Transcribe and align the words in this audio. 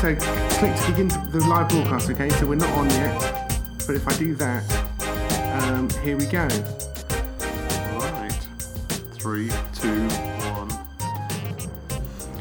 So 0.00 0.16
click 0.16 0.74
to 0.74 0.86
begin 0.86 1.08
the 1.30 1.44
live 1.46 1.68
broadcast, 1.68 2.08
okay? 2.08 2.30
So 2.30 2.46
we're 2.46 2.54
not 2.54 2.70
on 2.70 2.88
yet, 2.88 3.20
but 3.86 3.96
if 3.96 4.08
I 4.08 4.16
do 4.16 4.34
that, 4.36 4.64
um, 5.62 5.90
here 6.02 6.16
we 6.16 6.24
go. 6.24 6.48
Right. 7.98 8.32
Three, 9.18 9.50
two, 9.74 10.08
one. 10.54 10.70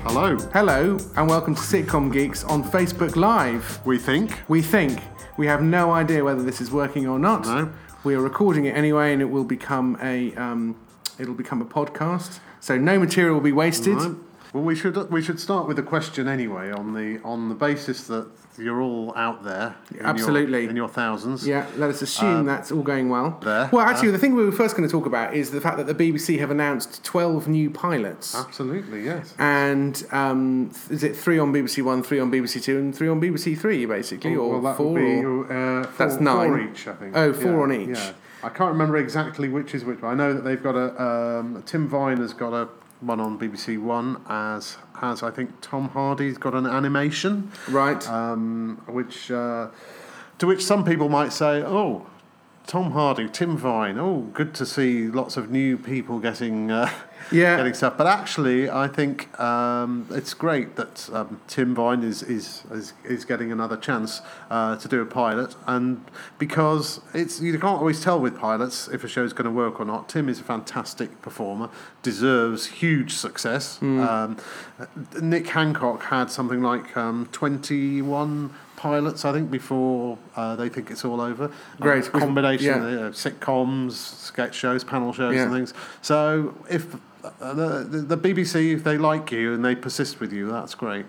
Hello. 0.03 0.37
Hello, 0.53 0.97
and 1.17 1.27
welcome 1.27 1.53
to 1.53 1.59
Sitcom 1.59 2.13
Geeks 2.13 2.45
on 2.45 2.63
Facebook 2.63 3.17
Live. 3.17 3.85
We 3.85 3.97
think. 3.97 4.39
We 4.47 4.61
think 4.61 5.01
we 5.35 5.45
have 5.47 5.61
no 5.61 5.91
idea 5.91 6.23
whether 6.23 6.41
this 6.41 6.61
is 6.61 6.71
working 6.71 7.07
or 7.07 7.19
not. 7.19 7.43
No. 7.43 7.73
We 8.05 8.15
are 8.15 8.21
recording 8.21 8.67
it 8.67 8.77
anyway, 8.77 9.11
and 9.11 9.21
it 9.21 9.29
will 9.29 9.43
become 9.43 9.97
a 10.01 10.33
um, 10.35 10.79
it'll 11.19 11.33
become 11.33 11.61
a 11.61 11.65
podcast. 11.65 12.39
So 12.61 12.77
no 12.77 12.97
material 12.97 13.33
will 13.33 13.41
be 13.41 13.51
wasted. 13.51 13.97
Right. 13.97 14.15
Well, 14.53 14.63
we 14.63 14.75
should 14.75 15.11
we 15.11 15.21
should 15.21 15.39
start 15.39 15.67
with 15.67 15.77
a 15.77 15.83
question 15.83 16.27
anyway 16.27 16.71
on 16.71 16.93
the 16.93 17.21
on 17.23 17.49
the 17.49 17.55
basis 17.55 18.07
that 18.07 18.27
you're 18.57 18.81
all 18.81 19.13
out 19.15 19.43
there. 19.43 19.75
in 19.91 19.97
your- 19.97 20.05
Absolutely. 20.07 20.65
in 20.65 20.75
your 20.75 20.89
thousands. 20.89 21.47
Yeah, 21.47 21.65
let 21.77 21.89
us 21.91 22.01
assume 22.01 22.45
that's 22.45 22.71
all 22.71 22.81
going 22.81 23.07
well. 23.09 23.37
Uh, 23.41 23.45
there, 23.45 23.69
well, 23.71 23.85
actually, 23.85 24.11
the 24.11 24.17
thing 24.17 24.35
we 24.35 24.43
were 24.43 24.51
first 24.51 24.75
going 24.75 24.87
to 24.87 24.91
talk 24.91 25.05
about 25.05 25.33
is 25.33 25.51
the 25.51 25.61
fact 25.61 25.77
that 25.77 25.85
the 25.87 25.93
BBC 25.95 26.39
have 26.39 26.51
announced 26.51 27.01
12 27.05 27.47
new 27.47 27.69
pilots. 27.69 28.35
Absolutely. 28.35 29.05
Yes. 29.05 29.33
And 29.37 30.03
um, 30.11 30.71
is 30.89 31.03
it 31.03 31.15
three 31.15 31.37
on 31.39 31.53
BBC 31.53 31.83
One, 31.83 32.01
three 32.03 32.19
on 32.19 32.31
BBC 32.31 32.61
Two, 32.61 32.77
and 32.79 32.93
three 32.95 33.07
on 33.07 33.21
BBC 33.21 33.57
Three, 33.57 33.85
basically, 33.85 34.35
or 34.35 34.53
well, 34.53 34.61
that 34.61 34.77
four? 34.77 34.95
be 34.95 35.23
or- 35.23 35.43
uh, 35.45 35.83
four, 35.83 35.93
That's 36.07 36.15
four 36.15 36.23
nine. 36.23 36.69
each, 36.71 36.87
I 36.87 36.93
think. 36.95 37.15
Oh, 37.15 37.31
four 37.33 37.51
Yeah, 37.51 37.59
on 37.59 37.71
each. 37.71 37.97
Yeah. 37.97 38.11
I 38.41 38.49
can't 38.49 38.71
remember 38.71 38.97
exactly 38.97 39.47
which 39.49 39.75
is 39.75 39.85
which, 39.85 40.01
but 40.01 40.07
I 40.07 40.15
know 40.15 40.33
that 40.33 40.43
they've 40.43 40.61
got 40.63 40.75
a 40.75 41.01
um, 41.39 41.61
Tim 41.65 41.87
Vine 41.87 42.17
has 42.17 42.33
got 42.33 42.53
a 42.53 42.67
one 43.01 43.19
on 43.19 43.39
BBC 43.39 43.81
One, 43.81 44.21
as 44.27 44.77
has 44.95 45.23
I 45.23 45.31
think 45.31 45.61
Tom 45.61 45.89
Hardy's 45.89 46.37
got 46.37 46.53
an 46.53 46.65
animation. 46.65 47.51
right. 47.69 48.07
um, 48.09 48.81
which 48.87 49.31
uh, 49.31 49.69
to 50.39 50.47
which 50.47 50.63
some 50.63 50.83
people 50.83 51.09
might 51.09 51.31
say, 51.33 51.63
"Oh, 51.63 52.07
Tom 52.69 52.91
Hardy, 52.91 53.27
Tim 53.27 53.57
Vine. 53.57 53.97
Oh, 53.97 54.29
good 54.33 54.53
to 54.55 54.65
see 54.65 55.07
lots 55.07 55.37
of 55.37 55.49
new 55.49 55.77
people 55.77 56.19
getting 56.19 56.69
uh, 56.69 56.91
Yeah. 57.31 57.57
getting 57.57 57.73
stuff." 57.73 57.97
But 57.97 58.07
actually, 58.07 58.69
I 58.69 58.87
think 58.87 59.39
um, 59.39 60.07
it's 60.11 60.33
great 60.33 60.75
that 60.75 61.09
um, 61.13 61.41
Tim 61.47 61.73
Vine 61.75 62.03
is 62.03 62.23
is 62.23 62.63
is, 62.71 62.93
is 63.03 63.25
getting 63.25 63.51
another 63.51 63.77
chance 63.77 64.21
uh, 64.49 64.75
to 64.77 64.87
do 64.87 65.01
a 65.01 65.05
pilot, 65.05 65.55
and 65.67 66.03
because 66.37 67.01
it's 67.13 67.41
you 67.41 67.51
can't 67.53 67.79
always 67.79 68.01
tell 68.03 68.19
with 68.19 68.37
pilots 68.37 68.87
if 68.87 69.03
a 69.03 69.07
show's 69.07 69.33
going 69.33 69.45
to 69.45 69.51
work 69.51 69.79
or 69.79 69.85
not. 69.85 70.09
Tim 70.09 70.29
is 70.29 70.39
a 70.39 70.43
fantastic 70.43 71.21
performer, 71.21 71.69
deserves 72.03 72.65
huge 72.67 73.13
success. 73.13 73.81
Um, 73.81 74.37
Nick 75.21 75.47
Hancock 75.47 76.03
had 76.03 76.31
something 76.31 76.61
like 76.61 76.95
um, 76.97 77.27
21 77.31 78.51
pilots, 78.75 79.25
I 79.25 79.33
think, 79.33 79.51
before 79.51 80.17
uh, 80.35 80.55
they 80.55 80.69
think 80.69 80.89
it's 80.89 81.03
all 81.03 81.19
over. 81.21 81.51
Great. 81.79 82.05
Combination 82.11 82.65
Yeah. 82.65 82.83
of 82.85 82.91
you 82.91 82.99
know, 82.99 83.09
sitcoms, 83.11 83.91
sketch 83.91 84.55
shows, 84.55 84.83
panel 84.83 85.11
shows, 85.13 85.35
and 85.37 85.51
things. 85.51 85.73
So 86.01 86.55
if 86.69 86.95
the, 87.21 87.87
the, 87.89 88.15
the 88.15 88.17
BBC, 88.17 88.73
if 88.73 88.83
they 88.83 88.97
like 88.97 89.31
you 89.31 89.53
and 89.53 89.63
they 89.63 89.75
persist 89.75 90.19
with 90.19 90.31
you, 90.33 90.51
that's 90.51 90.75
great. 90.75 91.05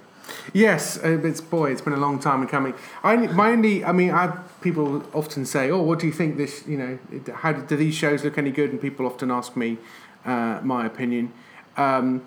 Yes, 0.52 0.98
uh, 0.98 1.19
it's 1.25 1.41
boy, 1.41 1.72
it's 1.72 1.80
been 1.80 1.92
a 1.92 1.98
long 1.98 2.19
time 2.19 2.42
in 2.42 2.48
coming. 2.48 2.75
I 3.02 3.17
my 3.17 3.50
only, 3.50 3.84
I 3.84 3.92
mean, 3.92 4.11
I 4.12 4.28
people 4.61 5.02
often 5.12 5.44
say, 5.44 5.70
"Oh, 5.70 5.83
what 5.83 5.98
do 5.98 6.06
you 6.06 6.12
think 6.12 6.36
this? 6.36 6.67
You 6.69 6.78
know, 6.78 6.98
how 7.34 7.52
do 7.52 7.77
these 7.77 7.94
shows 7.94 8.22
look 8.25 8.39
any 8.39 8.50
good?" 8.50 8.70
And 8.70 8.80
people 8.80 9.06
often 9.06 9.30
ask 9.30 9.56
me 9.56 9.78
uh, 10.25 10.61
my 10.62 10.86
opinion. 10.86 11.33
Um, 11.77 12.24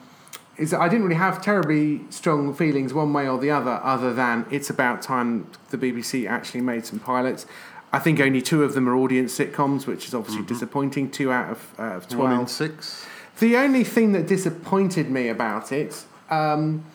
is 0.57 0.71
that 0.71 0.81
I 0.81 0.87
didn't 0.87 1.05
really 1.05 1.15
have 1.15 1.41
terribly 1.41 2.01
strong 2.09 2.53
feelings 2.53 2.93
one 2.93 3.11
way 3.11 3.27
or 3.27 3.39
the 3.39 3.49
other, 3.49 3.79
other 3.83 4.13
than 4.13 4.45
it's 4.51 4.69
about 4.69 5.01
time 5.01 5.47
the 5.71 5.77
BBC 5.77 6.29
actually 6.29 6.61
made 6.61 6.85
some 6.85 6.99
pilots. 6.99 7.47
I 7.91 7.99
think 7.99 8.19
only 8.19 8.41
two 8.41 8.63
of 8.63 8.73
them 8.73 8.87
are 8.87 8.95
audience 8.95 9.37
sitcoms, 9.37 9.87
which 9.87 10.07
is 10.07 10.13
obviously 10.13 10.43
disappointing. 10.43 11.09
Two 11.09 11.31
out 11.31 11.51
of, 11.51 11.73
uh, 11.79 11.83
of 11.83 12.07
twelve. 12.07 12.31
One 12.31 12.39
in 12.41 12.47
six. 12.47 13.05
The 13.39 13.57
only 13.57 13.83
thing 13.83 14.11
that 14.13 14.27
disappointed 14.27 15.09
me 15.09 15.27
about 15.29 15.71
it, 15.71 16.05
um, 16.29 16.85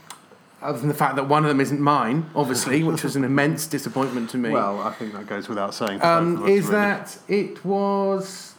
other 0.63 0.79
than 0.79 0.89
the 0.89 0.95
fact 0.95 1.17
that 1.17 1.29
one 1.29 1.45
of 1.45 1.49
them 1.49 1.61
isn't 1.61 1.81
mine, 1.81 2.31
obviously, 2.35 2.83
which 2.91 3.03
was 3.03 3.17
an 3.17 3.25
immense 3.25 3.67
disappointment 3.67 4.31
to 4.31 4.39
me, 4.39 4.51
Well, 4.51 4.81
I 4.81 4.93
think 4.93 5.13
that 5.15 5.27
goes 5.27 5.49
without 5.49 5.75
saying. 5.75 6.03
Um, 6.03 6.43
us, 6.43 6.49
is 6.49 6.67
really. 6.67 6.73
that 6.73 7.19
it 7.29 7.65
was. 7.65 8.55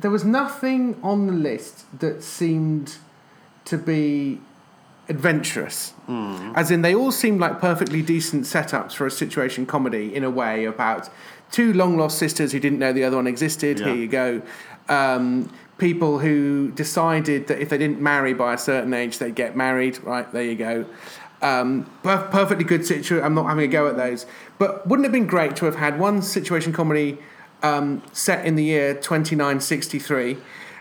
There 0.00 0.10
was 0.10 0.24
nothing 0.24 0.98
on 1.02 1.26
the 1.26 1.32
list 1.32 1.84
that 2.00 2.22
seemed 2.24 2.96
to 3.66 3.78
be 3.78 4.40
adventurous. 5.08 5.92
As 6.08 6.70
in, 6.70 6.82
they 6.82 6.94
all 6.94 7.12
seemed 7.12 7.40
like 7.40 7.60
perfectly 7.60 8.02
decent 8.02 8.44
setups 8.44 8.92
for 8.92 9.06
a 9.06 9.10
situation 9.10 9.64
comedy 9.64 10.14
in 10.14 10.24
a 10.24 10.30
way 10.30 10.64
about 10.64 11.08
two 11.50 11.72
long 11.72 11.96
lost 11.96 12.18
sisters 12.18 12.52
who 12.52 12.60
didn't 12.60 12.78
know 12.78 12.92
the 12.92 13.04
other 13.04 13.16
one 13.16 13.26
existed. 13.26 13.78
Yeah. 13.78 13.86
Here 13.86 13.94
you 13.94 14.08
go. 14.08 14.42
Um, 14.88 15.52
people 15.82 16.20
who 16.20 16.70
decided 16.70 17.48
that 17.48 17.60
if 17.60 17.68
they 17.68 17.76
didn't 17.76 18.00
marry 18.00 18.32
by 18.32 18.54
a 18.54 18.58
certain 18.58 18.94
age, 18.94 19.18
they'd 19.18 19.34
get 19.34 19.56
married. 19.56 19.98
Right, 20.04 20.30
there 20.30 20.44
you 20.44 20.54
go. 20.54 20.86
Um, 21.42 21.90
per- 22.04 22.28
perfectly 22.28 22.62
good 22.62 22.86
situation. 22.86 23.24
I'm 23.24 23.34
not 23.34 23.48
having 23.48 23.64
a 23.64 23.66
go 23.66 23.88
at 23.88 23.96
those. 23.96 24.24
But 24.60 24.86
wouldn't 24.86 25.04
it 25.04 25.08
have 25.08 25.12
been 25.12 25.26
great 25.26 25.56
to 25.56 25.64
have 25.64 25.74
had 25.74 25.98
one 25.98 26.22
situation 26.22 26.72
comedy 26.72 27.18
um, 27.64 28.00
set 28.12 28.46
in 28.46 28.54
the 28.54 28.62
year 28.62 28.94
2963 28.94 30.38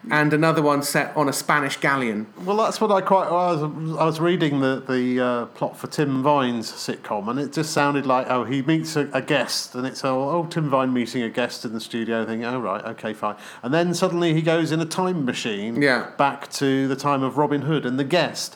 and 0.10 0.34
another 0.34 0.62
one 0.62 0.82
set 0.82 1.16
on 1.16 1.30
a 1.30 1.34
Spanish 1.34 1.78
galleon? 1.78 2.26
Well, 2.44 2.58
that's 2.58 2.82
what 2.82 2.92
I 2.92 3.02
quite. 3.02 3.28
I 3.28 3.54
was, 3.54 3.98
I 3.98 4.06
was 4.06 4.20
reading 4.20 4.60
the 4.60 4.84
the 4.88 5.20
uh, 5.20 5.46
plot 5.48 5.78
for 5.78 5.88
Tim 5.88 6.24
Vine's 6.24 6.72
sitcom, 6.72 7.30
and 7.30 7.40
it 7.40 7.54
just 7.54 7.72
sounded 7.72 8.06
like 8.06 8.28
oh, 8.30 8.44
he 8.44 8.62
meets 8.62 8.96
a, 8.96 9.10
a 9.14 9.22
guest, 9.22 9.76
and 9.76 9.86
it's 9.86 10.04
oh, 10.04 10.30
oh, 10.30 10.46
Tim 10.50 10.70
Vine 10.70 10.92
meeting 10.94 11.22
a 11.22 11.30
guest 11.30 11.66
in 11.66 11.74
the 11.74 11.82
studio. 11.82 12.26
Thinking, 12.26 12.46
oh 12.46 12.60
right, 12.60 12.84
okay, 12.86 13.14
fine, 13.14 13.36
and 13.62 13.74
then 13.74 13.94
suddenly 13.94 14.34
he 14.34 14.42
goes 14.42 14.72
in 14.72 14.80
a 14.80 14.86
time 14.86 15.24
machine, 15.26 15.82
Yeah. 15.82 16.12
back 16.18 16.50
to 16.54 16.88
the 16.88 16.96
time 16.96 17.22
of 17.24 17.38
Robin 17.38 17.62
Hood, 17.64 17.86
and 17.86 18.00
the 18.00 18.04
guest 18.04 18.56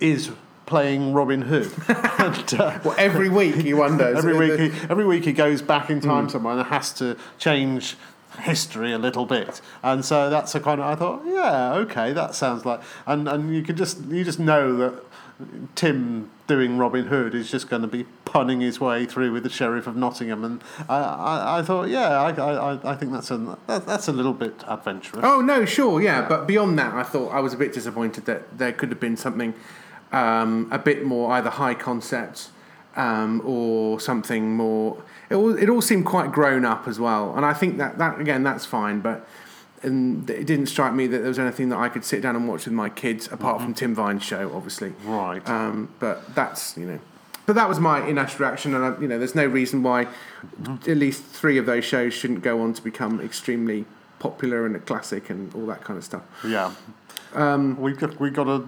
is 0.00 0.30
playing 0.66 1.12
Robin 1.12 1.42
Hood. 1.42 1.70
and, 2.18 2.54
uh, 2.60 2.78
Well, 2.84 2.94
every 2.96 3.28
week 3.28 3.56
he 3.56 3.74
wonders. 3.74 4.16
every 4.24 4.34
week, 4.36 4.58
he, 4.58 4.80
every 4.88 5.04
week 5.04 5.24
he 5.24 5.32
goes 5.32 5.60
back 5.60 5.90
in 5.90 6.00
time 6.00 6.28
somewhere 6.30 6.56
and 6.56 6.66
has 6.68 6.92
to 6.94 7.16
change 7.38 7.96
history 8.40 8.92
a 8.92 8.98
little 8.98 9.26
bit, 9.26 9.60
and 9.82 10.04
so 10.04 10.30
that's 10.30 10.54
a 10.54 10.60
kind 10.60 10.80
of 10.80 10.86
I 10.86 10.94
thought, 10.94 11.22
yeah, 11.26 11.74
okay, 11.74 12.12
that 12.12 12.34
sounds 12.34 12.64
like, 12.64 12.80
and 13.06 13.28
and 13.28 13.54
you 13.54 13.62
can 13.62 13.76
just 13.76 14.04
you 14.06 14.24
just 14.24 14.38
know 14.38 14.76
that 14.76 15.04
Tim 15.74 16.30
doing 16.46 16.78
Robin 16.78 17.06
Hood 17.06 17.34
is 17.34 17.50
just 17.50 17.68
going 17.68 17.82
to 17.82 17.88
be 17.88 18.04
punning 18.24 18.60
his 18.60 18.78
way 18.78 19.06
through 19.06 19.32
with 19.32 19.42
the 19.42 19.48
sheriff 19.48 19.86
of 19.86 19.96
Nottingham, 19.96 20.44
and 20.44 20.62
I 20.88 20.96
I, 20.98 21.58
I 21.58 21.62
thought, 21.62 21.88
yeah, 21.88 22.20
I, 22.20 22.30
I 22.30 22.92
I 22.92 22.94
think 22.94 23.12
that's 23.12 23.30
a 23.30 23.58
that, 23.66 23.86
that's 23.86 24.08
a 24.08 24.12
little 24.12 24.34
bit 24.34 24.62
adventurous. 24.66 25.24
Oh 25.24 25.40
no, 25.40 25.64
sure, 25.64 26.00
yeah, 26.00 26.26
but 26.28 26.46
beyond 26.46 26.78
that, 26.78 26.94
I 26.94 27.02
thought 27.02 27.30
I 27.30 27.40
was 27.40 27.52
a 27.54 27.56
bit 27.56 27.72
disappointed 27.72 28.26
that 28.26 28.58
there 28.58 28.72
could 28.72 28.90
have 28.90 29.00
been 29.00 29.16
something 29.16 29.54
um, 30.12 30.68
a 30.70 30.78
bit 30.78 31.04
more 31.04 31.32
either 31.32 31.50
high 31.50 31.74
concept 31.74 32.50
um, 32.96 33.42
or 33.44 34.00
something 34.00 34.56
more. 34.56 35.02
It 35.34 35.36
all, 35.36 35.58
it 35.58 35.68
all 35.68 35.82
seemed 35.82 36.06
quite 36.06 36.30
grown 36.30 36.64
up 36.64 36.86
as 36.86 37.00
well, 37.00 37.34
and 37.36 37.44
I 37.44 37.52
think 37.52 37.76
that 37.78 37.98
that 37.98 38.20
again 38.20 38.42
that's 38.44 38.64
fine, 38.64 39.00
but. 39.00 39.26
And 39.82 40.30
it 40.30 40.46
didn't 40.46 40.68
strike 40.68 40.94
me 40.94 41.06
that 41.08 41.18
there 41.18 41.28
was 41.28 41.38
anything 41.38 41.68
that 41.68 41.76
I 41.76 41.90
could 41.90 42.06
sit 42.06 42.22
down 42.22 42.36
and 42.36 42.48
watch 42.48 42.64
with 42.64 42.72
my 42.72 42.88
kids, 42.88 43.30
apart 43.30 43.60
from 43.60 43.74
Tim 43.74 43.94
Vine's 43.94 44.22
show, 44.22 44.50
obviously. 44.56 44.94
Right. 45.04 45.46
Um, 45.46 45.92
but 45.98 46.34
that's 46.34 46.74
you 46.78 46.86
know, 46.86 47.00
but 47.44 47.54
that 47.56 47.68
was 47.68 47.78
my 47.78 48.06
initial 48.06 48.46
reaction, 48.46 48.74
and 48.74 48.82
I, 48.82 48.98
you 48.98 49.06
know, 49.06 49.18
there's 49.18 49.34
no 49.34 49.44
reason 49.44 49.82
why 49.82 50.06
at 50.88 50.96
least 50.96 51.22
three 51.24 51.58
of 51.58 51.66
those 51.66 51.84
shows 51.84 52.14
shouldn't 52.14 52.42
go 52.42 52.62
on 52.62 52.72
to 52.72 52.80
become 52.80 53.20
extremely 53.20 53.84
popular 54.20 54.64
and 54.64 54.74
a 54.74 54.78
classic 54.78 55.28
and 55.28 55.54
all 55.54 55.66
that 55.66 55.82
kind 55.82 55.98
of 55.98 56.04
stuff. 56.04 56.22
Yeah. 56.46 56.72
Um, 57.34 57.76
we 57.80 57.92
got 57.92 58.18
we 58.20 58.30
got 58.30 58.46
a, 58.46 58.62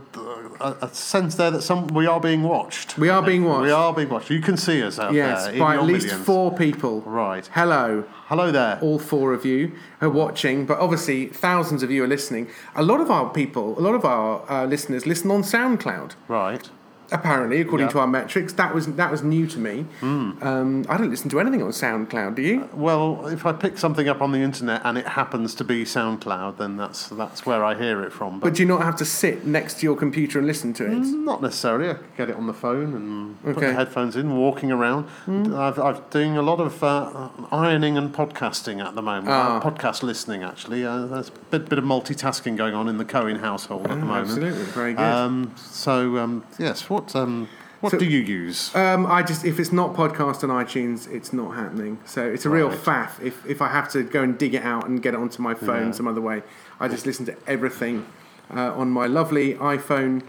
a, 0.60 0.76
a 0.82 0.94
sense 0.94 1.36
there 1.36 1.50
that 1.50 1.62
some 1.62 1.86
we 1.88 2.06
are 2.06 2.20
being 2.20 2.42
watched. 2.42 2.98
We 2.98 3.08
are 3.08 3.22
being 3.22 3.44
watched. 3.44 3.62
We 3.62 3.70
are 3.70 3.92
being 3.94 4.08
watched. 4.08 4.30
You 4.30 4.40
can 4.40 4.56
see 4.56 4.82
us 4.82 4.98
out 4.98 5.12
Yes, 5.14 5.44
there. 5.44 5.52
in 5.54 5.58
by 5.60 5.76
at 5.76 5.84
least 5.84 6.06
millions. 6.06 6.24
four 6.26 6.52
people. 6.56 7.00
Right. 7.02 7.46
Hello, 7.52 8.04
Hello 8.26 8.50
there. 8.50 8.78
all 8.82 8.98
four 8.98 9.32
of 9.32 9.44
you 9.44 9.72
are 10.00 10.10
watching, 10.10 10.66
but 10.66 10.78
obviously 10.80 11.26
thousands 11.26 11.82
of 11.82 11.90
you 11.90 12.02
are 12.04 12.08
listening. 12.08 12.48
A 12.74 12.82
lot 12.82 13.00
of 13.00 13.10
our 13.10 13.30
people, 13.30 13.78
a 13.78 13.82
lot 13.82 13.94
of 13.94 14.04
our 14.04 14.42
uh, 14.50 14.66
listeners 14.66 15.06
listen 15.06 15.30
on 15.30 15.42
SoundCloud. 15.42 16.12
Right. 16.26 16.68
Apparently, 17.12 17.60
according 17.60 17.86
Yeah. 17.86 17.92
to 17.92 17.98
our 18.00 18.06
metrics, 18.06 18.52
that 18.54 18.74
was 18.74 18.86
that 18.86 19.10
was 19.10 19.22
new 19.22 19.46
to 19.46 19.58
me. 19.58 19.86
Um, 20.02 20.84
I 20.88 20.96
don't 20.96 21.10
listen 21.10 21.30
to 21.30 21.40
anything 21.40 21.62
on 21.62 21.70
SoundCloud. 21.70 22.34
Do 22.34 22.42
you? 22.42 22.68
Well, 22.74 23.26
if 23.28 23.46
I 23.46 23.52
pick 23.52 23.78
something 23.78 24.08
up 24.08 24.20
on 24.20 24.32
the 24.32 24.40
internet 24.40 24.82
and 24.84 24.98
it 24.98 25.06
happens 25.06 25.54
to 25.56 25.64
be 25.64 25.84
SoundCloud, 25.84 26.58
then 26.58 26.76
that's 26.76 27.08
that's 27.08 27.46
where 27.46 27.64
I 27.64 27.74
hear 27.74 28.02
it 28.02 28.12
from. 28.12 28.40
But 28.40 28.54
do 28.54 28.62
you 28.62 28.68
not 28.68 28.82
have 28.82 28.96
to 28.96 29.04
sit 29.04 29.46
next 29.46 29.80
to 29.80 29.86
your 29.86 29.96
computer 29.96 30.38
and 30.38 30.46
listen 30.46 30.72
to 30.74 30.84
it? 30.86 30.98
Not 30.98 31.42
necessarily. 31.42 31.90
I 31.90 31.94
could 31.94 32.16
get 32.16 32.30
it 32.30 32.36
on 32.36 32.46
the 32.46 32.52
phone 32.54 32.94
and 32.94 33.42
put 33.54 33.60
the 33.60 33.72
headphones 33.72 34.16
in, 34.16 34.36
walking 34.36 34.70
around. 34.72 35.06
I've, 35.28 35.78
I've 35.78 36.10
doing 36.10 36.36
a 36.36 36.42
lot 36.42 36.60
of 36.60 36.82
uh, 36.82 37.28
ironing 37.50 37.96
and 37.96 38.12
podcasting 38.14 38.84
at 38.84 38.94
the 38.94 39.02
moment. 39.02 39.28
Ah. 39.28 39.58
Uh, 39.58 39.60
podcast 39.70 40.02
listening, 40.02 40.42
actually. 40.42 40.84
Uh, 40.84 41.06
there's 41.06 41.28
a 41.28 41.32
bit, 41.50 41.68
bit 41.68 41.78
of 41.78 41.84
multitasking 41.84 42.56
going 42.56 42.74
on 42.74 42.88
in 42.88 42.98
the 42.98 43.04
Cohen 43.04 43.36
household 43.36 43.82
at 43.86 43.90
the 43.90 43.96
moment. 43.96 44.28
Absolutely, 44.28 44.64
very 44.64 44.94
good. 44.94 45.02
Um, 45.02 45.52
so 45.56 46.18
um, 46.18 46.44
yes, 46.58 46.88
what 46.96 47.14
um, 47.16 47.48
what 47.80 47.90
So- 47.92 47.98
do 47.98 48.06
you 48.06 48.20
use? 48.20 48.74
Um, 48.74 49.04
I 49.06 49.22
just 49.22 49.44
if 49.44 49.58
it's 49.60 49.72
not 49.72 49.94
podcast 49.94 50.42
on 50.44 50.50
iTunes, 50.64 51.10
it's 51.16 51.32
not 51.32 51.54
happening. 51.54 51.98
So 52.04 52.20
it's 52.26 52.46
a 52.46 52.50
real 52.50 52.70
faff. 52.70 53.10
If 53.22 53.44
if 53.46 53.60
I 53.60 53.68
have 53.68 53.88
to 53.92 54.02
go 54.02 54.22
and 54.22 54.36
dig 54.38 54.54
it 54.54 54.64
out 54.64 54.86
and 54.88 55.02
get 55.02 55.14
it 55.14 55.20
onto 55.20 55.42
my 55.42 55.54
phone 55.54 55.86
Yeah. 55.88 55.92
some 55.92 56.08
other 56.08 56.20
way, 56.30 56.42
I 56.80 56.88
just 56.88 57.04
listen 57.06 57.24
to 57.26 57.34
everything 57.46 58.06
uh, 58.54 58.72
on 58.80 58.90
my 58.90 59.06
lovely 59.06 59.54
iPhone 59.54 60.22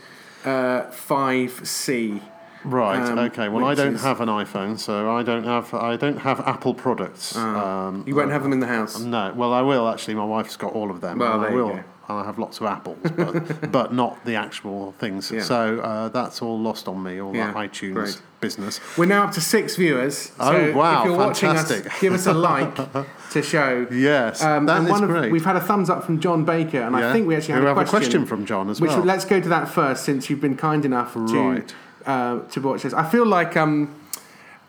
uh, 0.45 0.83
5C. 1.09 2.21
Right. 2.63 2.99
um, 3.01 3.19
okay. 3.19 3.47
Well, 3.49 3.63
I 3.65 3.75
don't 3.75 3.95
is- 3.95 4.01
have 4.03 4.19
an 4.19 4.27
iPhone, 4.29 4.77
so 4.77 5.09
I 5.15 5.23
don't 5.23 5.43
have 5.45 5.73
I 5.73 5.95
don't 5.95 6.17
have 6.17 6.39
Apple 6.41 6.73
products. 6.73 7.35
um, 7.35 8.03
You 8.07 8.15
won't 8.15 8.31
have 8.31 8.43
them 8.43 8.51
in 8.51 8.59
the 8.59 8.67
house. 8.67 8.99
No. 8.99 9.31
Well, 9.35 9.53
I 9.53 9.61
will 9.61 9.87
actually. 9.87 10.15
My 10.15 10.25
wife's 10.25 10.57
got 10.57 10.73
all 10.73 10.89
of 10.91 10.99
them. 11.01 11.19
Well, 11.19 11.39
I 11.41 11.49
will. 11.49 11.79
I'll 12.09 12.23
have 12.23 12.39
lots 12.39 12.61
of 12.61 12.67
apples, 12.67 12.99
but 13.17 13.71
but 13.77 13.93
not 13.93 14.23
the 14.23 14.35
actual 14.35 14.93
things. 14.97 15.29
Yeah. 15.29 15.41
So 15.41 15.79
uh, 15.81 16.07
that's 16.09 16.41
all 16.41 16.57
lost 16.57 16.87
on 16.87 17.03
me. 17.03 17.19
All 17.21 17.35
Yeah, 17.35 17.51
that 17.51 17.55
iTunes 17.71 17.93
great. 17.93 18.21
business. 18.39 18.79
We're 18.97 19.07
now 19.07 19.23
up 19.25 19.31
to 19.33 19.41
six 19.41 19.75
viewers. 19.75 20.31
Oh, 20.39 20.71
wow, 20.73 21.01
If 21.01 21.05
you're 21.09 21.17
watching 21.17 21.49
fantastic. 21.49 21.85
us, 21.87 21.99
give 21.99 22.13
us 22.13 22.25
a 22.25 22.33
like 22.33 22.73
to 23.31 23.41
show. 23.41 23.87
Yes, 23.91 24.41
Um, 24.41 24.65
that 24.67 24.77
and 24.79 24.87
is 24.89 25.01
of, 25.01 25.09
great. 25.09 25.31
we've 25.33 25.43
had 25.43 25.57
a 25.57 25.59
thumbs 25.61 25.89
up 25.89 26.05
from 26.05 26.19
John 26.21 26.45
Baker, 26.45 26.79
and 26.81 26.95
I 26.95 27.11
think 27.11 27.27
we 27.27 27.35
actually 27.35 27.55
We 27.55 27.59
had 27.59 27.63
a 27.65 27.75
have 27.75 27.75
question, 27.75 27.95
a 27.97 27.99
question 27.99 28.25
from 28.25 28.45
John 28.45 28.69
as 28.69 28.79
which 28.79 28.91
well. 28.91 29.03
let's 29.03 29.25
go 29.25 29.41
to 29.41 29.49
that 29.49 29.67
first, 29.67 30.05
since 30.05 30.29
you've 30.29 30.41
been 30.41 30.55
kind 30.55 30.85
enough 30.85 31.13
to 31.13 31.63
uh, 32.05 32.39
to 32.39 32.61
watch 32.61 32.83
this. 32.83 32.93
I 32.93 33.03
feel 33.09 33.25
like 33.25 33.57
um, 33.57 33.93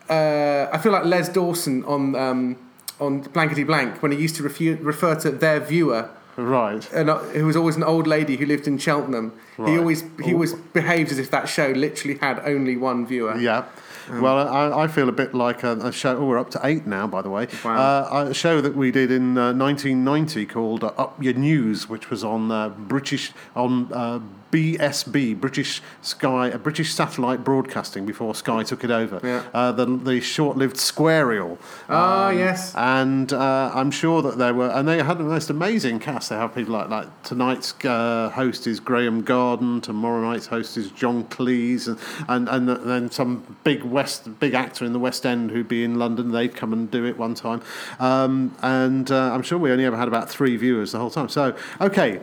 uh, 0.09 0.67
I 0.73 0.77
feel 0.77 0.91
like 0.91 1.05
Les 1.05 1.29
Dawson 1.29 1.85
on 1.85 2.15
um, 2.15 2.57
on 2.99 3.21
Blankety 3.21 3.63
Blank 3.63 4.01
when 4.03 4.11
he 4.11 4.17
used 4.17 4.35
to 4.37 4.43
refu- 4.43 4.83
refer 4.83 5.15
to 5.21 5.31
their 5.31 5.59
viewer. 5.61 6.09
Right. 6.43 6.87
And 6.93 7.09
uh, 7.09 7.17
who 7.19 7.45
was 7.45 7.55
always 7.55 7.75
an 7.75 7.83
old 7.83 8.07
lady 8.07 8.37
who 8.37 8.45
lived 8.45 8.67
in 8.67 8.77
Cheltenham. 8.77 9.33
He 9.57 9.77
always 9.77 10.01
he 10.23 10.31
Oh. 10.31 10.33
always 10.35 10.53
behaved 10.53 11.11
as 11.11 11.19
if 11.19 11.29
that 11.31 11.49
show 11.49 11.67
literally 11.69 12.17
had 12.19 12.39
only 12.45 12.77
one 12.77 13.05
viewer. 13.05 13.37
Yeah. 13.37 13.65
Um, 14.09 14.21
well, 14.21 14.47
I, 14.47 14.83
I 14.85 14.87
feel 14.87 15.07
a 15.09 15.11
bit 15.11 15.35
like 15.35 15.63
a, 15.63 15.73
a 15.79 15.91
show. 15.91 16.17
Oh, 16.17 16.25
we're 16.25 16.39
up 16.39 16.49
to 16.51 16.59
eight 16.63 16.87
now, 16.87 17.05
by 17.07 17.21
the 17.21 17.29
way. 17.29 17.47
Wow. 17.63 17.75
Uh, 17.77 18.27
a 18.29 18.33
show 18.33 18.59
that 18.61 18.75
we 18.75 18.89
did 18.89 19.11
in 19.11 19.37
uh, 19.37 19.53
1990 19.53 20.45
called 20.47 20.83
uh, 20.83 20.87
Up 20.97 21.21
Yer 21.21 21.33
News, 21.33 21.87
which 21.89 22.09
was 22.09 22.23
on 22.23 22.51
uh, 22.51 22.69
British 22.69 23.31
on 23.55 23.91
uh, 23.93 24.19
BSB, 24.51 25.39
British 25.39 25.81
Sky, 26.01 26.51
uh, 26.51 26.57
British 26.57 26.93
Satellite 26.93 27.43
Broadcasting 27.43 28.05
before 28.05 28.33
Sky 28.33 28.63
took 28.63 28.83
it 28.83 28.91
over. 28.91 29.19
Yeah. 29.23 29.43
Uh, 29.53 29.71
the 29.71 29.85
the 29.85 30.21
short-lived 30.21 30.77
Squarial. 30.77 31.57
Ah, 31.87 32.31
yes. 32.31 32.73
And 32.75 33.31
uh, 33.31 33.71
I'm 33.73 33.91
sure 33.91 34.21
that 34.21 34.37
there 34.37 34.53
were, 34.53 34.69
and 34.69 34.87
they 34.87 35.01
had 35.03 35.17
the 35.17 35.23
most 35.23 35.49
amazing 35.49 35.99
cast. 35.99 36.29
They 36.29 36.35
have 36.35 36.55
people 36.55 36.73
like 36.73 36.89
like 36.89 37.23
tonight's 37.23 37.73
uh, 37.85 38.29
host 38.33 38.67
is 38.67 38.79
Graeme 38.79 39.21
Garden, 39.21 39.81
tomorrow 39.81 40.21
night's 40.21 40.47
host 40.47 40.77
is 40.77 40.91
John 40.91 41.25
Cleese, 41.25 41.87
and, 42.27 42.49
and 42.49 42.69
and 42.69 42.89
then 42.89 43.11
some 43.11 43.57
big 43.63 43.83
West 43.83 44.39
big 44.39 44.53
actor 44.53 44.85
in 44.85 44.93
the 44.93 44.99
West 44.99 45.25
End 45.25 45.51
who'd 45.51 45.67
be 45.67 45.83
in 45.83 45.99
London. 45.99 46.31
They'd 46.31 46.55
come 46.55 46.73
and 46.73 46.89
do 46.89 47.05
it 47.05 47.17
one 47.17 47.35
time, 47.35 47.61
um, 47.99 48.55
and 48.61 49.11
uh, 49.11 49.33
I'm 49.33 49.43
sure 49.43 49.57
we 49.57 49.71
only 49.71 49.85
ever 49.85 49.97
had 49.97 50.07
about 50.07 50.29
three 50.29 50.57
viewers 50.57 50.91
the 50.91 50.99
whole 50.99 51.11
time. 51.11 51.29
So 51.29 51.55
okay, 51.79 52.19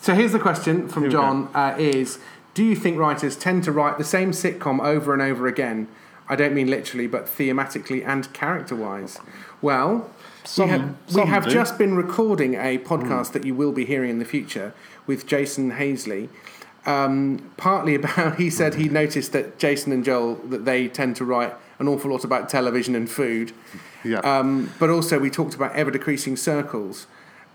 So 0.00 0.14
here's 0.14 0.32
the 0.32 0.38
question 0.38 0.88
from 0.88 1.04
Here 1.04 1.12
John: 1.12 1.48
uh, 1.54 1.74
Is 1.78 2.18
do 2.54 2.64
you 2.64 2.74
think 2.74 2.98
writers 2.98 3.36
tend 3.36 3.64
to 3.64 3.72
write 3.72 3.98
the 3.98 4.04
same 4.04 4.32
sitcom 4.32 4.80
over 4.82 5.12
and 5.12 5.22
over 5.22 5.46
again? 5.46 5.88
I 6.28 6.36
don't 6.36 6.54
mean 6.54 6.68
literally, 6.68 7.06
but 7.06 7.26
thematically 7.26 8.06
and 8.06 8.32
character-wise. 8.32 9.18
Well, 9.60 10.08
Some- 10.44 10.68
we 10.68 10.70
have, 10.70 10.94
we 11.14 11.22
have 11.22 11.48
just 11.48 11.76
been 11.76 11.96
recording 11.96 12.54
a 12.54 12.78
podcast 12.78 13.32
that 13.32 13.44
you 13.44 13.54
will 13.54 13.72
be 13.72 13.84
hearing 13.84 14.10
in 14.10 14.18
the 14.20 14.24
future 14.24 14.72
with 15.06 15.26
Jason 15.26 15.72
Hazeley. 15.72 16.28
Um, 16.86 17.50
partly 17.56 17.94
about 18.00 18.36
he 18.36 18.48
said 18.48 18.76
he 18.76 18.88
noticed 18.88 19.32
that 19.32 19.58
Jason 19.58 19.92
and 19.92 20.04
Joel 20.04 20.36
that 20.48 20.64
they 20.64 20.88
tend 20.88 21.16
to 21.16 21.24
write 21.24 21.52
an 21.78 21.88
awful 21.88 22.10
lot 22.10 22.24
about 22.24 22.48
television 22.48 22.94
and 22.94 23.10
food. 23.10 23.52
yeah, 24.04 24.18
Um, 24.20 24.70
but 24.78 24.88
also, 24.88 25.18
we 25.18 25.30
talked 25.30 25.54
about 25.54 25.74
ever 25.74 25.90
decreasing 25.90 26.36
circles, 26.36 27.06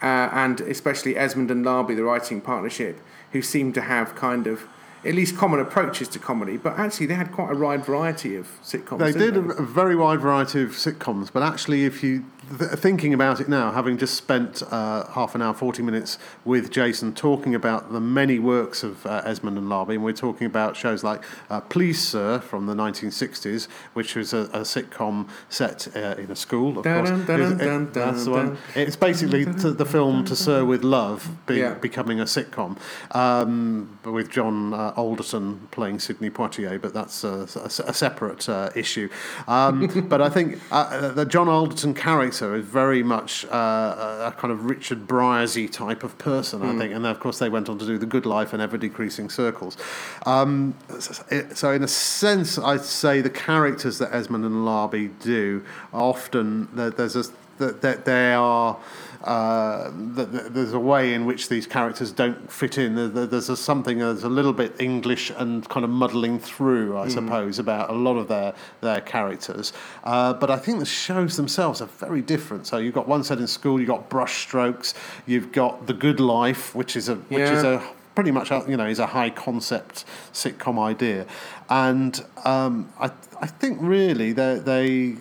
uh, 0.01 0.29
and 0.31 0.61
especially 0.61 1.15
Esmonde 1.15 1.51
and 1.51 1.65
Larbey, 1.65 1.95
the 1.95 2.03
writing 2.03 2.41
partnership, 2.41 2.99
who 3.31 3.41
seemed 3.41 3.73
to 3.75 3.81
have 3.81 4.15
kind 4.15 4.47
of 4.47 4.67
at 5.05 5.13
least 5.13 5.37
common 5.37 5.59
approaches 5.59 6.07
to 6.09 6.19
comedy. 6.19 6.57
But 6.57 6.79
actually, 6.79 7.05
they 7.05 7.13
had 7.13 7.31
quite 7.31 7.51
a 7.51 7.57
wide 7.57 7.85
variety 7.85 8.35
of 8.35 8.47
sitcoms. 8.63 8.99
They 8.99 9.11
did 9.11 9.37
a, 9.37 9.41
a 9.41 9.63
very 9.63 9.95
wide 9.95 10.21
variety 10.21 10.63
of 10.63 10.71
sitcoms, 10.71 11.31
but 11.31 11.43
actually, 11.43 11.85
if 11.85 12.03
you 12.03 12.25
th- 12.57 12.71
thinking 12.71 13.13
about 13.13 13.39
it 13.39 13.47
now, 13.49 13.71
having 13.71 13.97
just 13.97 14.13
spent 14.15 14.61
uh, 14.71 15.05
half 15.07 15.35
an 15.35 15.41
hour, 15.41 15.53
forty 15.53 15.81
minutes 15.83 16.17
with 16.43 16.71
Jason 16.71 17.13
talking 17.13 17.55
about 17.55 17.91
the 17.91 17.99
many 17.99 18.39
works 18.39 18.83
of 18.83 19.05
uh, 19.05 19.21
Esmonde 19.23 19.57
and 19.57 19.67
Larbey, 19.67 19.95
and 19.95 20.03
we're 20.03 20.13
talking 20.13 20.45
about 20.47 20.75
shows 20.75 21.03
like 21.03 21.23
uh, 21.49 21.61
Please 21.61 22.01
Sir 22.05 22.39
from 22.39 22.65
the 22.65 22.73
1960s, 22.75 23.67
which 23.93 24.15
was 24.15 24.33
a, 24.33 24.41
a 24.53 24.61
sitcom 24.61 25.27
set 25.49 25.87
uh, 25.95 26.15
in 26.17 26.29
a 26.31 26.35
school. 26.35 26.77
Of 26.77 26.83
Dun, 26.83 27.05
course, 27.05 27.27
dun, 27.27 27.41
It 27.41 27.57
dun, 27.57 27.83
it- 27.83 27.93
that's 27.93 28.25
the 28.25 28.31
one. 28.31 28.57
It's 28.75 28.95
basically 28.95 29.43
the 29.45 29.85
film 29.85 30.25
To 30.25 30.35
Sir 30.35 30.65
with 30.65 30.83
Love 30.83 31.29
be, 31.47 31.55
Yeah. 31.57 31.73
becoming 31.75 32.19
a 32.19 32.25
sitcom, 32.25 32.77
um, 33.11 33.97
with 34.03 34.29
John 34.29 34.73
uh, 34.73 34.93
Alderton 34.95 35.67
playing 35.71 35.99
Sidney 35.99 36.29
Poitier, 36.29 36.81
but 36.81 36.93
that's 36.93 37.23
a, 37.23 37.47
a, 37.55 37.89
a 37.89 37.93
separate 37.93 38.47
uh, 38.49 38.69
issue. 38.75 39.09
Um, 39.47 39.87
but 40.09 40.21
I 40.21 40.29
think 40.29 40.59
uh, 40.71 41.11
the 41.11 41.25
John 41.25 41.47
Alderton 41.47 41.93
character 41.93 42.34
is 42.41 42.65
very 42.65 43.03
much 43.03 43.45
uh, 43.45 44.31
a 44.31 44.33
kind 44.37 44.51
of 44.51 44.65
Richard 44.65 45.07
Briersy 45.07 45.71
type 45.71 46.03
of 46.03 46.17
person, 46.17 46.61
I 46.61 46.77
think, 46.77 46.93
and 46.93 47.05
of 47.05 47.19
course 47.19 47.39
they 47.39 47.49
went 47.49 47.69
on 47.69 47.77
to 47.79 47.85
do 47.85 47.97
The 47.97 48.05
Good 48.05 48.25
Life 48.25 48.53
and 48.53 48.61
Ever 48.61 48.77
Decreasing 48.77 49.29
Circles. 49.29 49.77
Um, 50.25 50.75
so 50.99 51.71
in 51.71 51.83
a 51.83 51.87
sense, 51.87 52.57
I'd 52.57 52.81
say 52.81 53.21
the 53.21 53.29
characters 53.29 53.97
that 53.99 54.11
Esmonde 54.11 54.45
and 54.45 54.65
Larbey 54.65 55.11
do 55.21 55.63
often 55.93 56.67
there's 56.73 57.15
a 57.15 57.23
that 57.57 58.05
they 58.05 58.33
are 58.33 58.77
uh, 59.23 59.89
that 60.15 60.31
that 60.31 60.53
there's 60.53 60.73
a 60.73 60.79
way 60.79 61.13
in 61.13 61.25
which 61.25 61.49
these 61.49 61.65
characters 61.67 62.11
don't 62.11 62.51
fit 62.51 62.77
in. 62.77 62.95
There- 62.95 63.07
there- 63.07 63.25
There's 63.25 63.49
a 63.49 63.57
something 63.57 63.99
that's 63.99 64.23
a 64.23 64.29
little 64.29 64.53
bit 64.53 64.75
English 64.79 65.31
and 65.37 65.67
kind 65.69 65.83
of 65.83 65.89
muddling 65.89 66.39
through, 66.39 66.97
I 66.97 67.07
suppose, 67.07 67.59
about 67.59 67.89
a 67.89 67.93
lot 67.93 68.17
of 68.17 68.27
their 68.27 68.53
their 68.81 69.01
characters. 69.01 69.73
Uh, 70.03 70.33
but 70.33 70.49
I 70.51 70.57
think 70.57 70.79
the 70.79 70.85
shows 70.85 71.35
themselves 71.37 71.81
are 71.81 71.89
very 71.99 72.21
different. 72.21 72.67
So 72.67 72.77
you've 72.77 72.93
got 72.93 73.07
one 73.07 73.23
set 73.23 73.39
in 73.39 73.47
school, 73.47 73.79
you've 73.79 73.89
got 73.89 74.09
Brushstrokes, 74.09 74.93
you've 75.25 75.51
got 75.51 75.87
The 75.87 75.93
Good 75.93 76.19
Life, 76.19 76.75
which 76.75 76.95
is 76.95 77.09
a 77.09 77.15
which 77.15 77.41
is 77.57 77.63
a 77.63 77.81
pretty 78.15 78.31
much 78.31 78.49
you 78.69 78.77
know 78.77 78.85
is 78.87 78.99
a 78.99 79.07
high 79.07 79.29
concept 79.29 80.05
sitcom 80.33 80.79
idea, 80.79 81.25
and 81.69 82.23
um, 82.45 82.87
I 82.99 83.09
I 83.41 83.47
think 83.47 83.79
really 83.81 84.31
they 84.33 84.59
they 84.59 85.11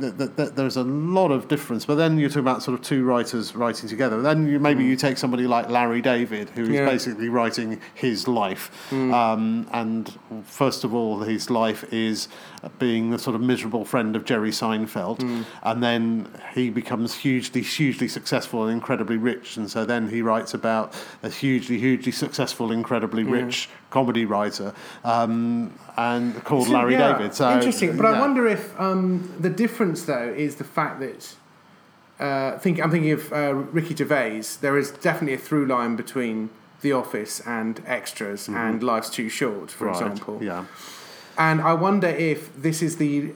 that, 0.00 0.34
that 0.36 0.56
there's 0.56 0.76
a 0.76 0.82
lot 0.84 1.30
of 1.30 1.48
difference. 1.48 1.84
But 1.86 1.94
then 1.96 2.18
you're 2.18 2.28
talking 2.28 2.40
about 2.42 2.62
sort 2.62 2.78
of 2.78 2.84
two 2.84 3.04
writers 3.04 3.54
writing 3.54 3.88
together. 3.88 4.20
Then 4.22 4.46
you, 4.46 4.58
maybe 4.58 4.84
you 4.84 4.96
take 4.96 5.18
somebody 5.18 5.46
like 5.46 5.68
Larry 5.70 6.02
David, 6.02 6.50
who 6.50 6.62
is 6.62 6.68
Yeah. 6.70 6.84
basically 6.86 7.28
writing 7.28 7.80
his 7.94 8.28
life, 8.28 8.70
um, 8.92 9.66
and 9.72 10.12
first 10.44 10.84
of 10.84 10.94
all, 10.94 11.20
his 11.20 11.50
life 11.50 11.84
is 11.92 12.28
being 12.78 13.10
the 13.10 13.18
sort 13.18 13.34
of 13.36 13.40
miserable 13.42 13.84
friend 13.84 14.16
of 14.16 14.24
Jerry 14.24 14.50
Seinfeld, 14.50 15.44
and 15.62 15.82
then 15.82 16.28
he 16.54 16.70
becomes 16.70 17.14
hugely 17.14 17.62
hugely 17.62 18.08
successful 18.08 18.64
and 18.64 18.72
incredibly 18.72 19.16
rich, 19.16 19.56
and 19.56 19.70
so 19.70 19.84
then 19.84 20.08
he 20.10 20.20
writes 20.22 20.54
about 20.54 20.92
a 21.22 21.28
hugely 21.30 21.78
hugely 21.78 22.12
successful, 22.12 22.70
incredibly 22.72 23.24
rich 23.24 23.68
comedy 23.90 24.24
writer, 24.26 24.74
um, 25.04 25.72
and 25.98 26.42
called 26.44 26.68
Larry 26.68 26.92
Yeah, 26.94 27.12
David. 27.12 27.34
So 27.34 27.52
interesting. 27.52 27.96
But 27.96 28.06
I 28.06 28.20
wonder 28.20 28.46
if 28.46 28.78
um, 28.80 29.34
the 29.38 29.50
difference, 29.50 30.04
though, 30.04 30.32
is 30.36 30.56
the 30.56 30.64
fact 30.64 31.00
that. 31.00 31.34
Uh, 32.20 32.58
think, 32.58 32.80
I'm 32.82 32.90
thinking 32.90 33.12
of 33.12 33.32
uh, 33.32 33.54
Ricky 33.54 33.94
Gervais. 33.94 34.42
There 34.60 34.76
is 34.76 34.90
definitely 34.90 35.34
a 35.34 35.38
through 35.38 35.66
line 35.66 35.94
between 35.94 36.50
The 36.80 36.92
Office 36.92 37.38
and 37.46 37.80
Extras 37.86 38.48
and 38.48 38.82
Life's 38.82 39.08
Too 39.10 39.28
Short, 39.28 39.70
for 39.70 39.86
Mm-hmm. 39.86 39.92
Right, 40.02 40.10
example. 40.12 40.38
Yeah. 40.42 40.64
And 41.36 41.60
I 41.60 41.74
wonder 41.74 42.08
if 42.08 42.38
this 42.60 42.82
is 42.82 42.96
the, 42.96 43.34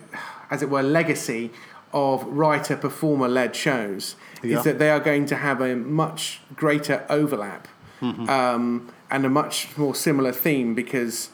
as 0.50 0.62
it 0.62 0.68
were, 0.70 0.82
legacy 0.82 1.52
of 1.92 2.24
writer 2.26 2.76
performer 2.76 3.28
led 3.28 3.54
shows, 3.54 4.16
Yeah. 4.42 4.58
is 4.58 4.64
that 4.64 4.80
they 4.80 4.90
are 4.90 4.98
going 5.00 5.26
to 5.26 5.36
have 5.36 5.60
a 5.60 5.76
much 5.76 6.40
greater 6.56 7.04
overlap 7.08 7.68
Mm-hmm. 8.00 8.28
um, 8.28 8.88
and 9.12 9.24
a 9.24 9.28
much 9.28 9.76
more 9.78 9.94
similar 9.94 10.32
theme 10.32 10.74
because 10.74 11.28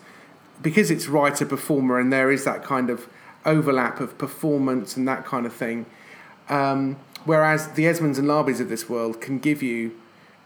because 0.63 0.91
it's 0.91 1.09
writer 1.09 1.47
performer 1.47 1.99
and 1.99 2.13
there 2.13 2.31
is 2.31 2.45
that 2.45 2.65
kind 2.65 2.91
of 2.91 3.09
overlap 3.47 4.01
of 4.01 4.19
performance 4.19 4.97
and 4.97 5.07
that 5.09 5.25
kind 5.25 5.47
of 5.47 5.53
thing. 5.53 5.87
Um, 6.49 6.97
whereas 7.25 7.69
the 7.73 7.85
Esmondes 7.85 8.19
and 8.19 8.27
Larbeys 8.29 8.61
of 8.61 8.69
this 8.69 8.89
world 8.89 9.21
can 9.21 9.39
give 9.39 9.63
you 9.63 9.93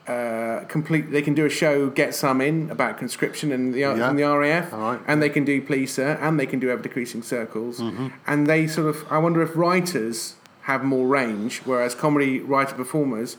uh, 0.09 0.64
complete. 0.66 1.12
They 1.12 1.23
can 1.23 1.33
do 1.35 1.47
a 1.47 1.49
show, 1.50 1.88
get 1.88 2.12
some 2.14 2.40
in 2.40 2.71
about 2.71 2.99
conscription 2.99 3.52
and 3.52 3.73
the 3.73 3.81
Yeah. 3.81 4.09
from 4.09 4.16
the 4.16 4.25
RAF, 4.25 4.73
All 4.73 4.81
right. 4.81 5.00
and 5.07 5.23
they 5.23 5.28
can 5.28 5.45
do 5.45 5.62
Please 5.62 5.92
Sir, 5.95 6.19
and 6.21 6.40
they 6.40 6.47
can 6.47 6.59
do 6.59 6.69
Ever 6.71 6.83
Decreasing 6.83 7.23
Circles, 7.23 7.78
Mm-hmm. 7.78 8.09
and 8.26 8.49
they 8.49 8.66
sort 8.66 8.88
of. 8.88 9.04
I 9.11 9.19
wonder 9.19 9.40
if 9.42 9.54
writers 9.54 10.35
have 10.62 10.83
more 10.83 11.07
range, 11.07 11.62
whereas 11.64 11.95
comedy 11.95 12.40
writer 12.40 12.75
performers, 12.75 13.37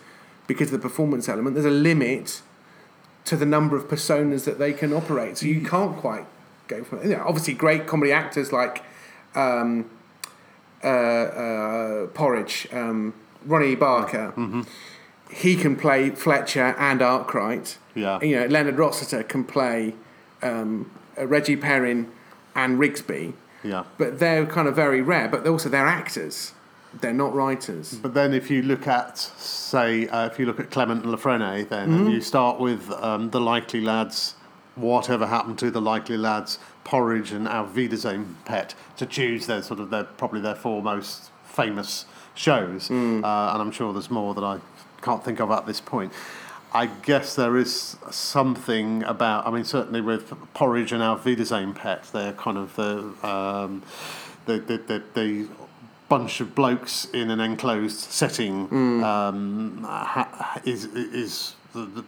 because 0.48 0.68
of 0.74 0.82
the 0.82 0.88
performance 0.88 1.28
element, 1.28 1.56
there's 1.56 1.66
a 1.66 1.70
limit 1.70 2.42
to 3.26 3.36
the 3.36 3.46
number 3.46 3.76
of 3.76 3.90
personas 3.90 4.46
that 4.46 4.58
they 4.58 4.72
can 4.72 4.94
operate. 4.94 5.38
So 5.38 5.48
you 5.48 5.62
can't 5.66 5.98
quite 5.98 6.26
go 6.68 6.84
from 6.84 7.04
you 7.04 7.16
know, 7.16 7.24
obviously 7.26 7.54
great 7.54 7.88
comedy 7.88 8.12
actors 8.12 8.52
like 8.52 8.84
um, 9.36 9.90
uh, 10.84 10.88
uh, 10.88 12.08
Porridge, 12.08 12.68
um, 12.72 13.14
Ronnie 13.46 13.76
Barker. 13.76 14.34
Mm-hmm. 14.36 14.62
He 15.32 15.56
can 15.56 15.76
play 15.76 16.10
Fletcher 16.12 16.76
and 16.78 17.02
Arkwright. 17.02 17.78
Yeah. 17.96 18.20
You 18.22 18.40
know, 18.42 18.46
Leonard 18.48 18.78
Rossiter 18.78 19.24
can 19.24 19.44
play 19.44 19.96
um, 20.42 20.92
uh, 21.18 21.26
Reggie 21.26 21.56
Perrin 21.56 22.12
and 22.56 22.78
Rigsby, 22.80 23.34
Yeah. 23.64 23.84
but 23.98 24.20
they're 24.20 24.46
kind 24.46 24.68
of 24.68 24.76
very 24.76 25.02
rare. 25.02 25.28
But 25.28 25.48
also 25.48 25.70
they're 25.70 25.88
actors; 25.88 26.54
they're 27.02 27.14
not 27.14 27.34
writers. 27.34 27.96
But 27.96 28.14
then, 28.14 28.34
if 28.34 28.52
you 28.52 28.62
look 28.62 28.88
at, 28.88 29.18
say, 29.18 30.08
uh, 30.08 30.28
if 30.28 30.38
you 30.38 30.46
look 30.46 30.60
at 30.60 30.70
Clement 30.70 31.02
and 31.04 31.12
La 31.12 31.18
Frenais, 31.18 31.68
then 31.68 31.90
Mm-hmm. 31.90 32.06
and 32.06 32.14
you 32.14 32.22
start 32.22 32.60
with 32.60 32.92
um, 33.02 33.32
the 33.32 33.40
Likely 33.42 33.82
Lads, 33.82 34.36
whatever 34.76 35.28
happened 35.28 35.60
to 35.60 35.70
the 35.72 35.82
Likely 35.82 36.18
Lads, 36.18 36.60
Porridge 36.84 37.32
and 37.32 37.48
Auf 37.48 37.76
Wiedersehen 37.76 38.38
Pet, 38.46 38.76
to 38.98 39.06
choose 39.06 39.46
their 39.48 39.62
sort 39.62 39.80
of 39.80 39.90
their 39.90 40.04
probably 40.04 40.42
their 40.42 40.56
four 40.56 40.82
most 40.82 41.30
famous 41.46 42.06
shows, 42.36 42.90
Mm. 42.90 43.24
uh, 43.24 43.54
and 43.54 43.62
I'm 43.62 43.72
sure 43.72 43.94
there's 43.94 44.10
more 44.10 44.34
that 44.34 44.44
I 44.44 44.60
can't 45.02 45.24
think 45.24 45.40
of 45.40 45.52
at 45.52 45.66
this 45.68 45.80
point. 45.80 46.12
I 46.76 46.88
guess 46.88 47.36
there 47.36 47.56
is 47.56 47.98
something 48.10 49.04
about. 49.04 49.46
I 49.46 49.52
mean, 49.52 49.64
certainly 49.64 50.02
with 50.02 50.34
Porridge 50.56 50.92
and 50.92 51.04
Auf 51.04 51.24
Wiedersehen 51.26 51.74
Pet, 51.76 52.10
they're 52.12 52.34
kind 52.34 52.58
of 52.58 52.76
the 52.76 53.14
um, 53.28 53.84
the, 54.48 54.58
the, 54.58 54.78
the, 54.80 55.04
the 55.14 55.48
bunch 56.10 56.42
of 56.42 56.56
blokes 56.56 57.06
in 57.14 57.30
an 57.30 57.40
enclosed 57.40 58.00
setting 58.00 58.68
Mm. 58.70 59.04
um, 59.04 59.84
ha, 59.84 60.60
is 60.66 60.86
is 60.86 61.54
the, 61.74 61.86
the 61.86 62.04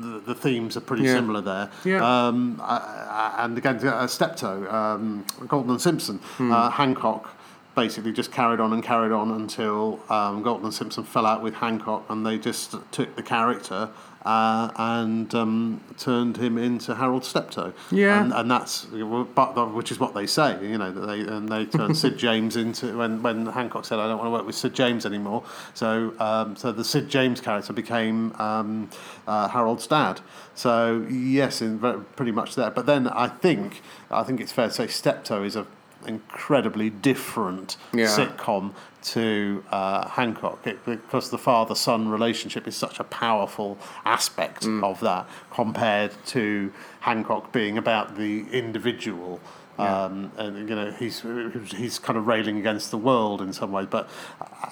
the, 0.00 0.20
the 0.20 0.34
themes 0.34 0.76
are 0.76 0.80
pretty 0.80 1.04
Yeah. 1.04 1.14
similar 1.14 1.40
there. 1.40 1.70
Yeah. 1.84 2.26
Um, 2.26 2.60
uh, 2.62 3.32
and 3.38 3.56
again, 3.58 3.86
uh, 3.86 4.06
Steptoe, 4.06 4.66
um, 4.72 5.24
and 5.70 5.80
Simpson, 5.80 6.18
Hmm. 6.36 6.52
uh, 6.52 6.70
Hancock 6.70 7.30
basically 7.74 8.12
just 8.12 8.30
carried 8.30 8.60
on 8.60 8.72
and 8.72 8.82
carried 8.82 9.10
on 9.12 9.30
until 9.32 9.98
um, 10.08 10.42
and 10.62 10.72
Simpson 10.72 11.02
fell 11.02 11.26
out 11.26 11.42
with 11.42 11.54
Hancock 11.54 12.04
and 12.08 12.24
they 12.24 12.38
just 12.38 12.76
took 12.92 13.16
the 13.16 13.22
character 13.22 13.88
uh, 14.24 14.70
and 14.76 15.34
um, 15.34 15.80
turned 15.98 16.36
him 16.38 16.56
into 16.58 16.94
Harold 16.94 17.24
Steptoe. 17.24 17.72
Yeah. 17.90 18.22
And, 18.22 18.32
and 18.32 18.50
that's 18.50 18.86
but 18.86 19.74
which 19.74 19.90
is 19.92 19.98
what 20.00 20.14
they 20.14 20.26
say, 20.26 20.58
you 20.66 20.78
know, 20.78 20.90
that 20.92 21.06
they 21.06 21.20
and 21.20 21.48
they 21.48 21.66
turned 21.66 21.96
Sid 21.96 22.16
James 22.26 22.56
into 22.56 22.96
when 22.96 23.22
when 23.22 23.46
Hancock 23.46 23.84
said 23.84 23.98
I 23.98 24.06
don't 24.08 24.18
want 24.18 24.26
to 24.28 24.30
work 24.32 24.46
with 24.46 24.54
Sid 24.54 24.74
James 24.74 25.04
anymore. 25.04 25.44
So 25.74 26.14
um, 26.18 26.56
so 26.56 26.72
the 26.72 26.84
Sid 26.84 27.08
James 27.08 27.40
character 27.40 27.72
became 27.72 28.32
um, 28.40 28.90
uh, 29.26 29.48
Harold's 29.48 29.86
dad. 29.86 30.20
So 30.54 31.06
yes, 31.10 31.60
in 31.60 31.78
ve- 31.78 32.02
pretty 32.16 32.32
much 32.32 32.54
there. 32.54 32.70
But 32.70 32.86
then 32.86 33.08
I 33.08 33.28
think 33.28 33.82
I 34.10 34.22
think 34.22 34.40
it's 34.40 34.52
fair 34.52 34.68
to 34.68 34.72
say 34.72 34.86
Steptoe 34.86 35.42
is 35.44 35.56
a 35.56 35.66
incredibly 36.06 36.90
different 36.90 37.76
Yeah. 37.92 38.06
sitcom 38.06 38.72
to 39.04 39.62
uh, 39.70 40.08
Hancock 40.08 40.66
it, 40.66 40.84
because 40.84 41.30
the 41.30 41.38
father 41.38 41.74
son 41.74 42.08
relationship 42.08 42.66
is 42.66 42.76
such 42.76 42.98
a 42.98 43.04
powerful 43.04 43.78
aspect 44.04 44.66
of 44.66 45.00
that 45.00 45.26
compared 45.52 46.12
to 46.26 46.72
Hancock 47.00 47.52
being 47.52 47.78
about 47.78 48.16
the 48.16 48.46
individual. 48.50 49.40
Um, 49.76 50.30
and 50.36 50.68
you 50.68 50.74
know 50.76 50.92
he's 50.92 51.24
he's 51.72 51.98
kind 51.98 52.16
of 52.16 52.28
railing 52.28 52.58
against 52.58 52.92
the 52.92 52.96
world 52.96 53.42
in 53.42 53.52
some 53.52 53.72
way, 53.72 53.86
but 53.86 54.08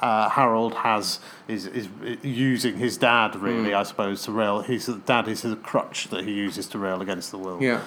uh, 0.00 0.28
Harold 0.28 0.74
has 0.74 1.18
is 1.48 1.66
is 1.66 1.88
using 2.22 2.76
his 2.76 2.98
dad 2.98 3.34
really, 3.34 3.74
I 3.74 3.82
suppose, 3.82 4.22
to 4.26 4.32
rail. 4.32 4.60
His 4.60 4.86
dad 4.86 5.26
is 5.26 5.44
a 5.44 5.56
crutch 5.56 6.08
that 6.10 6.22
he 6.22 6.32
uses 6.32 6.68
to 6.68 6.78
rail 6.78 7.02
against 7.02 7.32
the 7.32 7.38
world. 7.38 7.62
Yeah. 7.62 7.80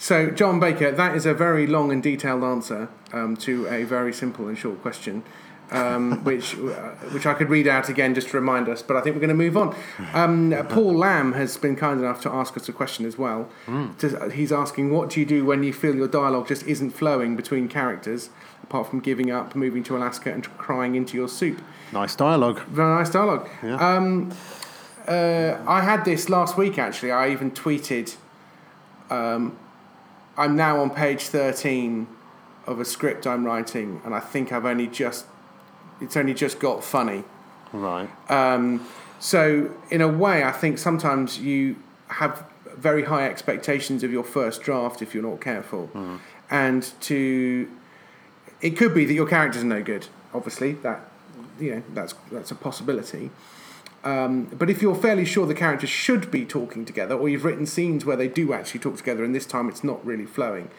So, 0.00 0.30
John 0.30 0.60
Baker, 0.60 0.92
that 0.92 1.16
is 1.16 1.26
a 1.26 1.34
very 1.34 1.66
long 1.66 1.90
and 1.90 2.00
detailed 2.00 2.44
answer 2.44 2.88
um, 3.12 3.36
to 3.38 3.66
a 3.66 3.82
very 3.82 4.12
simple 4.12 4.46
and 4.46 4.56
short 4.56 4.80
question, 4.80 5.24
um, 5.70 6.24
which 6.24 6.54
uh, 6.54 6.90
which 7.12 7.26
I 7.26 7.34
could 7.34 7.50
read 7.50 7.66
out 7.68 7.88
again 7.88 8.14
just 8.14 8.28
to 8.30 8.36
remind 8.38 8.68
us. 8.68 8.82
But 8.82 8.96
I 8.96 9.00
think 9.00 9.14
we're 9.16 9.20
going 9.20 9.28
to 9.28 9.34
move 9.34 9.56
on. 9.56 9.74
Um, 10.14 10.54
Paul 10.68 10.94
Lamb 10.96 11.32
has 11.34 11.56
been 11.56 11.76
kind 11.76 12.00
enough 12.00 12.20
to 12.22 12.30
ask 12.30 12.56
us 12.56 12.68
a 12.68 12.72
question 12.72 13.04
as 13.06 13.18
well. 13.18 13.48
To- 13.98 14.30
he's 14.30 14.52
asking, 14.52 14.90
"What 14.90 15.10
do 15.10 15.20
you 15.20 15.26
do 15.26 15.44
when 15.44 15.62
you 15.62 15.72
feel 15.72 15.94
your 15.94 16.08
dialogue 16.08 16.48
just 16.48 16.66
isn't 16.66 16.90
flowing 16.90 17.36
between 17.36 17.68
characters, 17.68 18.30
apart 18.62 18.88
from 18.88 19.00
giving 19.00 19.30
up, 19.30 19.54
moving 19.54 19.82
to 19.84 19.96
Alaska, 19.96 20.32
and 20.32 20.44
crying 20.58 20.94
into 20.94 21.16
your 21.16 21.28
soup?" 21.28 21.60
Nice 21.92 22.14
dialogue. 22.16 22.60
Very 22.64 22.94
nice 22.94 23.10
dialogue. 23.10 23.48
Yeah. 23.62 23.76
Um, 23.76 24.30
uh, 25.06 25.56
I 25.66 25.80
had 25.82 26.04
this 26.04 26.28
last 26.28 26.56
week 26.58 26.78
actually. 26.78 27.10
I 27.12 27.30
even 27.30 27.50
tweeted. 27.50 28.16
Um, 29.10 29.56
I'm 30.36 30.54
now 30.54 30.80
on 30.80 30.90
page 30.90 31.22
13 31.22 32.06
of 32.66 32.78
a 32.78 32.84
script 32.84 33.26
I'm 33.26 33.44
writing, 33.44 34.00
and 34.04 34.14
I 34.14 34.20
think 34.20 34.52
I've 34.52 34.64
only 34.66 34.86
just. 34.86 35.26
It's 36.00 36.16
only 36.16 36.34
just 36.34 36.60
got 36.60 36.84
funny. 36.84 37.24
Right. 37.72 38.08
Um, 38.30 38.86
so, 39.20 39.74
in 39.90 40.00
a 40.00 40.08
way, 40.08 40.44
I 40.44 40.52
think 40.52 40.78
sometimes 40.78 41.38
you 41.38 41.76
have 42.08 42.44
very 42.76 43.04
high 43.04 43.26
expectations 43.28 44.02
of 44.04 44.12
your 44.12 44.24
first 44.24 44.62
draft 44.62 45.02
if 45.02 45.14
you're 45.14 45.22
not 45.22 45.40
careful. 45.40 45.90
And 46.50 46.90
to. 47.02 47.70
It 48.60 48.70
could 48.70 48.92
be 48.92 49.04
that 49.04 49.14
your 49.14 49.26
characters 49.26 49.62
are 49.62 49.66
no 49.66 49.82
good, 49.82 50.08
obviously. 50.34 50.72
That, 50.72 51.00
you 51.60 51.76
know, 51.76 51.82
that's, 51.94 52.14
that's 52.32 52.50
a 52.50 52.56
possibility. 52.56 53.30
Um, 54.04 54.44
but 54.46 54.70
if 54.70 54.80
you're 54.82 54.94
fairly 54.94 55.24
sure 55.24 55.46
the 55.46 55.54
characters 55.54 55.90
should 55.90 56.30
be 56.30 56.44
talking 56.44 56.84
together, 56.84 57.14
or 57.14 57.28
you've 57.28 57.44
written 57.44 57.66
scenes 57.66 58.04
where 58.04 58.16
they 58.16 58.28
do 58.28 58.52
actually 58.52 58.80
talk 58.80 58.96
together, 58.96 59.22
and 59.22 59.34
this 59.34 59.46
time 59.46 59.68
it's 59.68 59.84
not 59.84 60.04
really 60.04 60.26
flowing, 60.26 60.70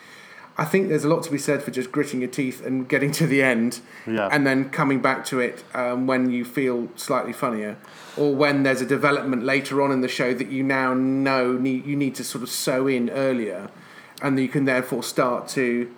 I 0.57 0.65
think 0.65 0.89
there's 0.89 1.05
a 1.05 1.07
lot 1.07 1.23
to 1.23 1.31
be 1.31 1.37
said 1.37 1.63
for 1.63 1.71
just 1.71 1.89
gritting 1.91 2.19
your 2.19 2.29
teeth 2.29 2.65
and 2.65 2.87
getting 2.89 3.11
to 3.13 3.25
the 3.27 3.41
end, 3.41 3.79
Yeah. 4.05 4.27
and 4.31 4.45
then 4.45 4.69
coming 4.69 4.99
back 5.01 5.23
to 5.25 5.39
it 5.39 5.63
um, 5.73 6.05
when 6.05 6.29
you 6.31 6.43
feel 6.43 6.89
slightly 6.97 7.31
funnier, 7.33 7.77
or 8.17 8.35
when 8.35 8.63
there's 8.63 8.81
a 8.81 8.85
development 8.85 9.43
later 9.43 9.81
on 9.81 9.91
in 9.91 10.01
the 10.01 10.09
show 10.09 10.33
that 10.33 10.49
you 10.49 10.63
now 10.63 10.93
know 10.93 11.53
need, 11.53 11.85
you 11.85 11.95
need 11.95 12.15
to 12.15 12.23
sort 12.25 12.43
of 12.43 12.49
sew 12.49 12.87
in 12.87 13.09
earlier, 13.09 13.69
and 14.21 14.37
you 14.39 14.49
can 14.49 14.65
therefore 14.65 15.03
start 15.03 15.47
to. 15.49 15.89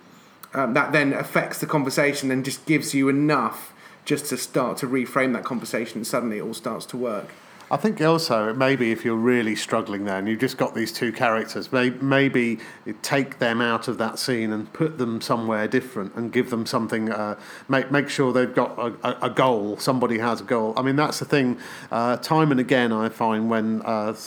Um, 0.54 0.74
that 0.74 0.92
then 0.92 1.14
affects 1.14 1.60
the 1.60 1.66
conversation 1.66 2.30
and 2.30 2.44
just 2.44 2.66
gives 2.66 2.94
you 2.94 3.08
enough 3.08 3.74
just 4.04 4.26
to 4.28 4.38
start 4.38 4.76
to 4.80 4.86
reframe 4.88 5.32
that 5.34 5.44
conversation, 5.46 6.00
and 6.00 6.06
suddenly 6.08 6.38
it 6.40 6.42
all 6.42 6.54
starts 6.54 6.86
to 6.88 6.98
work. 6.98 7.30
I 7.72 7.78
think 7.78 8.02
also 8.02 8.54
maybe 8.54 8.92
if 8.92 9.06
you're 9.06 9.16
really 9.16 9.56
struggling 9.56 10.04
there 10.04 10.18
and 10.18 10.28
you've 10.28 10.42
just 10.42 10.58
got 10.58 10.76
these 10.76 10.92
two 10.92 11.14
characters, 11.14 11.72
maybe 11.72 12.60
take 13.02 13.40
them 13.40 13.62
out 13.62 13.88
of 13.88 13.98
that 13.98 14.20
scene 14.20 14.52
and 14.52 14.72
put 14.74 14.98
them 14.98 15.22
somewhere 15.22 15.70
different 15.70 16.14
and 16.16 16.34
give 16.34 16.50
them 16.50 16.66
something. 16.66 17.10
Uh, 17.10 17.40
make 17.70 17.90
make 17.90 18.10
sure 18.10 18.34
they've 18.34 18.54
got 18.54 18.78
a, 18.78 19.26
a, 19.26 19.30
goal. 19.30 19.78
Somebody 19.78 20.18
has 20.18 20.42
a 20.42 20.44
goal. 20.44 20.74
I 20.76 20.82
mean 20.82 20.98
that's 20.98 21.20
the 21.20 21.26
thing. 21.26 21.58
Uh, 21.90 22.18
time 22.18 22.52
and 22.52 22.60
again, 22.60 22.92
I 22.92 23.08
find 23.08 23.50
when 23.50 23.82
uh, 23.84 24.18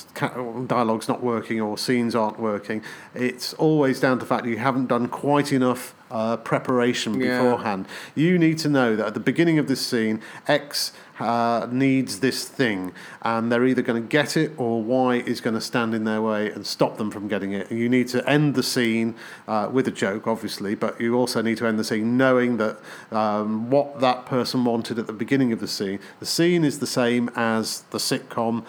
dialogue's 0.67 1.09
not 1.09 1.23
working 1.23 1.61
or 1.61 1.77
scenes 1.77 2.15
aren't 2.15 2.41
working, 2.41 2.83
it's 3.15 3.53
always 3.55 4.01
down 4.01 4.17
to 4.17 4.25
the 4.25 4.27
fact 4.27 4.45
that 4.45 4.51
you 4.51 4.57
haven't 4.57 4.87
done 4.87 5.07
quite 5.07 5.53
enough 5.53 5.95
uh, 6.11 6.37
preparation 6.37 7.21
Yeah. 7.21 7.43
beforehand. 7.43 7.87
You 8.15 8.39
need 8.39 8.59
to 8.59 8.69
know 8.69 8.97
that 8.97 9.07
at 9.07 9.15
the 9.15 9.21
beginning 9.21 9.59
of 9.59 9.67
this 9.69 9.81
scene, 9.85 10.21
X 10.47 10.93
uh, 11.21 11.67
needs 11.71 12.21
this 12.21 12.47
thing, 12.49 12.93
and 13.23 13.51
they're 13.51 13.65
either 13.65 13.83
going 13.83 14.03
to 14.03 14.09
get 14.09 14.37
it 14.37 14.53
or 14.57 14.83
Y 14.83 15.17
is 15.27 15.41
going 15.41 15.55
to 15.55 15.61
stand 15.61 15.95
in 15.95 16.05
their 16.05 16.21
way 16.21 16.51
and 16.51 16.67
stop 16.67 16.97
them 16.99 17.11
from 17.11 17.29
getting 17.29 17.53
it. 17.53 17.71
And 17.71 17.79
you 17.79 17.89
need 17.89 18.09
to 18.09 18.29
end 18.29 18.55
the 18.55 18.63
scene 18.65 19.15
uh, 19.47 19.69
with 19.73 19.87
a 19.87 19.93
joke, 19.93 20.27
obviously, 20.27 20.75
but 20.75 21.01
you 21.01 21.15
also 21.17 21.41
need 21.41 21.59
to 21.59 21.67
end 21.67 21.79
the 21.79 21.85
scene 21.85 22.17
knowing 22.17 22.57
that 22.57 22.79
um, 23.13 23.71
what 23.71 24.01
that 24.01 24.27
person 24.27 24.65
wanted 24.65 24.99
at 24.99 25.07
the 25.07 25.13
beginning 25.13 25.53
of 25.53 25.61
the 25.61 25.69
scene. 25.69 26.01
The 26.21 26.27
scene 26.27 26.65
is 26.65 26.81
the 26.81 26.87
same 26.87 27.31
as 27.37 27.83
the 27.91 27.99
sitcom. 27.99 28.65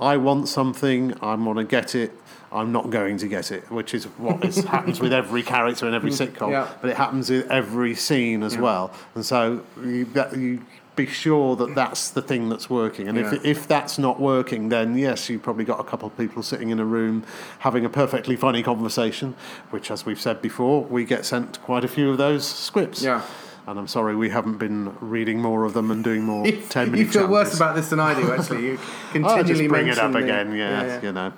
I 0.00 0.16
want 0.16 0.48
something, 0.48 1.14
I'm 1.20 1.44
going 1.44 1.56
to 1.56 1.64
get 1.64 1.94
it. 1.96 2.12
I'm 2.50 2.72
not 2.72 2.90
going 2.90 3.18
to 3.18 3.28
get 3.28 3.52
it, 3.52 3.70
which 3.70 3.92
is 3.94 4.04
what 4.16 4.44
is, 4.44 4.64
happens 4.64 5.00
with 5.00 5.12
every 5.12 5.42
character 5.42 5.86
in 5.86 5.94
every 5.94 6.10
sitcom 6.10 6.50
Yeah. 6.50 6.68
but 6.80 6.90
it 6.90 6.96
happens 6.96 7.28
in 7.30 7.50
every 7.50 7.94
scene 7.94 8.42
as 8.42 8.56
well. 8.56 8.90
And 9.14 9.24
so 9.24 9.62
you, 9.82 10.04
that, 10.06 10.36
you 10.36 10.60
be 10.96 11.06
sure 11.06 11.54
that 11.54 11.74
that's 11.76 12.10
the 12.10 12.22
thing 12.22 12.48
that's 12.48 12.68
working. 12.68 13.06
And 13.06 13.16
Yeah. 13.18 13.32
if, 13.34 13.44
if 13.44 13.68
that's 13.68 13.98
not 13.98 14.18
working, 14.18 14.68
then 14.70 14.96
yes, 14.98 15.28
you've 15.28 15.42
probably 15.42 15.64
got 15.64 15.78
a 15.78 15.84
couple 15.84 16.08
of 16.08 16.16
people 16.16 16.42
sitting 16.42 16.70
in 16.70 16.80
a 16.80 16.84
room 16.84 17.22
having 17.60 17.84
a 17.84 17.88
perfectly 17.88 18.34
funny 18.34 18.62
conversation, 18.64 19.36
which, 19.70 19.90
as 19.92 20.04
we've 20.06 20.20
said 20.20 20.42
before, 20.42 20.82
we 20.84 21.04
get 21.04 21.24
sent 21.24 21.60
quite 21.62 21.84
a 21.84 21.88
few 21.88 22.10
of 22.10 22.18
those 22.18 22.44
scripts. 22.48 23.02
Yeah. 23.02 23.22
And 23.68 23.78
I'm 23.78 23.86
sorry 23.86 24.16
we 24.16 24.30
haven't 24.30 24.56
been 24.56 24.96
reading 24.98 25.40
more 25.42 25.64
of 25.64 25.74
them 25.74 25.90
and 25.90 26.02
doing 26.02 26.22
more 26.22 26.44
You, 26.48 26.62
10 26.68 26.86
you 26.86 26.92
minute 26.92 27.12
feel 27.12 27.28
worse 27.28 27.54
about 27.54 27.76
this 27.76 27.90
than 27.90 28.00
I 28.00 28.18
do, 28.18 28.32
actually. 28.32 28.64
You 28.66 28.78
continually 29.12 29.68
bring 29.68 29.88
it 29.88 29.98
up 29.98 30.12
the- 30.12 30.18
again, 30.18 30.52
yeah, 30.54 30.82
yeah, 30.82 30.86
yeah. 30.86 31.02
you 31.02 31.12
know. 31.12 31.32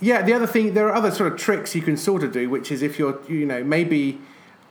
Yeah, 0.00 0.22
the 0.22 0.32
other 0.34 0.46
thing, 0.46 0.74
there 0.74 0.86
are 0.88 0.94
other 0.94 1.10
sort 1.10 1.32
of 1.32 1.38
tricks 1.38 1.74
you 1.74 1.80
can 1.80 1.96
sort 1.96 2.22
of 2.24 2.32
do, 2.32 2.50
which 2.50 2.70
is 2.70 2.82
if 2.82 2.98
you're, 2.98 3.18
you 3.28 3.46
know, 3.46 3.62
maybe 3.64 4.18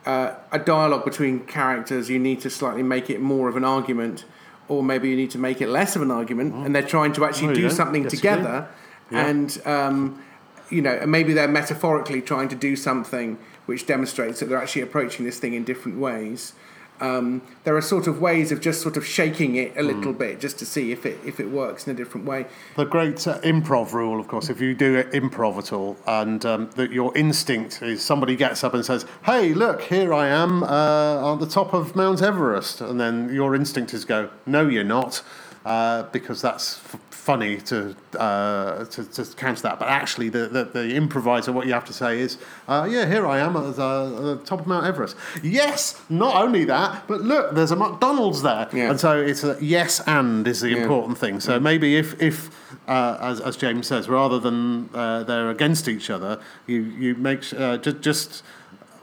uh, 0.05 0.35
a 0.51 0.59
dialogue 0.59 1.05
between 1.05 1.39
characters, 1.45 2.09
you 2.09 2.19
need 2.19 2.41
to 2.41 2.49
slightly 2.49 2.83
make 2.83 3.09
it 3.09 3.19
more 3.19 3.47
of 3.49 3.55
an 3.55 3.63
argument, 3.63 4.25
or 4.67 4.83
maybe 4.83 5.09
you 5.09 5.15
need 5.15 5.31
to 5.31 5.39
make 5.39 5.61
it 5.61 5.69
less 5.69 5.95
of 5.95 6.01
an 6.01 6.11
argument, 6.11 6.53
and 6.53 6.75
they're 6.75 6.81
trying 6.83 7.13
to 7.13 7.25
actually 7.25 7.49
Oh, 7.49 7.55
do 7.55 7.61
yeah. 7.61 7.69
something 7.69 8.07
together. 8.07 8.67
Yeah. 9.09 9.27
And 9.27 9.61
um, 9.65 10.21
you 10.69 10.81
know, 10.81 11.05
maybe 11.05 11.33
they're 11.33 11.47
metaphorically 11.47 12.21
trying 12.21 12.49
to 12.49 12.55
do 12.55 12.75
something 12.75 13.37
which 13.65 13.85
demonstrates 13.87 14.39
that 14.39 14.49
they're 14.49 14.61
actually 14.61 14.81
approaching 14.81 15.25
this 15.25 15.39
thing 15.39 15.53
in 15.53 15.63
different 15.63 15.97
ways. 15.99 16.53
Um, 16.99 17.41
there 17.63 17.75
are 17.75 17.81
sort 17.81 18.07
of 18.07 18.21
ways 18.21 18.51
of 18.51 18.61
just 18.61 18.81
sort 18.81 18.97
of 18.97 19.05
shaking 19.05 19.55
it 19.55 19.75
a 19.75 19.83
little 19.83 20.13
bit 20.13 20.39
just 20.39 20.57
to 20.59 20.65
see 20.65 20.91
if 20.91 21.05
it 21.05 21.19
if 21.25 21.39
it 21.39 21.49
works 21.49 21.87
in 21.87 21.93
a 21.93 21.95
different 21.95 22.25
way. 22.25 22.45
The 22.75 22.85
great 22.85 23.27
uh, 23.27 23.39
improv 23.41 23.93
rule, 23.93 24.19
of 24.19 24.27
course, 24.27 24.49
if 24.49 24.61
you 24.61 24.73
do 24.73 24.95
it 24.95 25.11
improv 25.11 25.57
at 25.57 25.73
all, 25.73 25.97
and 26.07 26.45
um, 26.45 26.69
that 26.75 26.91
your 26.91 27.15
instinct 27.17 27.81
is 27.81 28.03
somebody 28.03 28.35
gets 28.35 28.63
up 28.63 28.73
and 28.73 28.85
says, 28.85 29.05
"Hey, 29.25 29.53
look, 29.53 29.81
here 29.81 30.13
I 30.13 30.27
am 30.27 30.63
uh, 30.63 30.67
on 30.67 31.39
the 31.39 31.47
top 31.47 31.73
of 31.73 31.95
Mount 31.95 32.21
Everest," 32.21 32.81
and 32.81 32.99
then 32.99 33.33
your 33.33 33.55
instinct 33.55 33.93
is 33.93 34.05
go, 34.05 34.29
"No, 34.45 34.67
you're 34.67 34.83
not." 34.83 35.23
Uh, 35.65 36.03
because 36.11 36.41
that's 36.41 36.79
f- 36.93 36.99
funny 37.09 37.55
to, 37.55 37.95
uh, 38.19 38.83
to 38.83 39.05
to 39.05 39.23
counter 39.37 39.61
that, 39.61 39.79
but 39.79 39.87
actually, 39.87 40.27
the, 40.27 40.49
the, 40.49 40.65
the 40.65 40.93
improviser, 40.93 41.53
what 41.53 41.65
you 41.65 41.71
have 41.71 41.85
to 41.85 41.93
say 41.93 42.19
is, 42.19 42.37
uh, 42.67 42.85
"Yeah, 42.91 43.05
here 43.05 43.25
I 43.25 43.39
am 43.39 43.55
at 43.55 43.61
the, 43.77 44.13
at 44.17 44.21
the 44.23 44.41
top 44.43 44.59
of 44.59 44.67
Mount 44.67 44.85
Everest." 44.85 45.15
Yes, 45.41 46.01
not 46.09 46.35
only 46.35 46.65
that, 46.65 47.07
but 47.07 47.21
look, 47.21 47.55
there's 47.55 47.71
a 47.71 47.77
McDonald's 47.77 48.41
there, 48.41 48.67
Yeah. 48.73 48.89
and 48.89 48.99
so 48.99 49.17
it's 49.21 49.45
a 49.45 49.55
yes 49.61 50.01
and 50.05 50.45
is 50.49 50.59
the 50.59 50.71
Yeah. 50.71 50.79
important 50.83 51.17
thing. 51.17 51.39
So 51.39 51.61
maybe 51.61 51.95
if 51.95 52.21
if 52.21 52.49
uh, 52.89 53.17
as 53.21 53.39
as 53.39 53.55
James 53.55 53.87
says, 53.87 54.09
rather 54.09 54.39
than 54.39 54.89
uh, 54.93 55.23
they're 55.23 55.49
against 55.49 55.87
each 55.87 56.09
other, 56.09 56.39
you 56.67 56.81
you 56.81 57.15
make 57.15 57.41
uh, 57.53 57.77
just 57.77 58.01
just 58.01 58.43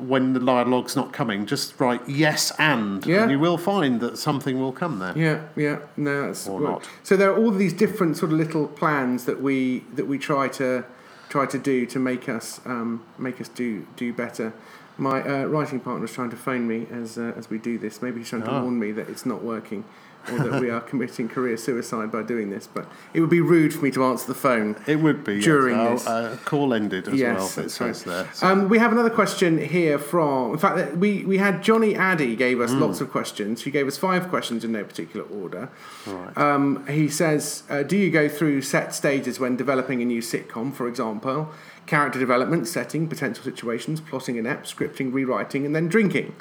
when 0.02 0.32
the 0.32 0.40
dialogue's 0.40 0.96
not 0.96 1.12
coming, 1.12 1.46
just 1.46 1.78
write 1.80 2.00
yes 2.08 2.52
and, 2.58 3.04
Yeah. 3.06 3.22
and 3.22 3.30
you 3.30 3.38
will 3.38 3.58
find 3.58 4.00
that 4.00 4.18
something 4.18 4.58
will 4.60 4.72
come 4.72 4.98
there. 4.98 5.12
Yeah, 5.16 5.40
yeah, 5.56 5.78
no, 5.96 6.26
that's 6.26 6.46
Or 6.48 6.60
not. 6.60 6.88
So 7.02 7.16
there 7.16 7.30
are 7.30 7.36
all 7.36 7.50
these 7.50 7.72
different 7.72 8.16
sort 8.16 8.32
of 8.32 8.38
little 8.38 8.66
plans 8.66 9.24
that 9.24 9.40
we 9.42 9.84
that 9.94 10.06
we 10.06 10.18
try 10.18 10.48
to 10.48 10.84
try 11.28 11.46
to 11.46 11.58
do 11.58 11.86
to 11.86 11.98
make 11.98 12.28
us 12.28 12.60
um, 12.66 13.02
make 13.18 13.40
us 13.40 13.48
do 13.48 13.86
do 13.96 14.12
better. 14.12 14.52
My 14.98 15.22
uh, 15.22 15.44
writing 15.46 15.80
partner 15.80 16.04
is 16.04 16.12
trying 16.12 16.30
to 16.30 16.36
phone 16.36 16.66
me 16.66 16.86
as 16.92 17.16
uh, 17.16 17.32
as 17.36 17.48
we 17.48 17.58
do 17.58 17.78
this. 17.78 18.02
Maybe 18.02 18.18
he's 18.20 18.28
trying 18.28 18.42
to 18.42 18.50
Ah. 18.50 18.62
warn 18.62 18.78
me 18.78 18.92
that 18.92 19.08
it's 19.08 19.24
not 19.24 19.42
working, 19.42 19.84
or 20.32 20.38
that 20.38 20.60
we 20.60 20.70
are 20.70 20.80
committing 20.80 21.28
career 21.28 21.56
suicide 21.56 22.10
by 22.12 22.22
doing 22.22 22.50
this. 22.50 22.66
But 22.72 22.86
it 23.14 23.20
would 23.20 23.30
be 23.30 23.40
rude 23.40 23.74
for 23.74 23.84
me 23.84 23.90
to 23.92 24.04
answer 24.04 24.26
the 24.26 24.34
phone. 24.34 24.76
It 24.86 24.96
would 24.96 25.24
be. 25.24 25.40
During 25.40 25.78
Oh, 25.78 25.92
this. 25.92 26.06
uh, 26.06 26.36
call 26.44 26.72
ended 26.74 27.08
as 27.08 27.14
Yes, 27.14 27.36
well. 27.36 27.46
It 27.46 27.54
that's 27.56 27.80
right. 27.80 27.96
says 27.96 28.04
there. 28.04 28.28
So- 28.34 28.46
Um, 28.46 28.68
we 28.68 28.78
have 28.78 28.92
another 28.92 29.10
question 29.10 29.58
here 29.58 29.98
from. 29.98 30.52
In 30.52 30.58
fact, 30.58 30.96
we, 30.96 31.24
we 31.24 31.38
had 31.38 31.62
Johnny 31.62 31.94
Addy 31.94 32.36
gave 32.36 32.60
us 32.60 32.70
Hmm. 32.72 32.80
lots 32.80 33.00
of 33.00 33.10
questions. 33.10 33.62
He 33.62 33.70
gave 33.70 33.86
us 33.86 33.96
five 33.96 34.28
questions 34.28 34.64
in 34.64 34.72
no 34.72 34.84
particular 34.84 35.26
order. 35.26 35.68
Right. 36.06 36.36
Um, 36.38 36.84
he 36.88 37.08
says, 37.08 37.62
uh, 37.70 37.82
"Do 37.82 37.96
you 37.96 38.10
go 38.10 38.28
through 38.28 38.62
set 38.62 38.94
stages 38.94 39.38
when 39.40 39.56
developing 39.56 40.02
a 40.02 40.04
new 40.04 40.20
sitcom, 40.22 40.72
for 40.72 40.86
example? 40.88 41.48
Character 41.90 42.20
development, 42.20 42.68
setting, 42.68 43.08
potential 43.08 43.42
situations, 43.42 44.00
plotting 44.00 44.38
an 44.38 44.46
ep, 44.46 44.62
scripting, 44.64 45.12
rewriting, 45.12 45.66
and 45.66 45.74
then 45.74 45.88
drinking." 45.88 46.32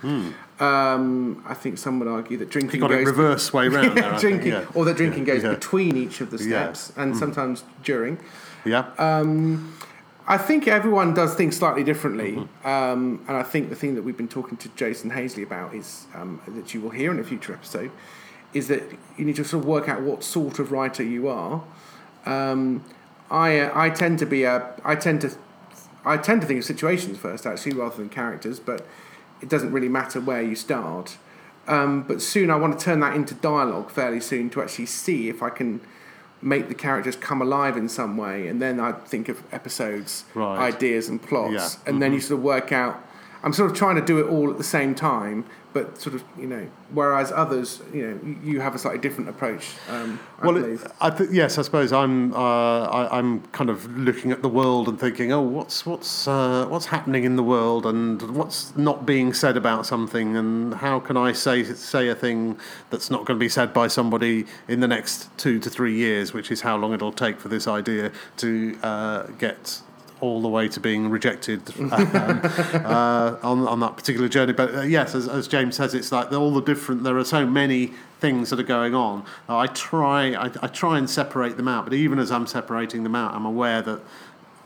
Um, 0.60 1.44
I 1.48 1.54
think 1.56 1.78
some 1.80 1.98
would 2.00 2.08
argue 2.08 2.38
that 2.38 2.50
drinking 2.52 2.82
goes 2.82 3.06
reverse 3.08 3.52
way 3.52 3.68
round 3.76 3.94
think, 3.94 4.20
drinking, 4.20 4.52
yeah. 4.52 4.66
or 4.76 4.86
that 4.86 4.98
drinking 4.98 5.24
goes 5.24 5.42
Yeah. 5.44 5.50
between 5.56 5.98
each 5.98 6.22
of 6.22 6.30
the 6.30 6.38
Yeah. 6.38 6.72
steps, 6.74 6.94
and 6.96 7.18
sometimes 7.18 7.64
during. 7.84 8.20
Yeah. 8.64 8.86
Um, 9.00 9.74
I 10.28 10.38
think 10.38 10.68
everyone 10.68 11.16
does 11.16 11.34
things 11.34 11.58
slightly 11.58 11.84
differently, 11.84 12.48
um, 12.64 13.20
and 13.28 13.36
I 13.36 13.42
think 13.42 13.70
the 13.70 13.76
thing 13.76 13.96
that 13.96 14.04
we've 14.04 14.18
been 14.18 14.28
talking 14.28 14.56
to 14.58 14.70
Jason 14.76 15.10
Hazeley 15.10 15.42
about 15.42 15.74
is 15.74 16.06
um, 16.14 16.42
that 16.48 16.76
you 16.76 16.82
will 16.82 16.92
hear 16.92 17.10
in 17.12 17.20
a 17.20 17.24
future 17.24 17.54
episode 17.54 17.90
is 18.54 18.68
that 18.68 18.84
you 19.18 19.26
need 19.26 19.36
to 19.38 19.44
sort 19.44 19.64
of 19.64 19.68
work 19.68 19.90
out 19.90 20.02
what 20.02 20.24
sort 20.24 20.60
of 20.60 20.72
writer 20.72 21.02
you 21.04 21.28
are. 21.28 21.64
Um, 22.28 22.84
I 23.32 23.60
uh, 23.60 23.72
I 23.76 23.90
tend 23.90 24.20
to 24.20 24.26
be 24.26 24.44
a 24.44 24.74
I 24.84 24.96
tend 24.96 25.22
to 25.22 25.32
I 26.06 26.18
tend 26.18 26.42
to 26.42 26.48
think 26.48 26.60
of 26.60 26.66
situations 26.66 27.18
first 27.18 27.46
actually 27.46 27.74
rather 27.74 27.98
than 27.98 28.10
characters, 28.10 28.60
but 28.60 28.86
it 29.42 29.50
doesn't 29.50 29.72
really 29.72 29.90
matter 29.90 30.20
where 30.20 30.42
you 30.42 30.56
start. 30.56 31.18
Um, 31.68 32.02
but 32.04 32.22
soon 32.22 32.50
I 32.50 32.56
want 32.56 32.78
to 32.80 32.84
turn 32.84 33.00
that 33.02 33.16
into 33.16 33.36
dialogue 33.36 33.92
fairly 33.92 34.20
soon 34.20 34.50
to 34.52 34.62
actually 34.62 34.88
see 34.88 35.30
if 35.30 35.44
I 35.44 35.50
can 35.50 35.82
make 36.42 36.68
the 36.70 36.74
characters 36.74 37.16
come 37.18 37.42
alive 37.42 37.76
in 37.78 37.90
some 37.90 38.16
way, 38.18 38.48
and 38.48 38.62
then 38.62 38.80
I 38.80 38.94
think 38.94 39.28
of 39.30 39.44
episodes, 39.52 40.24
Right. 40.34 40.58
ideas, 40.74 41.10
and 41.10 41.22
plots, 41.22 41.52
Yeah. 41.54 41.60
Mm-hmm. 41.60 41.90
and 41.90 42.02
then 42.02 42.14
you 42.14 42.22
sort 42.22 42.40
of 42.40 42.44
work 42.46 42.72
out. 42.72 43.06
I'm 43.44 43.54
sort 43.54 43.72
of 43.72 43.78
trying 43.78 43.96
to 43.96 44.06
do 44.06 44.20
it 44.20 44.28
all 44.30 44.52
at 44.52 44.58
the 44.58 44.64
same 44.64 44.94
time, 44.96 45.46
but 45.72 46.02
sort 46.02 46.16
of 46.16 46.24
you 46.38 46.48
know, 46.48 46.68
whereas 46.92 47.32
others, 47.32 47.82
you 47.94 48.02
know, 48.08 48.36
you- 48.44 48.60
have 48.60 48.76
a 48.76 48.78
slightly 48.80 49.00
different 49.00 49.30
approach. 49.30 49.70
Um, 49.90 50.20
I 50.42 50.46
well, 50.48 50.56
believe. 50.56 50.84
it, 50.84 50.92
I 51.00 51.10
th- 51.10 51.30
yes, 51.32 51.58
I 51.58 51.62
suppose 51.62 51.94
I'm. 51.94 52.34
Uh, 52.34 52.38
I, 52.86 53.18
I'm 53.18 53.42
kind 53.54 53.70
of 53.70 53.90
looking 53.98 54.32
at 54.32 54.42
the 54.42 54.50
world 54.50 54.90
and 54.90 55.00
thinking, 55.00 55.32
oh, 55.32 55.42
what's 55.42 55.86
what's 55.86 56.28
uh, 56.28 56.66
what's 56.68 56.88
happening 56.88 57.24
in 57.24 57.38
the 57.38 57.44
world, 57.44 57.86
and 57.86 58.22
what's 58.36 58.76
not 58.76 59.06
being 59.06 59.32
said 59.34 59.56
about 59.56 59.86
something, 59.86 60.36
and 60.36 60.74
how 60.74 61.00
can 61.00 61.16
I 61.16 61.32
say 61.32 61.64
say 61.64 62.10
a 62.10 62.16
thing 62.16 62.58
that's 62.90 63.10
not 63.10 63.26
going 63.26 63.40
to 63.40 63.44
be 63.44 63.50
said 63.50 63.74
by 63.74 63.88
somebody 63.88 64.46
in 64.68 64.82
the 64.82 64.88
next 64.88 65.30
two 65.38 65.60
to 65.60 65.70
three 65.70 65.96
years, 65.96 66.34
which 66.34 66.52
is 66.52 66.62
how 66.62 66.76
long 66.76 66.92
it'll 66.94 67.14
take 67.14 67.40
for 67.40 67.48
this 67.48 67.68
idea 67.68 68.12
to 68.38 68.78
uh, 68.84 69.24
get 69.38 69.82
all 70.22 70.42
the 70.42 70.48
way 70.48 70.68
to 70.68 70.80
being 70.80 71.10
rejected 71.10 71.62
um, 71.80 71.92
uh, 71.94 73.38
on, 73.42 73.68
on 73.68 73.80
that 73.80 73.96
particular 73.96 74.28
journey. 74.28 74.54
But 74.54 74.76
uh, 74.76 74.82
yes, 74.82 75.16
as, 75.16 75.28
as 75.28 75.48
James 75.48 75.76
says, 75.76 75.94
it's 75.94 76.12
like 76.12 76.32
all 76.32 76.54
the 76.54 76.62
different. 76.62 77.04
There 77.04 77.18
are 77.18 77.26
so 77.26 77.46
many 77.46 77.94
things 78.20 78.50
that 78.50 78.60
are 78.60 78.64
going 78.64 78.96
on. 78.96 79.26
I 79.48 79.68
try, 79.68 80.34
I, 80.34 80.52
I 80.62 80.68
try 80.68 80.98
and 80.98 81.10
separate 81.10 81.58
them 81.58 81.68
out. 81.68 81.86
But 81.86 81.94
even 81.94 82.20
as 82.20 82.32
I'm 82.32 82.48
separating 82.48 83.04
them 83.04 83.16
out, 83.16 83.34
I'm 83.34 83.46
aware 83.46 83.82
that 83.82 84.02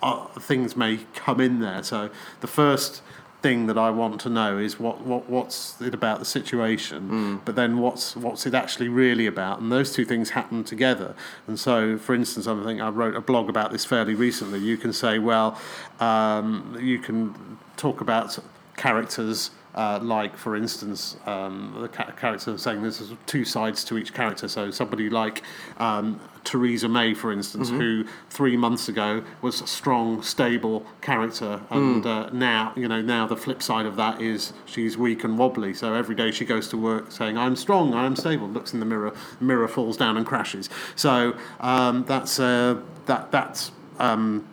uh, 0.01 0.25
things 0.39 0.75
may 0.75 0.99
come 1.15 1.39
in 1.39 1.59
there. 1.59 1.83
So 1.83 2.09
the 2.41 2.47
first 2.47 3.01
thing 3.43 3.67
that 3.67 3.77
I 3.77 3.89
want 3.91 4.21
to 4.21 4.29
know 4.29 4.57
is 4.57 4.79
what, 4.79 5.01
what 5.01 5.29
what's 5.29 5.79
it 5.81 5.93
about 5.93 6.17
the 6.19 6.25
situation, 6.25 7.41
but 7.45 7.55
then 7.55 7.77
what's 7.77 8.15
what's 8.15 8.45
it 8.47 8.55
actually 8.55 8.87
really 8.87 9.27
about, 9.27 9.59
and 9.59 9.71
those 9.71 9.93
two 9.93 10.05
things 10.05 10.31
happen 10.31 10.63
together. 10.63 11.13
And 11.45 11.59
so, 11.59 11.97
for 11.97 12.15
instance, 12.15 12.47
I 12.47 12.63
think 12.63 12.81
I 12.81 12.89
wrote 12.89 13.15
a 13.15 13.21
blog 13.21 13.49
about 13.49 13.71
this 13.71 13.85
fairly 13.85 14.15
recently. 14.15 14.59
You 14.59 14.77
can 14.77 14.93
say, 14.93 15.19
well, 15.19 15.59
um, 15.99 16.77
you 16.81 16.97
can 16.97 17.59
talk 17.75 18.01
about 18.01 18.39
characters. 18.77 19.51
Uh, 19.75 19.99
like, 20.01 20.37
for 20.37 20.55
instance, 20.55 21.17
um, 21.25 21.75
the 21.81 21.87
character 21.87 22.57
saying 22.57 22.81
there's 22.81 23.11
two 23.25 23.43
sides 23.43 23.83
to 23.85 23.97
each 23.97 24.13
character. 24.13 24.47
So 24.47 24.69
somebody 24.69 25.09
like 25.09 25.41
um, 25.77 26.19
Theresa 26.43 26.87
May, 26.87 27.13
for 27.13 27.31
instance, 27.31 27.69
who 27.69 28.05
three 28.29 28.55
months 28.55 28.87
ago 28.87 29.23
was 29.41 29.61
a 29.61 29.67
strong, 29.67 30.21
stable 30.21 30.85
character, 31.01 31.61
and 31.69 32.05
uh, 32.05 32.29
now, 32.31 32.73
you 32.75 32.87
know, 32.87 33.01
now 33.01 33.25
the 33.25 33.37
flip 33.37 33.63
side 33.63 33.85
of 33.85 33.95
that 33.95 34.21
is 34.21 34.53
she's 34.65 34.97
weak 34.97 35.23
and 35.23 35.37
wobbly. 35.37 35.73
So 35.73 35.93
every 35.93 36.15
day 36.15 36.31
she 36.31 36.45
goes 36.45 36.67
to 36.69 36.77
work 36.77 37.11
saying, 37.11 37.37
"I'm 37.37 37.55
strong, 37.55 37.93
I'm 37.93 38.15
stable." 38.15 38.47
Looks 38.47 38.73
in 38.73 38.79
the 38.79 38.85
mirror, 38.85 39.13
mirror 39.39 39.67
falls 39.67 39.97
down 39.97 40.17
and 40.17 40.25
crashes. 40.25 40.69
So 40.95 41.35
um, 41.59 42.03
that's 42.05 42.39
uh, 42.39 42.79
that 43.05 43.31
that's 43.31 43.71
um, 43.99 44.47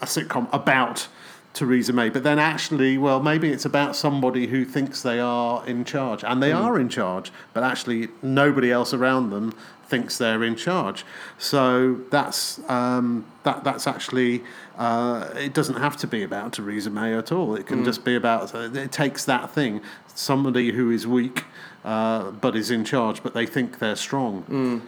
a 0.00 0.06
sitcom 0.06 0.48
about 0.52 1.08
Theresa 1.56 1.92
May, 1.92 2.10
but 2.10 2.22
then 2.22 2.38
actually, 2.38 2.98
well, 2.98 3.20
maybe 3.20 3.50
it's 3.50 3.64
about 3.64 3.96
somebody 3.96 4.46
who 4.46 4.64
thinks 4.64 5.02
they 5.02 5.18
are 5.18 5.66
in 5.66 5.84
charge, 5.84 6.22
and 6.22 6.42
they 6.42 6.52
are 6.52 6.78
in 6.78 6.88
charge, 6.88 7.32
but 7.54 7.62
actually 7.62 8.08
nobody 8.22 8.70
else 8.70 8.92
around 8.92 9.30
them 9.30 9.54
thinks 9.88 10.18
they're 10.18 10.44
in 10.44 10.54
charge. 10.54 11.04
So 11.38 12.00
that's 12.10 12.60
um, 12.68 13.24
that. 13.44 13.64
That's 13.64 13.86
actually 13.86 14.42
uh, 14.76 15.30
it 15.34 15.54
doesn't 15.54 15.76
have 15.76 15.96
to 15.98 16.06
be 16.06 16.22
about 16.22 16.52
Theresa 16.52 16.90
May 16.90 17.14
at 17.14 17.32
all. 17.32 17.56
It 17.56 17.66
can 17.66 17.84
just 17.84 18.04
be 18.04 18.14
about 18.14 18.54
it 18.54 18.92
takes 18.92 19.24
that 19.24 19.50
thing, 19.50 19.80
somebody 20.14 20.72
who 20.72 20.90
is 20.90 21.06
weak 21.06 21.44
uh, 21.86 22.32
but 22.32 22.54
is 22.54 22.70
in 22.70 22.84
charge, 22.84 23.22
but 23.22 23.32
they 23.32 23.46
think 23.46 23.78
they're 23.78 23.96
strong. 23.96 24.82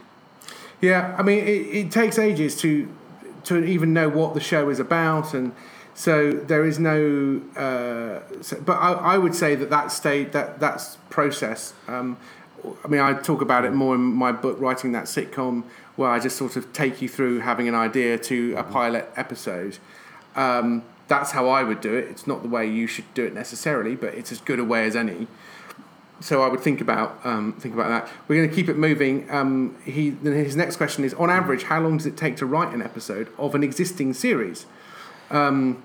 Yeah, 0.81 1.15
I 1.19 1.23
mean, 1.23 1.39
it, 1.39 1.87
it 1.87 1.91
takes 1.91 2.19
ages 2.19 2.57
to 2.61 2.89
to 3.45 3.65
even 3.65 3.95
know 3.95 4.09
what 4.11 4.35
the 4.35 4.41
show 4.41 4.69
is 4.69 4.81
about, 4.81 5.33
and 5.33 5.53
so 5.99 6.31
there 6.31 6.65
is 6.65 6.79
no. 6.79 7.43
Uh, 7.57 8.21
so, 8.41 8.61
but 8.61 8.75
I, 8.75 8.93
I 8.93 9.19
would 9.19 9.35
say 9.35 9.57
that 9.57 9.69
that 9.71 9.91
state 9.91 10.31
that 10.31 10.61
that's 10.61 10.97
process. 11.11 11.75
Um, 11.89 12.17
I 12.85 12.87
mean, 12.87 13.01
I 13.01 13.15
talk 13.15 13.43
about 13.43 13.65
it 13.65 13.73
more 13.73 13.97
in 13.97 14.01
my 14.01 14.31
book, 14.31 14.61
writing 14.61 14.93
that 14.93 15.05
sitcom, 15.05 15.65
where 15.97 16.09
I 16.09 16.21
just 16.21 16.37
sort 16.37 16.55
of 16.55 16.73
take 16.73 17.03
you 17.03 17.09
through 17.09 17.41
having 17.41 17.67
an 17.67 17.75
idea 17.75 18.17
to 18.17 18.55
a 18.57 18.63
pilot 18.63 19.11
episode. 19.17 19.79
Um, 20.37 20.85
that's 21.09 21.33
how 21.33 21.49
I 21.49 21.65
would 21.65 21.81
do 21.81 21.97
it. 21.97 22.05
It's 22.05 22.29
not 22.29 22.43
the 22.43 22.49
way 22.49 22.65
you 22.65 22.87
should 22.87 23.13
do 23.15 23.25
it 23.25 23.35
necessarily, 23.35 23.97
but 23.97 24.15
it's 24.15 24.31
as 24.31 24.41
good 24.41 24.61
a 24.61 24.65
way 24.65 24.87
as 24.87 24.95
any 24.95 25.27
so 26.21 26.43
I 26.43 26.49
would 26.49 26.61
think 26.61 26.81
about 26.81 27.19
um, 27.25 27.55
think 27.55 27.75
about 27.75 27.89
that. 27.89 28.13
We're 28.29 28.37
going 28.37 28.49
to 28.49 28.55
keep 28.55 28.69
it 28.69 28.77
moving. 28.77 29.29
Um, 29.31 29.77
he 29.85 30.11
his 30.11 30.55
next 30.55 30.77
question 30.77 31.05
is: 31.05 31.13
On 31.15 31.29
average, 31.29 31.65
how 31.65 31.81
long 31.81 31.97
does 31.97 32.07
it 32.07 32.17
take 32.17 32.37
to 32.37 32.47
write 32.47 32.73
an 32.73 32.83
episode 32.83 33.29
of 33.37 33.55
an 33.55 33.63
existing 33.63 34.15
series? 34.15 34.67
Um, 35.31 35.83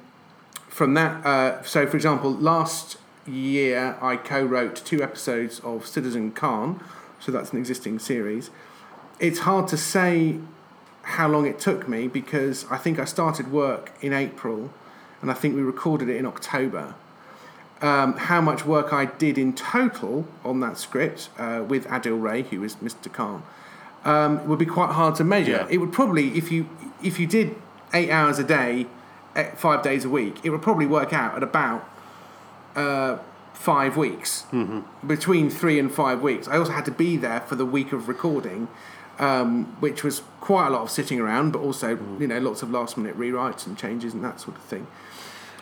from 0.73 0.95
that, 0.95 1.23
uh, 1.23 1.61
so 1.61 1.85
for 1.85 1.95
example, 1.95 2.31
last 2.31 2.97
year 3.27 3.95
I 4.01 4.15
co-wrote 4.15 4.75
two 4.75 5.03
episodes 5.03 5.59
of 5.59 5.85
Citizen 5.85 6.31
Khan, 6.31 6.83
so 7.19 7.31
that's 7.31 7.53
an 7.53 7.59
existing 7.59 7.99
series. 7.99 8.49
It's 9.19 9.39
hard 9.39 9.67
to 9.67 9.77
say 9.77 10.39
how 11.03 11.27
long 11.27 11.45
it 11.45 11.59
took 11.59 11.87
me 11.87 12.07
because 12.07 12.65
I 12.71 12.77
think 12.77 12.97
I 12.97 13.05
started 13.05 13.51
work 13.51 13.91
in 14.01 14.13
April, 14.13 14.73
and 15.21 15.29
I 15.29 15.35
think 15.35 15.55
we 15.55 15.61
recorded 15.61 16.09
it 16.09 16.15
in 16.15 16.25
October. 16.25 16.95
Um, 17.83 18.17
how 18.17 18.41
much 18.41 18.65
work 18.65 18.91
I 18.91 19.05
did 19.05 19.37
in 19.37 19.53
total 19.53 20.27
on 20.43 20.59
that 20.61 20.79
script 20.79 21.29
uh, 21.37 21.63
with 21.67 21.85
Adil 21.85 22.19
Ray, 22.19 22.41
who 22.41 22.63
is 22.63 22.77
Mr. 22.77 23.13
Khan, 23.13 23.43
um, 24.05 24.47
would 24.47 24.59
be 24.59 24.65
quite 24.65 24.91
hard 24.91 25.13
to 25.15 25.23
measure. 25.23 25.51
Yeah. 25.51 25.67
It 25.69 25.77
would 25.77 25.93
probably, 25.93 26.35
if 26.35 26.51
you 26.51 26.67
if 27.03 27.19
you 27.19 27.27
did 27.27 27.55
eight 27.93 28.09
hours 28.09 28.39
a 28.39 28.43
day, 28.43 28.87
five 29.55 29.81
days 29.83 30.05
a 30.05 30.09
week, 30.09 30.37
it 30.43 30.49
would 30.49 30.61
probably 30.61 30.85
work 30.85 31.13
out 31.13 31.35
at 31.35 31.43
about 31.43 31.87
uh, 32.75 33.17
five 33.53 33.97
weeks, 33.97 34.45
between 35.05 35.49
three 35.49 35.79
and 35.79 35.91
five 35.93 36.21
weeks. 36.21 36.47
I 36.47 36.57
also 36.57 36.71
had 36.71 36.85
to 36.85 36.91
be 36.91 37.17
there 37.17 37.39
for 37.41 37.55
the 37.55 37.65
week 37.65 37.91
of 37.93 38.07
recording, 38.07 38.67
um, 39.19 39.65
which 39.79 40.03
was 40.03 40.21
quite 40.41 40.67
a 40.67 40.69
lot 40.71 40.81
of 40.81 40.89
sitting 40.89 41.19
around, 41.19 41.51
but 41.51 41.59
also 41.59 41.97
you 42.19 42.27
know 42.27 42.39
lots 42.39 42.61
of 42.63 42.71
last 42.71 42.97
minute 42.97 43.17
rewrites 43.17 43.65
and 43.67 43.77
changes 43.77 44.13
and 44.13 44.23
that 44.23 44.39
sort 44.39 44.57
of 44.57 44.63
thing. 44.63 44.87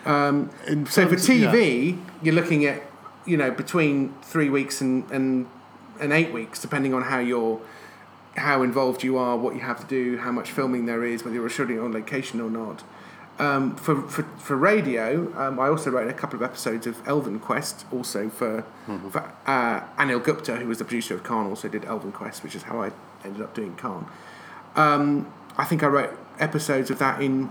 In 0.05 0.85
So 0.87 1.07
for 1.07 1.15
terms- 1.15 1.29
yeah. 1.29 1.51
TV, 1.51 1.97
you're 2.23 2.33
looking 2.35 2.65
at 2.65 2.81
you 3.25 3.37
know 3.37 3.51
between 3.51 4.13
three 4.23 4.49
weeks 4.49 4.81
and, 4.81 5.09
and 5.11 5.47
and 5.99 6.11
eight 6.11 6.31
weeks, 6.33 6.59
depending 6.59 6.93
on 6.93 7.03
how 7.03 7.19
you're 7.19 7.59
how 8.37 8.63
involved 8.63 9.03
you 9.03 9.17
are, 9.17 9.35
what 9.37 9.53
you 9.55 9.61
have 9.61 9.79
to 9.81 9.85
do, 9.87 10.17
how 10.17 10.31
much 10.31 10.49
filming 10.51 10.85
there 10.85 11.03
is, 11.03 11.23
whether 11.23 11.35
you're 11.35 11.49
shooting 11.49 11.79
on 11.79 11.91
location 11.91 12.39
or 12.41 12.49
not. 12.49 12.83
Um, 13.41 13.75
for, 13.75 13.95
for 14.07 14.21
for 14.37 14.55
radio, 14.55 15.33
um, 15.35 15.59
I 15.59 15.67
also 15.67 15.89
wrote 15.89 16.07
a 16.07 16.13
couple 16.13 16.35
of 16.37 16.43
episodes 16.43 16.85
of 16.85 16.95
Elven 17.07 17.39
Quest, 17.39 17.85
also 17.91 18.29
for 18.29 18.63
for 19.11 19.33
uh, 19.47 19.79
Anil 19.97 20.23
Gupta, 20.23 20.57
who 20.57 20.67
was 20.67 20.77
the 20.77 20.85
producer 20.85 21.15
of 21.15 21.23
Khan, 21.23 21.47
also 21.47 21.67
did 21.67 21.83
Elven 21.85 22.11
Quest, 22.11 22.43
which 22.43 22.53
is 22.55 22.63
how 22.63 22.83
I 22.83 22.91
ended 23.25 23.41
up 23.41 23.55
doing 23.55 23.75
Khan. 23.75 24.05
Um, 24.75 25.33
I 25.57 25.65
think 25.65 25.81
I 25.81 25.87
wrote 25.87 26.11
episodes 26.39 26.91
of 26.91 26.99
that 26.99 27.19
in 27.21 27.49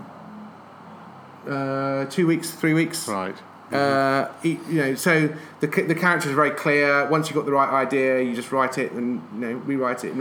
uh, 1.47 2.05
two 2.05 2.25
weeks, 2.25 2.51
three 2.51 2.73
weeks. 2.73 3.07
Right. 3.07 3.35
Uh, 3.71 4.29
e- 4.43 4.59
you 4.69 4.75
know, 4.81 4.95
so 4.95 5.27
the 5.61 5.67
the 5.67 5.95
characters 5.95 6.31
are 6.31 6.35
very 6.35 6.51
clear. 6.51 7.07
Once 7.09 7.27
you've 7.29 7.35
got 7.35 7.45
the 7.45 7.51
right 7.51 7.69
idea, 7.69 8.21
you 8.21 8.33
just 8.35 8.51
write 8.51 8.77
it 8.77 8.91
and 8.93 9.21
you 9.33 9.39
know 9.39 9.53
rewrite 9.53 10.03
it. 10.03 10.13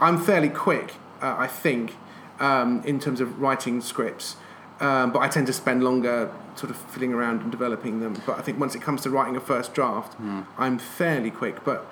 I'm 0.00 0.18
fairly 0.20 0.48
quick, 0.48 0.94
uh, 1.22 1.36
I 1.38 1.46
think, 1.46 1.94
um, 2.40 2.82
in 2.84 2.98
terms 2.98 3.20
of 3.20 3.40
writing 3.40 3.80
scripts, 3.80 4.36
um, 4.80 5.12
but 5.12 5.20
I 5.20 5.28
tend 5.28 5.46
to 5.46 5.52
spend 5.52 5.82
longer 5.84 6.32
sort 6.56 6.70
of 6.70 6.76
fiddling 6.76 7.12
around 7.12 7.42
and 7.42 7.50
developing 7.50 8.00
them. 8.00 8.20
But 8.26 8.38
I 8.38 8.42
think 8.42 8.58
once 8.58 8.74
it 8.74 8.82
comes 8.82 9.02
to 9.02 9.10
writing 9.10 9.36
a 9.36 9.40
first 9.40 9.74
draft, 9.74 10.16
I'm 10.58 10.78
fairly 10.78 11.30
quick, 11.30 11.64
but 11.64 11.86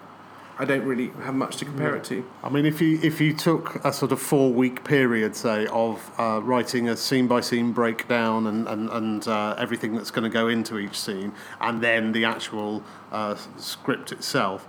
I 0.59 0.65
don't 0.65 0.85
really 0.85 1.09
have 1.23 1.35
much 1.35 1.57
to 1.57 1.65
compare 1.65 1.97
it 1.97 2.05
to. 2.05 2.25
I 2.43 2.49
mean, 2.49 2.67
if 2.67 2.81
you 2.81 3.01
if 3.03 3.21
you 3.21 3.33
took 3.33 3.85
a 3.85 3.93
sort 3.93 4.13
of 4.13 4.21
four 4.21 4.53
week 4.53 4.85
period, 4.85 5.35
say, 5.35 5.67
of 5.67 6.11
uh, 6.19 6.41
writing 6.43 6.89
a 6.89 6.97
scene 6.97 7.27
by 7.27 7.41
scene 7.41 7.73
breakdown 7.73 8.47
and 8.47 8.69
and 8.69 8.91
and 8.91 9.27
uh, 9.27 9.55
everything 9.59 9.95
that's 9.95 10.11
going 10.11 10.25
to 10.25 10.31
go 10.31 10.49
into 10.49 10.79
each 10.79 10.99
scene, 10.99 11.33
and 11.61 11.81
then 11.83 12.13
the 12.13 12.25
actual 12.25 12.83
uh, 13.11 13.35
script 13.57 14.13
itself. 14.13 14.69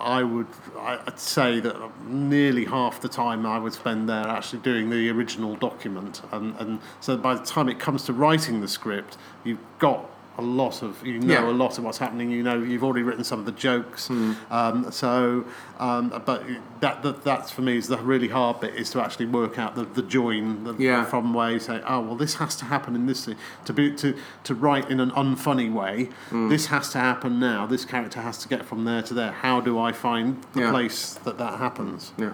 I 0.00 0.22
would 0.22 0.46
I'd 0.78 1.18
say 1.18 1.60
that 1.60 1.76
nearly 2.04 2.64
half 2.64 3.00
the 3.00 3.08
time 3.08 3.44
I 3.46 3.58
would 3.58 3.72
spend 3.72 4.08
there 4.08 4.26
actually 4.26 4.60
doing 4.60 4.90
the 4.90 5.10
original 5.10 5.56
document, 5.56 6.22
and, 6.32 6.56
and 6.56 6.80
so 7.00 7.16
by 7.16 7.34
the 7.34 7.44
time 7.44 7.68
it 7.68 7.78
comes 7.78 8.04
to 8.04 8.12
writing 8.12 8.60
the 8.60 8.68
script, 8.68 9.16
you've 9.44 9.58
got 9.78 10.08
a 10.40 10.42
lot 10.42 10.82
of 10.82 11.04
you 11.06 11.18
know 11.20 11.32
Yeah. 11.34 11.48
a 11.48 11.52
lot 11.52 11.78
of 11.78 11.84
what's 11.84 11.98
happening. 11.98 12.30
You 12.30 12.42
know 12.42 12.58
you've 12.58 12.82
already 12.84 13.02
written 13.02 13.22
some 13.24 13.38
of 13.38 13.44
the 13.46 13.52
jokes, 13.52 14.10
um, 14.50 14.86
so 14.90 15.44
um, 15.78 16.08
but 16.26 16.42
that, 16.80 17.02
that 17.02 17.22
that's 17.24 17.50
for 17.50 17.62
me 17.62 17.76
is 17.76 17.86
the 17.88 17.98
really 17.98 18.28
hard 18.28 18.60
bit 18.60 18.74
is 18.74 18.90
to 18.90 19.00
actually 19.00 19.26
work 19.26 19.58
out 19.58 19.74
the, 19.74 19.84
the 19.84 20.02
join 20.02 20.64
the, 20.64 20.74
Yeah. 20.78 21.04
from 21.04 21.32
where 21.34 21.52
you 21.52 21.58
say 21.60 21.80
oh 21.86 22.00
well 22.00 22.16
this 22.16 22.34
has 22.36 22.56
to 22.56 22.64
happen 22.64 22.94
in 22.94 23.06
this 23.06 23.28
to 23.66 23.72
be 23.72 23.92
to 23.96 24.14
to 24.44 24.54
write 24.54 24.90
in 24.90 24.98
an 25.00 25.10
unfunny 25.12 25.72
way. 25.72 26.08
This 26.32 26.66
has 26.66 26.90
to 26.92 26.98
happen 26.98 27.38
now. 27.38 27.66
This 27.66 27.84
character 27.84 28.20
has 28.20 28.38
to 28.38 28.48
get 28.48 28.64
from 28.64 28.84
there 28.84 29.02
to 29.02 29.14
there. 29.14 29.32
How 29.32 29.60
do 29.60 29.78
I 29.78 29.92
find 29.92 30.42
the 30.54 30.60
Yeah. 30.62 30.70
place 30.70 31.14
that 31.24 31.38
that 31.38 31.58
happens? 31.58 32.12
Yeah. 32.18 32.32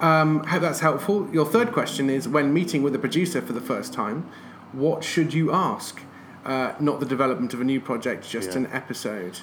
Um, 0.00 0.42
hope 0.44 0.62
that's 0.62 0.80
helpful. 0.80 1.28
Your 1.32 1.46
third 1.46 1.72
question 1.72 2.10
is 2.10 2.26
when 2.28 2.52
meeting 2.52 2.82
with 2.82 2.94
a 2.94 2.98
producer 2.98 3.40
for 3.40 3.52
the 3.52 3.60
first 3.60 3.92
time, 3.92 4.26
what 4.72 5.04
should 5.04 5.32
you 5.34 5.52
ask? 5.52 6.00
Uh, 6.44 6.74
not 6.80 6.98
the 7.00 7.06
development 7.06 7.54
of 7.54 7.60
a 7.60 7.64
new 7.64 7.80
project, 7.80 8.28
just 8.28 8.50
Yeah. 8.50 8.58
an 8.58 8.66
episode. 8.72 9.38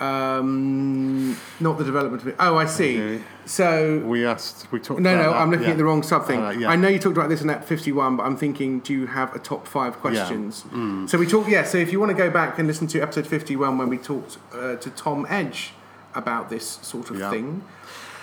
Um, 0.00 1.36
not 1.60 1.78
the 1.78 1.84
development 1.84 2.22
of 2.22 2.28
it. 2.28 2.36
Oh, 2.38 2.56
I 2.56 2.66
see. 2.66 3.00
Okay. 3.00 3.24
So 3.46 3.98
We 4.04 4.26
asked. 4.26 4.70
We 4.72 4.80
talked. 4.80 5.00
no, 5.00 5.14
about 5.14 5.24
no, 5.24 5.30
that, 5.32 5.38
I'm 5.40 5.50
looking 5.50 5.66
yeah. 5.66 5.72
at 5.72 5.78
the 5.78 5.84
wrong 5.84 6.02
something. 6.02 6.40
Uh, 6.42 6.50
yeah. 6.50 6.68
I 6.68 6.76
know 6.76 6.88
you 6.88 6.98
talked 6.98 7.16
about 7.16 7.28
this 7.28 7.40
in 7.40 7.46
that 7.46 7.64
51, 7.64 8.16
but 8.16 8.24
I'm 8.24 8.36
thinking, 8.36 8.80
do 8.80 8.92
you 8.92 9.06
have 9.06 9.34
a 9.34 9.38
top 9.38 9.66
five 9.66 9.94
questions? 10.00 10.64
Mm. 10.70 11.08
So 11.08 11.16
we 11.18 11.26
talked, 11.26 11.48
yeah. 11.48 11.64
So 11.64 11.78
if 11.78 11.92
you 11.92 12.00
want 12.00 12.10
to 12.10 12.16
go 12.18 12.28
back 12.30 12.58
and 12.58 12.66
listen 12.66 12.86
to 12.88 13.00
episode 13.00 13.26
51 13.26 13.78
when 13.78 13.88
we 13.88 13.98
talked 13.98 14.38
uh, 14.52 14.76
to 14.76 14.90
Tom 14.90 15.26
Edge 15.28 15.72
about 16.14 16.50
this 16.50 16.78
sort 16.82 17.10
of 17.10 17.18
Yeah. 17.18 17.30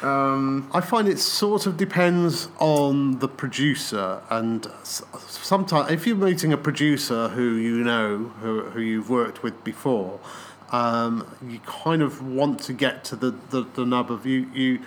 Thing, 0.02 0.70
I 0.74 0.82
find 0.82 1.08
it 1.08 1.20
sort 1.20 1.68
of 1.68 1.78
depends 1.78 2.48
on 2.60 3.20
the 3.20 3.28
producer, 3.28 4.22
and 4.30 4.68
sometimes 4.84 5.92
if 5.92 6.08
you're 6.08 6.16
meeting 6.16 6.52
a 6.54 6.58
producer 6.58 7.30
who 7.30 7.56
you 7.56 7.84
know, 7.84 8.32
who, 8.42 8.62
who 8.62 8.82
you've 8.82 9.10
worked 9.10 9.44
with 9.44 9.64
before, 9.64 10.20
um, 10.72 11.28
you 11.48 11.60
kind 11.60 12.02
of 12.02 12.26
want 12.26 12.60
to 12.62 12.74
get 12.74 13.04
to 13.06 13.16
the, 13.16 13.32
the, 13.50 13.64
the 13.76 13.86
nub 13.86 14.12
of 14.12 14.26
you 14.26 14.48
you. 14.54 14.80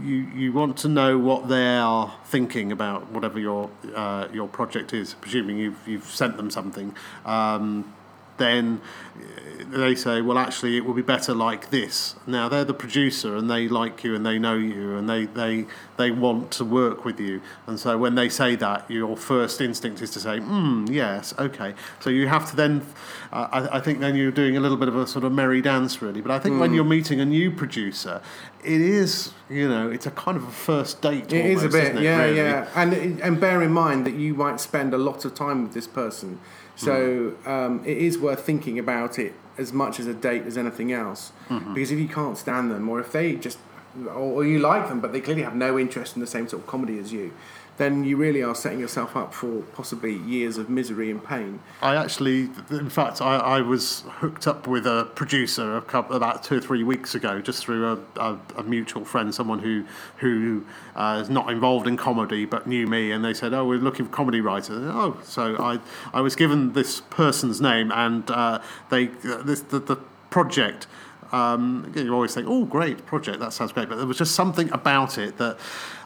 You, 0.00 0.14
you 0.14 0.52
want 0.52 0.76
to 0.76 0.88
know 0.88 1.18
what 1.18 1.48
they 1.48 1.76
are 1.76 2.14
thinking 2.26 2.70
about 2.70 3.10
whatever 3.10 3.40
your 3.40 3.68
uh, 3.96 4.28
your 4.32 4.46
project 4.46 4.92
is, 4.94 5.14
presuming 5.14 5.58
you've 5.58 5.88
you've 5.88 6.04
sent 6.04 6.36
them 6.36 6.52
something. 6.52 6.94
Um, 7.26 7.92
then 8.38 8.80
uh, 9.16 9.76
they 9.76 9.94
say, 9.94 10.22
well, 10.22 10.38
actually, 10.38 10.76
it 10.76 10.84
will 10.84 10.94
be 10.94 11.02
better 11.02 11.34
like 11.34 11.70
this. 11.70 12.16
Now 12.26 12.48
they're 12.48 12.64
the 12.64 12.74
producer, 12.74 13.36
and 13.36 13.50
they 13.50 13.68
like 13.68 14.02
you, 14.04 14.14
and 14.14 14.24
they 14.24 14.38
know 14.38 14.54
you, 14.54 14.96
and 14.96 15.08
they 15.08 15.26
they 15.26 15.66
they 15.96 16.10
want 16.10 16.50
to 16.52 16.64
work 16.64 17.04
with 17.04 17.20
you. 17.20 17.42
And 17.66 17.78
so 17.78 17.98
when 17.98 18.14
they 18.14 18.28
say 18.28 18.56
that, 18.56 18.90
your 18.90 19.16
first 19.16 19.60
instinct 19.60 20.00
is 20.00 20.10
to 20.12 20.20
say, 20.20 20.38
hmm, 20.38 20.86
yes, 20.88 21.34
okay. 21.38 21.74
So 22.00 22.08
you 22.08 22.28
have 22.28 22.48
to 22.50 22.56
then, 22.56 22.86
uh, 23.32 23.48
I, 23.50 23.78
I 23.78 23.80
think, 23.80 23.98
then 23.98 24.14
you're 24.14 24.30
doing 24.30 24.56
a 24.56 24.60
little 24.60 24.76
bit 24.76 24.88
of 24.88 24.96
a 24.96 25.06
sort 25.06 25.24
of 25.24 25.32
merry 25.32 25.60
dance, 25.60 26.00
really. 26.00 26.20
But 26.20 26.30
I 26.30 26.38
think 26.38 26.60
when 26.60 26.72
you're 26.72 26.84
meeting 26.84 27.20
a 27.20 27.26
new 27.26 27.50
producer, 27.50 28.22
it 28.64 28.80
is, 28.80 29.32
you 29.50 29.68
know, 29.68 29.90
it's 29.90 30.06
a 30.06 30.10
kind 30.12 30.36
of 30.36 30.44
a 30.44 30.52
first 30.52 31.02
date. 31.02 31.32
It 31.32 31.46
is 31.46 31.62
a 31.62 31.66
almost, 31.66 31.72
bit, 31.72 31.96
it, 31.96 32.02
yeah, 32.02 32.22
really? 32.22 32.36
yeah. 32.36 32.68
And 32.74 33.20
and 33.20 33.40
bear 33.40 33.62
in 33.62 33.72
mind 33.72 34.06
that 34.06 34.14
you 34.14 34.34
might 34.34 34.60
spend 34.60 34.94
a 34.94 34.98
lot 34.98 35.24
of 35.24 35.34
time 35.34 35.64
with 35.64 35.74
this 35.74 35.86
person, 35.86 36.38
so 36.78 37.34
um, 37.44 37.82
it 37.84 37.98
is 37.98 38.18
worth 38.18 38.44
thinking 38.44 38.78
about 38.78 39.18
it 39.18 39.34
as 39.58 39.72
much 39.72 39.98
as 39.98 40.06
a 40.06 40.14
date 40.14 40.44
as 40.44 40.56
anything 40.56 40.92
else. 40.92 41.32
Mm-hmm. 41.48 41.74
Because 41.74 41.90
if 41.90 41.98
you 41.98 42.08
can't 42.08 42.38
stand 42.38 42.70
them, 42.70 42.88
or 42.88 43.00
if 43.00 43.10
they 43.10 43.34
just, 43.34 43.58
or, 44.06 44.14
or 44.14 44.44
you 44.44 44.60
like 44.60 44.88
them 44.88 45.00
but 45.00 45.12
they 45.12 45.20
clearly 45.20 45.42
have 45.42 45.56
no 45.56 45.78
interest 45.78 46.14
in 46.14 46.20
the 46.20 46.26
same 46.26 46.48
sort 46.48 46.62
of 46.62 46.68
comedy 46.68 46.98
as 46.98 47.12
you, 47.12 47.32
then 47.78 48.02
you 48.04 48.16
really 48.16 48.42
are 48.42 48.54
setting 48.54 48.80
yourself 48.80 49.16
up 49.16 49.32
for 49.32 49.62
possibly 49.72 50.16
years 50.16 50.58
of 50.58 50.68
misery 50.68 51.10
and 51.10 51.24
pain. 51.24 51.60
I 51.80 51.94
actually, 51.94 52.50
in 52.70 52.90
fact, 52.90 53.22
I, 53.22 53.36
I 53.36 53.60
was 53.60 54.02
hooked 54.08 54.48
up 54.48 54.66
with 54.66 54.86
a 54.86 55.08
producer 55.14 55.76
a 55.76 55.82
couple, 55.82 56.16
about 56.16 56.42
two 56.42 56.56
or 56.56 56.60
three 56.60 56.82
weeks 56.82 57.14
ago, 57.14 57.40
just 57.40 57.64
through 57.64 57.86
a, 57.86 58.20
a, 58.20 58.38
a 58.56 58.62
mutual 58.64 59.04
friend, 59.04 59.34
someone 59.34 59.60
who 59.60 59.84
who 60.16 60.66
uh, 60.96 61.20
is 61.22 61.30
not 61.30 61.50
involved 61.50 61.86
in 61.86 61.96
comedy 61.96 62.44
but 62.44 62.66
knew 62.66 62.86
me, 62.86 63.12
and 63.12 63.24
they 63.24 63.32
said, 63.32 63.54
"Oh, 63.54 63.64
we're 63.64 63.78
looking 63.78 64.06
for 64.06 64.12
comedy 64.12 64.40
writers." 64.40 64.70
Oh, 64.92 65.18
so 65.22 65.56
I 65.58 65.78
I 66.12 66.20
was 66.20 66.34
given 66.34 66.72
this 66.72 67.00
person's 67.00 67.60
name, 67.60 67.92
and 67.92 68.28
uh, 68.30 68.60
they 68.90 69.06
this 69.06 69.60
the, 69.60 69.78
the 69.78 69.96
project. 70.30 70.88
Um, 71.30 71.92
you 71.94 72.12
always 72.12 72.34
think, 72.34 72.46
"Oh, 72.48 72.64
great 72.64 73.06
project! 73.06 73.38
That 73.38 73.52
sounds 73.52 73.72
great," 73.72 73.88
but 73.88 73.96
there 73.96 74.06
was 74.06 74.18
just 74.18 74.34
something 74.34 74.68
about 74.72 75.18
it 75.18 75.36
that 75.36 75.58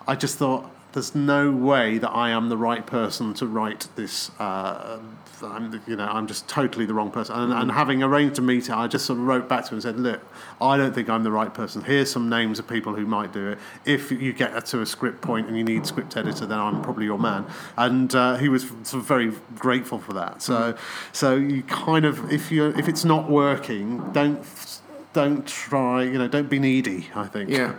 I 0.06 0.16
just 0.16 0.36
thought 0.36 0.68
there's 0.92 1.14
no 1.14 1.50
way 1.50 1.98
that 1.98 2.10
I 2.10 2.30
am 2.30 2.48
the 2.48 2.56
right 2.56 2.86
person 2.86 3.34
to 3.34 3.46
write 3.46 3.88
this. 3.96 4.30
Uh, 4.38 4.98
I'm, 5.42 5.80
you 5.86 5.96
know, 5.96 6.06
I'm 6.06 6.26
just 6.26 6.48
totally 6.48 6.86
the 6.86 6.94
wrong 6.94 7.10
person. 7.10 7.34
And, 7.34 7.52
and 7.52 7.72
having 7.72 8.02
arranged 8.02 8.38
a 8.38 8.42
meeting, 8.42 8.74
I 8.74 8.86
just 8.86 9.06
sort 9.06 9.18
of 9.18 9.26
wrote 9.26 9.48
back 9.48 9.64
to 9.64 9.70
him 9.70 9.74
and 9.74 9.82
said, 9.82 9.98
"Look, 9.98 10.20
I 10.60 10.76
don't 10.76 10.94
think 10.94 11.08
I'm 11.08 11.24
the 11.24 11.32
right 11.32 11.52
person. 11.52 11.82
Here's 11.82 12.10
some 12.10 12.28
names 12.28 12.58
of 12.58 12.68
people 12.68 12.94
who 12.94 13.06
might 13.06 13.32
do 13.32 13.48
it. 13.48 13.58
If 13.84 14.12
you 14.12 14.32
get 14.32 14.64
to 14.66 14.82
a 14.82 14.86
script 14.86 15.20
point 15.20 15.48
and 15.48 15.56
you 15.56 15.64
need 15.64 15.86
script 15.86 16.16
editor, 16.16 16.46
then 16.46 16.58
I'm 16.58 16.82
probably 16.82 17.06
your 17.06 17.18
man." 17.18 17.46
And 17.76 18.14
uh, 18.14 18.36
he 18.36 18.48
was 18.48 18.68
sort 18.68 18.94
of 18.94 19.04
very 19.04 19.32
grateful 19.56 19.98
for 19.98 20.12
that. 20.12 20.42
So, 20.42 20.76
so 21.12 21.36
you 21.36 21.62
kind 21.64 22.04
of, 22.04 22.30
if 22.32 22.52
you 22.52 22.66
if 22.66 22.88
it's 22.88 23.04
not 23.04 23.28
working, 23.28 24.12
don't 24.12 24.44
don't 25.12 25.46
try. 25.46 26.04
You 26.04 26.18
know, 26.18 26.28
don't 26.28 26.48
be 26.48 26.58
needy. 26.58 27.08
I 27.14 27.26
think. 27.26 27.50
Yeah. 27.50 27.74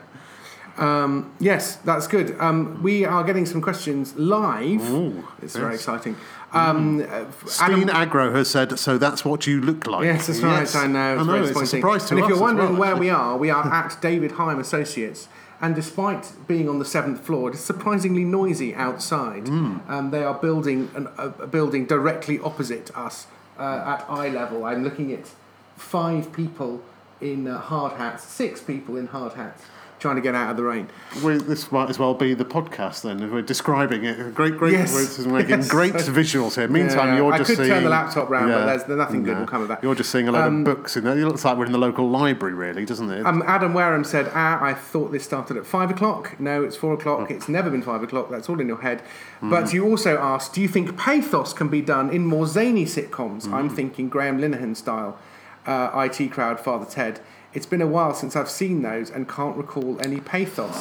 Um, 0.78 1.32
yes, 1.40 1.76
that's 1.78 2.08
good. 2.08 2.36
Um, 2.40 2.82
we 2.82 3.06
are 3.06 3.24
getting 3.24 3.46
some 3.46 3.62
questions 3.62 4.16
live. 4.16 4.82
Ooh, 4.90 5.28
it's 5.42 5.56
very 5.56 5.76
exciting. 5.76 6.16
Um, 6.52 7.02
uh, 7.10 7.26
Steen 7.46 7.90
Agro 7.90 8.32
has 8.34 8.50
said, 8.50 8.78
so 8.78 8.98
that's 8.98 9.26
what 9.26 9.48
you 9.48 9.60
look 9.62 9.88
like. 9.88 10.06
Yes, 10.06 10.28
that's 10.28 10.40
right. 10.42 10.76
I 10.76 10.88
know. 10.88 11.14
It's 11.14 11.22
I 11.22 11.26
know, 11.26 11.32
very 11.34 11.48
it's 11.48 11.62
a 11.62 11.66
surprise 11.66 12.06
to 12.06 12.16
and 12.16 12.24
if 12.24 12.30
you're 12.30 12.40
wondering 12.40 12.78
well, 12.78 12.94
where 12.94 12.96
we 12.96 13.10
are, 13.22 13.38
we 13.38 13.50
are 13.50 13.66
at 13.66 14.00
David 14.02 14.34
Heim 14.34 14.60
Associates, 14.60 15.28
And 15.62 15.76
despite 15.76 16.34
being 16.48 16.70
on 16.70 16.80
the 16.80 16.86
seventh 16.86 17.22
floor, 17.26 17.50
it 17.50 17.56
is 17.56 17.62
surprisingly 17.64 18.24
noisy 18.24 18.76
outside. 18.76 19.48
Um, 19.48 20.10
they 20.12 20.24
are 20.24 20.36
building 20.36 20.92
an, 20.96 21.08
a, 21.18 21.30
a 21.30 21.48
building 21.48 21.86
directly 21.86 22.40
opposite 22.40 22.96
us 22.96 23.28
uh, 23.58 23.98
at 23.98 24.06
eye 24.10 24.30
level. 24.30 24.66
I'm 24.66 24.84
looking 24.84 25.12
at 25.12 25.32
five 25.78 26.32
people 26.34 26.82
in 27.22 27.48
uh, 27.48 27.60
hard 27.60 27.94
hats, 27.94 28.24
six 28.26 28.62
people 28.62 28.96
in 28.98 29.08
hard 29.08 29.34
hats, 29.34 29.64
trying 30.04 30.18
to 30.18 30.22
get 30.22 30.36
out 30.36 30.52
of 30.52 30.58
the 30.58 30.64
rain. 30.64 30.88
We, 31.24 31.38
this 31.38 31.72
might 31.72 31.90
as 31.90 31.98
well 31.98 32.14
be 32.14 32.34
the 32.34 32.44
podcast 32.44 33.02
then. 33.04 33.24
If 33.24 33.32
we're 33.32 33.42
describing 33.42 34.04
it, 34.04 34.36
great, 34.36 34.58
great, 34.58 34.74
Yes. 34.74 35.18
making 35.26 35.50
Yes. 35.50 35.70
great 35.70 35.94
visuals 35.94 36.56
here. 36.56 36.68
Meantime, 36.68 37.08
Yeah, 37.08 37.16
you're 37.16 37.34
I 37.34 37.38
just 37.38 37.52
could 37.52 37.58
seeing. 37.60 37.70
turn 37.70 37.84
the 37.86 37.90
laptop 37.90 38.30
round, 38.30 38.52
but 38.52 38.66
there's- 38.66 38.84
there's 38.84 38.98
nothing 38.98 39.24
good 39.24 39.38
will 39.40 39.48
come 39.48 39.62
of 39.62 39.70
that. 39.70 39.82
You're 39.82 39.96
just 39.96 40.12
seeing 40.12 40.28
a 40.28 40.32
load 40.34 40.44
Um, 40.44 40.60
of 40.60 40.66
books 40.76 40.98
in 40.98 41.06
there. 41.06 41.18
It 41.18 41.26
looks 41.26 41.46
like 41.46 41.58
we're 41.58 41.66
in 41.66 41.72
the 41.72 41.78
local 41.78 42.10
library, 42.10 42.54
really, 42.54 42.84
doesn't 42.84 43.10
it? 43.10 43.26
Um, 43.26 43.42
Adam 43.48 43.74
Wareham 43.74 44.04
said, 44.04 44.30
ah, 44.36 44.62
I 44.62 44.74
thought 44.74 45.14
this 45.14 45.24
started 45.24 45.56
at 45.56 45.66
five 45.66 45.90
o'clock. 45.90 46.36
No, 46.38 46.64
it's 46.64 46.76
four 46.76 46.94
o'clock. 46.94 47.28
Oh. 47.30 47.34
It's 47.34 47.48
never 47.48 47.70
been 47.70 47.82
five 47.82 48.04
o'clock. 48.04 48.30
That's 48.30 48.50
all 48.50 48.60
in 48.60 48.68
your 48.68 48.82
head. 48.82 49.02
Mm. 49.42 49.50
But 49.50 49.74
you 49.74 49.86
also 49.86 50.18
asked, 50.18 50.54
do 50.54 50.62
you 50.62 50.68
think 50.68 50.98
pathos 50.98 51.54
can 51.54 51.70
be 51.70 51.82
done 51.82 52.10
in 52.10 52.26
more 52.28 52.46
zany 52.46 52.86
sitcoms? 52.86 53.50
I'm 53.54 53.70
Mm. 53.70 53.76
thinking 53.76 54.10
Graham 54.10 54.38
Linehan 54.40 54.76
style, 54.76 55.18
uh, 55.66 55.92
IT 55.94 56.28
Crowd, 56.28 56.60
Father 56.60 56.86
Ted. 56.86 57.22
It's 57.54 57.66
been 57.66 57.82
a 57.82 57.88
while 57.88 58.14
since 58.14 58.36
I've 58.36 58.50
seen 58.50 58.82
those 58.82 59.10
and 59.10 59.30
can't 59.30 59.56
recall 59.56 59.98
any 60.02 60.20
pathos. 60.20 60.76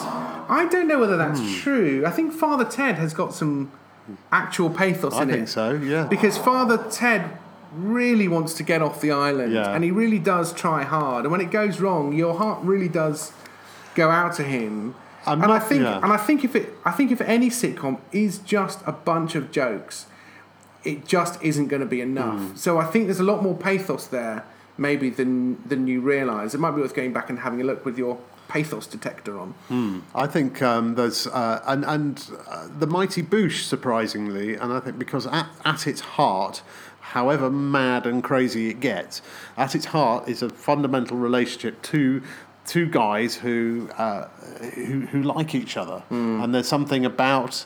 I 0.49 0.67
don't 0.71 0.89
know 0.89 0.99
whether 0.99 1.17
that's 1.17 1.41
Hmm. 1.41 1.55
true. 1.61 2.05
I 2.07 2.11
think 2.11 2.33
Father 2.33 2.65
Ted 2.65 2.97
has 2.97 3.13
got 3.13 3.35
some 3.35 3.71
actual 4.31 4.71
pathos 4.71 5.15
I 5.15 5.23
in 5.23 5.31
it. 5.31 5.33
I 5.33 5.37
think 5.37 5.49
so. 5.49 5.71
Yeah. 5.75 6.05
Because 6.05 6.39
Father 6.39 6.79
Ted 6.91 7.25
really 7.77 8.29
wants 8.29 8.55
to 8.55 8.63
get 8.63 8.83
off 8.83 9.01
the 9.01 9.11
island 9.13 9.53
Yeah. 9.53 9.71
and 9.71 9.85
he 9.85 9.91
really 9.91 10.19
does 10.19 10.53
try 10.53 10.83
hard. 10.83 11.25
And 11.25 11.33
when 11.33 11.41
it 11.41 11.51
goes 11.51 11.81
wrong, 11.81 12.13
your 12.13 12.35
heart 12.35 12.59
really 12.63 12.89
does 12.89 13.33
go 13.95 14.11
out 14.11 14.35
to 14.35 14.43
him. 14.43 14.95
I'm 15.25 15.41
and 15.43 15.53
I 15.53 15.59
think 15.61 15.83
yeah. 15.83 16.01
and 16.03 16.13
I 16.13 16.17
think 16.17 16.43
if 16.45 16.57
it 16.57 16.75
I 16.85 16.91
think 16.91 17.13
if 17.13 17.21
any 17.21 17.49
sitcom 17.49 17.99
is 18.11 18.39
just 18.39 18.81
a 18.87 18.93
bunch 18.93 19.35
of 19.37 19.53
jokes, 19.53 20.07
it 20.85 21.07
just 21.07 21.41
isn't 21.43 21.69
going 21.69 21.81
to 21.81 21.87
be 21.87 22.01
enough. 22.01 22.41
Hmm. 22.41 22.57
So 22.57 22.79
I 22.79 22.85
think 22.87 23.07
there's 23.07 23.21
a 23.21 23.25
lot 23.25 23.43
more 23.43 23.55
pathos 23.55 24.07
there 24.07 24.45
maybe 24.83 25.09
than 25.09 25.67
than 25.67 25.87
you 25.87 26.01
realise. 26.01 26.53
It 26.53 26.61
might 26.61 26.73
be 26.73 26.81
worth 26.83 26.95
going 26.95 27.13
back 27.13 27.31
and 27.31 27.39
having 27.39 27.61
a 27.61 27.65
look 27.65 27.85
with 27.87 27.97
your 27.97 28.19
pathos 28.49 28.87
detector 28.87 29.39
on. 29.39 29.55
I 30.15 30.27
think 30.27 30.61
um, 30.61 30.95
there's 30.97 31.27
uh, 31.27 31.63
and 31.67 31.85
and 31.85 32.31
uh, 32.47 32.69
the 32.79 32.87
mighty 32.87 33.23
Boosh 33.23 33.63
surprisingly, 33.63 34.55
and 34.57 34.73
I 34.73 34.81
think 34.81 34.99
because 34.99 35.27
at, 35.27 35.47
at 35.65 35.87
its 35.87 36.01
heart, 36.01 36.63
however 37.01 37.51
mad 37.51 38.07
and 38.07 38.23
crazy 38.23 38.69
it 38.69 38.81
gets, 38.81 39.23
at 39.57 39.75
its 39.75 39.87
heart 39.87 40.29
is 40.29 40.43
a 40.43 40.51
fundamental 40.51 41.17
relationship 41.17 41.81
to 41.83 42.23
two 42.67 42.87
guys 42.87 43.37
who 43.37 43.89
uh, 43.97 44.29
who 44.75 45.07
who 45.07 45.23
like 45.23 45.55
each 45.55 45.77
other, 45.79 46.03
and 46.11 46.55
there's 46.55 46.69
something 46.69 47.07
about 47.07 47.65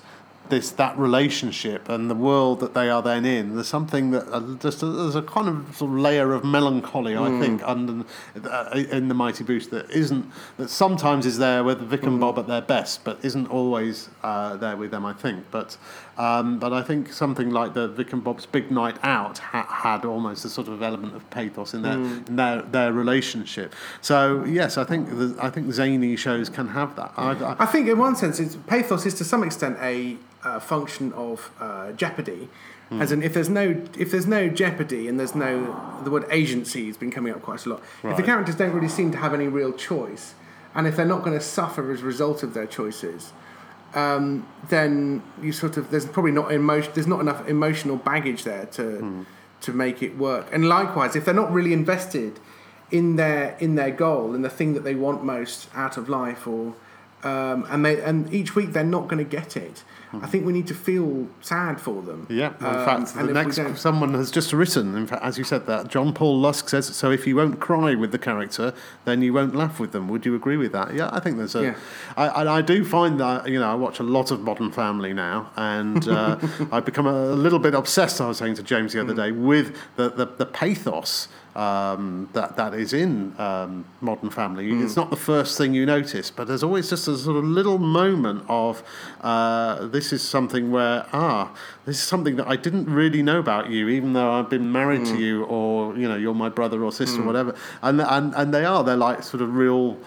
this 0.51 0.71
that 0.73 0.99
relationship 0.99 1.89
and 1.89 2.11
the 2.11 2.15
world 2.15 2.61
that 2.61 2.75
they 2.75 2.89
are 2.91 3.03
then 3.03 3.25
in. 3.25 3.55
There's 3.55 3.69
something 3.69 4.11
that 4.11 4.27
uh, 4.33 4.41
just 4.57 4.83
a, 4.83 4.87
there's 4.87 5.15
a 5.15 5.23
kind 5.23 5.49
of, 5.49 5.77
sort 5.77 5.93
of 5.93 5.99
layer 5.99 6.33
of 6.33 6.45
melancholy, 6.45 7.17
I 7.17 7.39
think, 7.41 7.63
under 7.65 8.05
uh, 8.49 8.85
in 8.91 9.09
the 9.09 9.15
Mighty 9.15 9.45
Boosh 9.45 9.71
that 9.71 9.91
isn't 9.91 10.31
that 10.57 10.71
sometimes 10.71 11.27
is 11.27 11.39
there 11.39 11.65
with 11.65 11.81
Vic 11.81 12.05
and 12.05 12.21
Bob 12.21 12.39
at 12.39 12.47
their 12.47 12.63
best, 12.63 13.05
but 13.05 13.25
isn't 13.25 13.47
always 13.49 14.09
uh, 14.23 14.57
there 14.57 14.77
with 14.77 14.91
them. 14.91 15.05
I 15.05 15.13
think, 15.13 15.45
but 15.51 15.77
um, 16.19 16.59
but 16.59 16.73
I 16.73 16.83
think 16.83 17.13
something 17.13 17.51
like 17.51 17.75
the 17.75 17.89
Vic 17.89 18.13
and 18.13 18.25
Bob's 18.25 18.47
Big 18.47 18.71
Night 18.71 18.97
Out 19.03 19.39
ha- 19.39 19.67
had 19.69 20.05
almost 20.05 20.45
a 20.45 20.49
sort 20.49 20.69
of 20.69 20.83
element 20.83 21.15
of 21.15 21.29
pathos 21.31 21.75
in 21.75 21.83
their 21.83 21.93
in 21.93 22.37
their, 22.37 22.63
their 22.63 22.93
relationship. 22.93 23.75
So 24.01 24.45
yes, 24.45 24.79
I 24.79 24.85
think 24.85 25.11
the, 25.11 25.37
I 25.41 25.51
think 25.51 25.73
zany 25.73 26.17
shows 26.17 26.49
can 26.49 26.69
have 26.69 26.97
that. 26.97 27.13
I, 27.17 27.33
I, 27.33 27.57
I 27.61 27.67
think 27.67 27.89
in 27.89 27.99
one 27.99 28.17
sense, 28.17 28.41
it's, 28.41 28.57
pathos 28.67 29.05
is 29.05 29.15
to 29.15 29.25
some 29.25 29.43
extent 29.43 29.77
a 29.81 30.17
uh, 30.43 30.61
function 30.61 31.13
of 31.13 31.51
uh, 31.61 31.93
jeopardy. 31.93 32.49
Hmm. 32.89 33.03
As 33.03 33.11
in, 33.11 33.23
if 33.23 33.35
there's 33.35 33.49
no 33.49 33.83
if 33.99 34.11
there's 34.13 34.29
no 34.29 34.49
jeopardy 34.49 35.09
and 35.09 35.19
there's 35.19 35.35
no 35.35 36.01
the 36.05 36.11
word 36.11 36.25
agency 36.31 36.87
has 36.87 36.97
been 36.97 37.11
coming 37.11 37.33
up 37.33 37.43
quite 37.43 37.67
a 37.67 37.69
lot. 37.69 37.83
If 38.05 38.17
the 38.17 38.23
characters 38.23 38.55
don't 38.55 38.73
really 38.73 38.89
seem 38.89 39.11
to 39.13 39.19
have 39.19 39.35
any 39.35 39.49
real 39.49 39.73
choice, 39.73 40.35
and 40.75 40.87
if 40.87 40.95
they're 40.97 41.05
not 41.05 41.25
going 41.25 41.37
to 41.37 41.45
suffer 41.45 41.91
as 41.93 42.03
a 42.03 42.05
result 42.05 42.43
of 42.43 42.55
their 42.55 42.67
choices, 42.67 43.33
um, 43.95 44.47
then 44.69 45.23
you 45.43 45.53
sort 45.53 45.77
of 45.77 45.91
there's 45.91 46.07
probably 46.07 46.33
not 46.33 46.53
emotion 46.53 46.91
there's 46.95 47.07
not 47.07 47.21
enough 47.21 47.49
emotional 47.49 47.97
baggage 47.97 48.45
there 48.45 48.67
to 48.67 48.99
Hmm. 48.99 49.23
to 49.63 49.73
make 49.73 50.03
it 50.03 50.17
work. 50.19 50.47
And 50.53 50.69
likewise, 50.69 51.17
if 51.17 51.25
they're 51.25 51.35
not 51.35 51.51
really 51.53 51.73
invested 51.73 52.39
in 52.91 53.17
their 53.17 53.57
in 53.59 53.75
their 53.75 53.91
goal 53.91 54.35
and 54.35 54.45
the 54.45 54.51
thing 54.51 54.75
that 54.75 54.85
they 54.85 54.95
want 54.95 55.25
most 55.25 55.69
out 55.75 55.97
of 55.97 56.09
life, 56.09 56.47
or 56.47 56.75
um, 57.25 57.67
and 57.71 57.85
they 57.85 58.01
and 58.03 58.33
each 58.33 58.55
week 58.55 58.73
they're 58.73 58.85
not 58.85 59.09
going 59.09 59.23
to 59.25 59.31
get 59.39 59.57
it. 59.57 59.83
I 60.13 60.27
think 60.27 60.47
we 60.47 60.53
need 60.53 60.67
to 60.69 60.75
feel 60.75 61.27
sad 61.41 61.81
for 61.81 62.01
them. 62.01 62.27
Hmm. 62.27 62.33
Yeah, 62.39 62.53
in 62.61 62.67
Um, 62.67 62.85
fact, 62.87 63.15
the 63.15 63.25
next 63.33 63.59
someone 63.81 64.15
has 64.15 64.31
just 64.31 64.53
written. 64.53 64.97
In 64.97 65.07
fact, 65.07 65.23
as 65.23 65.37
you 65.37 65.45
said 65.45 65.67
that, 65.67 65.89
John 65.89 66.13
Paul 66.13 66.39
Lusk 66.39 66.69
says, 66.69 66.87
"So 66.87 67.11
if 67.11 67.27
you 67.27 67.37
won't 67.37 67.61
cry 67.61 67.95
with 67.95 68.13
the 68.13 68.19
character, 68.19 68.73
then 69.05 69.21
you 69.23 69.33
won't 69.35 69.55
laugh 69.55 69.79
with 69.81 69.93
them." 69.93 70.09
Would 70.09 70.25
you 70.25 70.35
agree 70.35 70.57
with 70.57 70.73
that? 70.73 70.95
Yeah, 70.95 71.11
I 71.13 71.21
think 71.21 71.37
there's 71.37 71.55
a. 71.55 71.63
Yeah. 71.63 71.75
I, 72.17 72.41
and 72.41 72.49
I 72.49 72.63
do 72.63 72.85
find 72.85 73.19
that 73.21 73.49
you 73.49 73.59
know 73.59 73.71
I 73.71 73.75
watch 73.75 73.99
a 74.01 74.05
lot 74.05 74.31
of 74.31 74.41
Modern 74.41 74.71
Family 74.71 75.13
now, 75.13 75.51
and 75.57 76.07
uh, 76.09 76.39
I've 76.73 76.85
become 76.85 77.07
a 77.07 77.27
little 77.33 77.59
bit 77.59 77.75
obsessed. 77.75 78.21
I 78.21 78.29
was 78.29 78.39
saying 78.39 78.55
to 78.55 78.63
James 78.63 78.93
the 78.93 79.01
other 79.01 79.13
Mm. 79.13 79.17
day 79.17 79.33
with 79.33 79.77
the 79.97 80.09
the, 80.11 80.27
the 80.27 80.47
pathos. 80.47 81.29
Um, 81.57 82.29
that 82.35 82.57
that 82.57 82.75
is 82.75 82.93
in 82.93 83.33
um, 83.39 83.87
Modern 84.03 84.29
Family. 84.29 84.71
Mm. 84.71 84.85
It's 84.85 84.95
not 84.95 85.09
the 85.09 85.17
first 85.17 85.57
thing 85.57 85.73
you 85.73 85.87
notice, 85.87 86.31
but 86.31 86.47
there's 86.49 86.63
always 86.63 86.91
just 86.91 87.09
a 87.09 87.17
sort 87.17 87.39
of 87.39 87.45
little 87.45 87.79
moment 87.79 88.45
of 88.49 88.83
uh, 89.23 89.87
this 89.87 90.13
is 90.13 90.21
something 90.21 90.71
where 90.71 91.07
ah, 91.15 91.51
this 91.87 91.97
is 91.97 92.03
something 92.03 92.37
that 92.37 92.47
I 92.47 92.57
didn't 92.57 92.91
really 92.91 93.23
know 93.23 93.39
about 93.39 93.71
you, 93.71 93.89
even 93.89 94.13
though 94.13 94.33
I've 94.33 94.51
been 94.51 94.71
married 94.71 95.01
Mm. 95.01 95.13
to 95.13 95.19
you, 95.19 95.45
or 95.45 95.97
you 95.97 96.07
know, 96.07 96.17
you're 96.17 96.35
my 96.35 96.51
brother 96.51 96.85
or 96.85 96.93
sister, 96.93 97.23
or 97.23 97.25
whatever. 97.25 97.55
And 97.81 98.03
and 98.03 98.35
and 98.35 98.53
they 98.53 98.65
are 98.67 98.85
they're 98.85 98.97
like 99.09 99.23
sort 99.23 99.41
of 99.43 99.55
real 99.55 99.95
mm, 99.95 99.99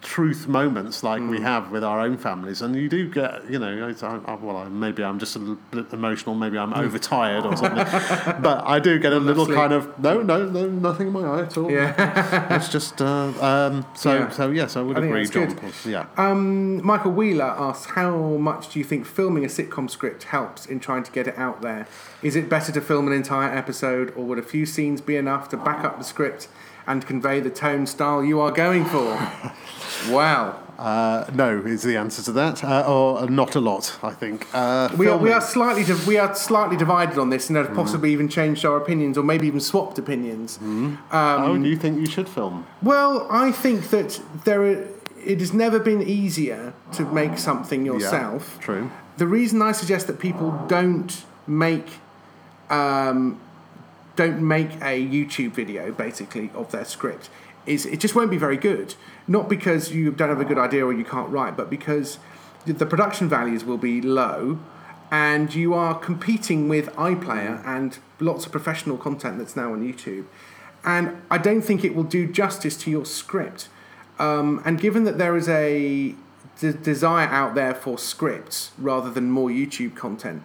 truth 0.00 0.48
moments, 0.48 1.02
like 1.04 1.22
Mm. 1.22 1.30
we 1.30 1.40
have 1.40 1.70
with 1.70 1.84
our 1.84 2.00
own 2.00 2.16
families. 2.16 2.60
And 2.62 2.74
you 2.74 2.88
do 2.88 3.08
get, 3.08 3.48
you 3.48 3.58
know, 3.60 3.94
I, 4.02 4.06
I, 4.32 4.34
well, 4.34 4.56
I, 4.56 4.68
maybe 4.68 5.04
I'm 5.04 5.20
just 5.20 5.36
a 5.36 5.38
little 5.38 5.58
bit 5.70 5.86
emotional, 5.92 6.34
maybe 6.34 6.58
I'm 6.58 6.74
overtired 6.74 7.46
or 7.46 7.56
something, 7.56 7.76
but 8.42 8.66
I 8.66 8.80
do 8.80 8.98
get 8.98 9.12
a 9.12 9.20
little 9.20 9.46
kind 9.46 9.72
of 9.72 9.96
no, 10.00 10.20
no, 10.22 10.46
no, 10.48 10.68
nothing 10.68 11.06
in 11.08 11.12
my 11.12 11.20
eye 11.20 11.42
at 11.42 11.56
all. 11.56 11.70
Yeah. 11.70 11.94
it's 12.56 12.68
just 12.70 13.00
uh, 13.00 13.32
um, 13.40 13.86
so 13.94 14.18
Yeah. 14.18 14.28
so 14.30 14.50
yes, 14.50 14.76
I 14.76 14.82
would 14.82 14.98
I 14.98 15.02
agree, 15.04 15.26
John. 15.26 15.56
Yeah. 15.86 16.06
Um, 16.16 16.84
Michael 16.84 17.12
Wheeler 17.12 17.44
asks, 17.44 17.92
how 17.92 18.16
much 18.16 18.72
do 18.72 18.80
you 18.80 18.84
think 18.84 19.06
filming 19.06 19.44
a 19.44 19.48
sitcom 19.48 19.88
script 19.88 20.24
helps 20.24 20.66
in 20.66 20.80
trying 20.80 21.04
to 21.04 21.12
get 21.12 21.28
it 21.28 21.38
out 21.38 21.62
there? 21.62 21.86
Is 22.20 22.34
it 22.34 22.48
better 22.48 22.72
to 22.72 22.80
film 22.80 23.06
an 23.06 23.12
entire 23.12 23.54
episode, 23.56 24.12
or 24.16 24.24
would 24.24 24.38
a 24.38 24.42
few 24.42 24.66
scenes 24.66 25.00
be 25.00 25.16
enough 25.16 25.48
to 25.50 25.56
back 25.56 25.84
up 25.84 25.98
the 25.98 26.04
script 26.04 26.48
and 26.86 27.06
convey 27.06 27.40
the 27.40 27.50
tone 27.50 27.86
style 27.86 28.24
you 28.24 28.40
are 28.40 28.50
going 28.50 28.84
for? 28.84 29.14
wow. 30.10 30.58
Uh, 30.78 31.30
no 31.34 31.60
is 31.64 31.82
the 31.82 31.96
answer 31.96 32.22
to 32.22 32.32
that, 32.32 32.64
uh, 32.64 32.84
or 32.92 33.28
not 33.30 33.54
a 33.54 33.60
lot. 33.60 33.96
I 34.02 34.10
think 34.10 34.48
uh, 34.52 34.88
We 34.98 35.06
are, 35.06 35.16
we 35.16 35.30
are 35.30 35.40
slightly 35.40 35.84
div- 35.84 36.08
we 36.08 36.16
are 36.18 36.34
slightly 36.34 36.76
divided 36.76 37.18
on 37.18 37.30
this, 37.30 37.48
and 37.48 37.56
have 37.56 37.72
possibly 37.72 38.10
even 38.12 38.28
changed 38.28 38.64
our 38.64 38.76
opinions, 38.76 39.16
or 39.16 39.22
maybe 39.22 39.46
even 39.46 39.60
swapped 39.60 39.98
opinions. 39.98 40.58
oh, 41.12 41.56
do 41.56 41.68
you 41.68 41.76
think 41.76 42.00
you 42.00 42.06
should 42.06 42.28
film? 42.28 42.66
Well, 42.82 43.28
I 43.30 43.52
think 43.52 43.90
that 43.90 44.20
there 44.44 44.62
are, 44.62 44.88
it 45.24 45.38
has 45.38 45.52
never 45.52 45.78
been 45.78 46.02
easier 46.02 46.72
to 46.94 47.04
make 47.04 47.38
something 47.38 47.86
yourself. 47.86 48.56
Yeah, 48.58 48.64
true. 48.64 48.90
The 49.18 49.26
reason 49.28 49.62
I 49.62 49.72
suggest 49.72 50.08
that 50.08 50.18
people 50.18 50.50
don't 50.66 51.24
make 51.46 51.86
um, 52.70 53.38
don't 54.16 54.40
make 54.40 54.74
a 54.76 55.04
YouTube 55.06 55.52
video 55.52 55.92
basically 55.92 56.50
of 56.54 56.70
their 56.70 56.84
script 56.84 57.30
is 57.66 57.86
it 57.86 58.00
just 58.00 58.14
won't 58.14 58.30
be 58.30 58.36
very 58.36 58.56
good. 58.56 58.94
Not 59.28 59.48
because 59.48 59.92
you 59.92 60.10
don't 60.10 60.28
have 60.28 60.40
a 60.40 60.44
good 60.44 60.58
idea 60.58 60.84
or 60.84 60.92
you 60.92 61.04
can't 61.04 61.28
write, 61.28 61.56
but 61.56 61.70
because 61.70 62.18
the- 62.66 62.86
production 62.86 63.28
values 63.28 63.64
will 63.64 63.78
be 63.78 64.00
low, 64.00 64.58
and 65.10 65.54
you 65.54 65.74
are 65.74 65.94
competing 65.94 66.68
with 66.68 66.88
iPlayer 66.96 67.62
and 67.66 67.98
lots 68.18 68.46
of 68.46 68.52
professional 68.52 68.96
content 68.96 69.38
that's 69.38 69.54
now 69.54 69.72
on 69.72 69.82
YouTube. 69.82 70.24
And 70.84 71.22
I 71.30 71.38
don't 71.38 71.62
think 71.62 71.84
it 71.84 71.94
will 71.94 72.02
do 72.04 72.26
justice 72.26 72.76
to 72.78 72.90
your 72.90 73.04
script. 73.04 73.68
Um, 74.18 74.62
and 74.64 74.80
given 74.80 75.04
that 75.04 75.18
there 75.18 75.36
is 75.36 75.48
a 75.48 76.14
d- 76.60 76.72
desire 76.82 77.28
out 77.28 77.54
there 77.54 77.74
for 77.74 77.98
scripts 77.98 78.72
rather 78.78 79.10
than 79.10 79.30
more 79.30 79.50
YouTube 79.50 79.94
content, 79.94 80.42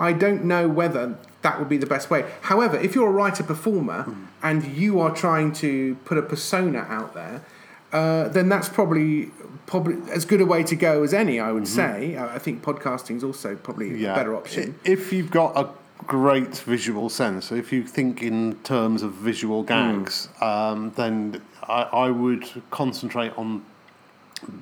I 0.00 0.12
don't 0.12 0.44
know 0.44 0.66
whether 0.68 1.16
that 1.42 1.58
would 1.58 1.68
be 1.68 1.76
the 1.76 1.86
best 1.86 2.10
way. 2.10 2.24
However, 2.42 2.76
if 2.76 2.94
you're 2.94 3.08
a 3.08 3.12
writer 3.12 3.42
performer 3.42 4.12
and 4.42 4.64
you 4.64 4.98
are 5.00 5.14
trying 5.14 5.52
to 5.54 5.94
put 6.04 6.18
a 6.18 6.22
persona 6.22 6.80
out 6.88 7.14
there, 7.14 7.44
uh, 7.92 8.28
then 8.28 8.48
that's 8.48 8.68
probably 8.68 9.30
probably 9.66 9.96
as 10.10 10.24
good 10.24 10.40
a 10.40 10.46
way 10.46 10.62
to 10.64 10.74
go 10.74 11.02
as 11.02 11.12
any. 11.12 11.38
I 11.38 11.52
would 11.52 11.68
say. 11.68 12.16
I 12.18 12.38
think 12.38 12.62
podcasting 12.62 13.16
is 13.16 13.24
also 13.24 13.56
probably 13.56 14.04
a 14.04 14.14
better 14.14 14.34
option. 14.34 14.74
If 14.84 15.12
you've 15.12 15.30
got 15.30 15.56
a 15.56 15.68
great 16.06 16.56
visual 16.58 17.08
sense, 17.08 17.52
if 17.52 17.72
you 17.72 17.82
think 17.86 18.22
in 18.22 18.56
terms 18.62 19.02
of 19.02 19.12
visual 19.12 19.62
gags, 19.62 20.28
um, 20.40 20.92
then 20.96 21.42
I, 21.64 21.82
I 21.82 22.10
would 22.10 22.44
concentrate 22.70 23.36
on 23.36 23.64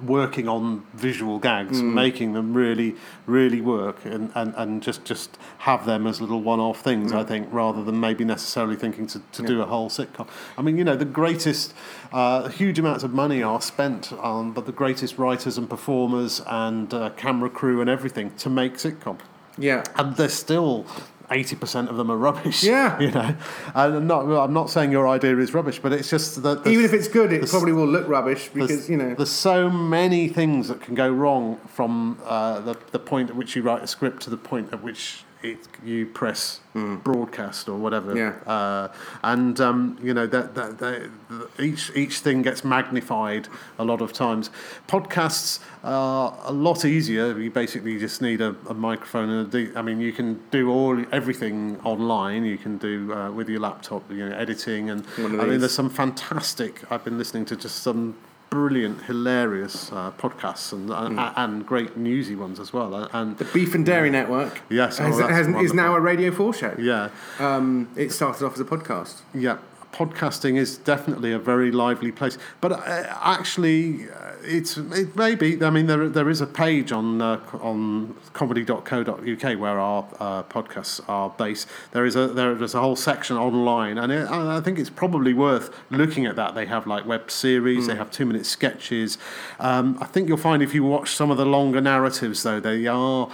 working 0.04 0.48
on 0.48 0.84
visual 0.94 1.38
gags, 1.38 1.80
making 1.82 2.32
them 2.32 2.52
really, 2.54 2.96
really 3.26 3.60
work, 3.60 4.04
and, 4.04 4.30
and, 4.34 4.54
and 4.56 4.82
just, 4.82 5.04
just 5.04 5.38
have 5.58 5.86
them 5.86 6.06
as 6.06 6.20
little 6.20 6.40
one 6.40 6.60
off 6.60 6.80
things, 6.80 7.12
I 7.12 7.24
think, 7.24 7.48
rather 7.52 7.84
than 7.84 8.00
maybe 8.00 8.24
necessarily 8.24 8.76
thinking 8.76 9.06
to, 9.08 9.20
to 9.32 9.42
do 9.42 9.62
a 9.62 9.66
whole 9.66 9.88
sitcom. 9.88 10.28
I 10.56 10.62
mean, 10.62 10.78
you 10.78 10.84
know, 10.84 10.96
the 10.96 11.04
greatest, 11.04 11.74
uh, 12.12 12.48
huge 12.48 12.78
amounts 12.78 13.04
of 13.04 13.12
money 13.12 13.42
are 13.42 13.60
spent 13.60 14.12
on, 14.12 14.52
but 14.52 14.66
the 14.66 14.72
greatest 14.72 15.18
writers 15.18 15.58
and 15.58 15.70
performers 15.70 16.42
and 16.46 16.92
uh, 16.92 17.10
camera 17.10 17.50
crew 17.50 17.80
and 17.80 17.88
everything 17.88 18.34
to 18.36 18.50
make 18.50 18.74
sitcom. 18.74 19.18
Yeah. 19.56 19.84
And 19.96 20.16
they're 20.16 20.28
still. 20.28 20.86
80% 21.30 21.88
of 21.88 21.96
them 21.96 22.10
are 22.10 22.16
rubbish. 22.16 22.64
Yeah. 22.64 22.98
You 23.08 23.12
know, 23.12 23.36
and 23.74 23.94
I'm 23.94 24.06
not, 24.06 24.24
I'm 24.26 24.52
not 24.52 24.70
saying 24.70 24.92
your 24.92 25.08
idea 25.08 25.36
is 25.38 25.54
rubbish, 25.54 25.78
but 25.78 25.92
it's 25.92 26.10
just 26.10 26.42
that. 26.42 26.66
Even 26.66 26.84
if 26.84 26.92
it's 26.92 27.08
good, 27.08 27.32
it 27.32 27.48
probably 27.48 27.72
will 27.72 27.86
look 27.86 28.08
rubbish 28.08 28.50
because 28.52 28.90
you 28.90 28.96
know. 28.96 29.14
there's 29.14 29.30
so 29.30 29.70
many 29.70 30.28
things 30.28 30.68
that 30.68 30.80
can 30.80 30.94
go 30.94 31.08
wrong 31.08 31.58
from 31.68 32.18
uh, 32.24 32.60
the, 32.60 32.76
the 32.90 32.98
point 32.98 33.30
at 33.30 33.36
which 33.36 33.54
you 33.56 33.62
write 33.62 33.82
a 33.82 33.86
script 33.86 34.22
to 34.22 34.30
the 34.30 34.36
point 34.36 34.72
at 34.72 34.82
which 34.82 35.22
it, 35.42 35.58
you 35.84 36.06
press 36.06 36.60
broadcast 37.02 37.68
or 37.68 37.76
whatever. 37.78 38.16
Yeah. 38.16 38.34
Uh, 38.50 38.88
and 39.22 39.60
um, 39.60 39.98
you 40.02 40.14
know 40.14 40.26
that, 40.26 40.54
that, 40.54 40.78
that 40.78 41.10
each 41.58 41.90
each 41.94 42.20
thing 42.20 42.42
gets 42.42 42.64
magnified 42.64 43.48
a 43.78 43.84
lot 43.84 44.00
of 44.00 44.12
times. 44.12 44.50
Podcasts 44.86 45.60
are 45.82 46.36
a 46.44 46.52
lot 46.52 46.84
easier. 46.84 47.38
You 47.38 47.50
basically 47.50 47.98
just 47.98 48.22
need 48.22 48.40
a, 48.40 48.54
a 48.68 48.74
microphone 48.74 49.28
and 49.30 49.54
a 49.54 49.66
de- 49.66 49.78
I 49.78 49.82
mean, 49.82 50.00
you 50.00 50.12
can 50.12 50.40
do 50.50 50.70
all 50.70 51.04
everything 51.12 51.78
online. 51.84 52.44
You 52.44 52.58
can 52.58 52.78
do 52.78 53.12
uh, 53.12 53.30
with 53.30 53.48
your 53.48 53.60
laptop, 53.60 54.08
you 54.10 54.28
know, 54.28 54.36
editing 54.36 54.90
and 54.90 55.04
I 55.18 55.44
mean, 55.44 55.60
there's 55.60 55.74
some 55.74 55.90
fantastic. 55.90 56.90
I've 56.90 57.04
been 57.04 57.18
listening 57.18 57.44
to 57.46 57.56
just 57.56 57.82
some 57.82 58.16
brilliant, 58.50 59.02
hilarious 59.04 59.92
uh, 59.92 60.10
podcasts 60.18 60.72
and 60.72 60.90
uh, 60.90 61.32
and 61.36 61.66
great 61.66 61.96
newsy 61.96 62.34
ones 62.34 62.58
as 62.60 62.72
well. 62.72 62.94
Uh, 62.94 63.08
And 63.12 63.36
the 63.38 63.44
Beef 63.46 63.74
and 63.74 63.84
Dairy 63.84 64.10
Network 64.10 64.60
Yes, 64.70 64.98
oh, 65.00 65.04
has, 65.04 65.18
that's 65.18 65.30
has, 65.30 65.46
is 65.64 65.74
now 65.74 65.94
a 65.94 66.00
Radio 66.00 66.30
4 66.30 66.54
show. 66.54 66.74
yeah, 66.78 67.10
Um, 67.38 67.88
it 67.96 68.10
started 68.12 68.44
off 68.46 68.54
as 68.54 68.60
a 68.60 68.64
podcast. 68.64 69.20
yeah, 69.34 69.58
podcasting 69.92 70.56
is 70.56 70.78
definitely 70.78 71.32
a 71.32 71.38
very 71.38 71.70
lively 71.70 72.12
place. 72.12 72.38
But 72.60 72.72
uh, 72.72 73.16
actually, 73.22 74.06
it's 74.42 74.76
it 74.76 75.16
may 75.16 75.34
be. 75.34 75.62
I 75.62 75.70
mean, 75.70 75.86
there 75.86 76.08
there 76.08 76.28
is 76.28 76.40
a 76.40 76.46
page 76.46 76.92
on 76.92 77.20
uh, 77.20 77.40
on 77.60 78.16
comedy.co.uk 78.32 79.58
where 79.58 79.78
our 79.78 80.06
uh, 80.20 80.42
podcasts 80.44 81.00
are 81.08 81.30
based. 81.30 81.68
There 81.92 82.04
is 82.04 82.16
a 82.16 82.28
there 82.28 82.62
is 82.62 82.74
a 82.74 82.80
whole 82.80 82.96
section 82.96 83.36
online, 83.36 83.98
and 83.98 84.12
it, 84.12 84.28
I 84.28 84.60
think 84.60 84.78
it's 84.78 84.90
probably 84.90 85.34
worth 85.34 85.74
looking 85.90 86.26
at 86.26 86.36
that. 86.36 86.54
They 86.54 86.66
have 86.66 86.86
like 86.86 87.06
web 87.06 87.30
series. 87.30 87.86
They 87.86 87.96
have 87.96 88.10
two 88.10 88.26
minute 88.26 88.46
sketches. 88.46 89.18
Um, 89.58 89.98
I 90.00 90.06
think 90.06 90.28
you'll 90.28 90.36
find 90.36 90.62
if 90.62 90.74
you 90.74 90.84
watch 90.84 91.14
some 91.14 91.30
of 91.30 91.36
the 91.36 91.46
longer 91.46 91.80
narratives, 91.80 92.42
though, 92.42 92.60
they 92.60 92.86
are 92.86 93.30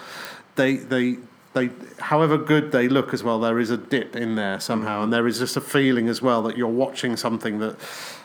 they 0.56 0.76
they 0.76 1.18
they 1.54 1.70
however 2.00 2.36
good 2.36 2.72
they 2.72 2.88
look 2.88 3.14
as 3.14 3.22
well 3.22 3.38
there 3.40 3.58
is 3.58 3.70
a 3.70 3.76
dip 3.76 4.14
in 4.16 4.34
there 4.34 4.60
somehow 4.60 5.02
and 5.02 5.12
there 5.12 5.26
is 5.26 5.38
just 5.38 5.56
a 5.56 5.60
feeling 5.60 6.08
as 6.08 6.20
well 6.20 6.42
that 6.42 6.56
you're 6.58 6.68
watching 6.68 7.16
something 7.16 7.58
that 7.60 7.76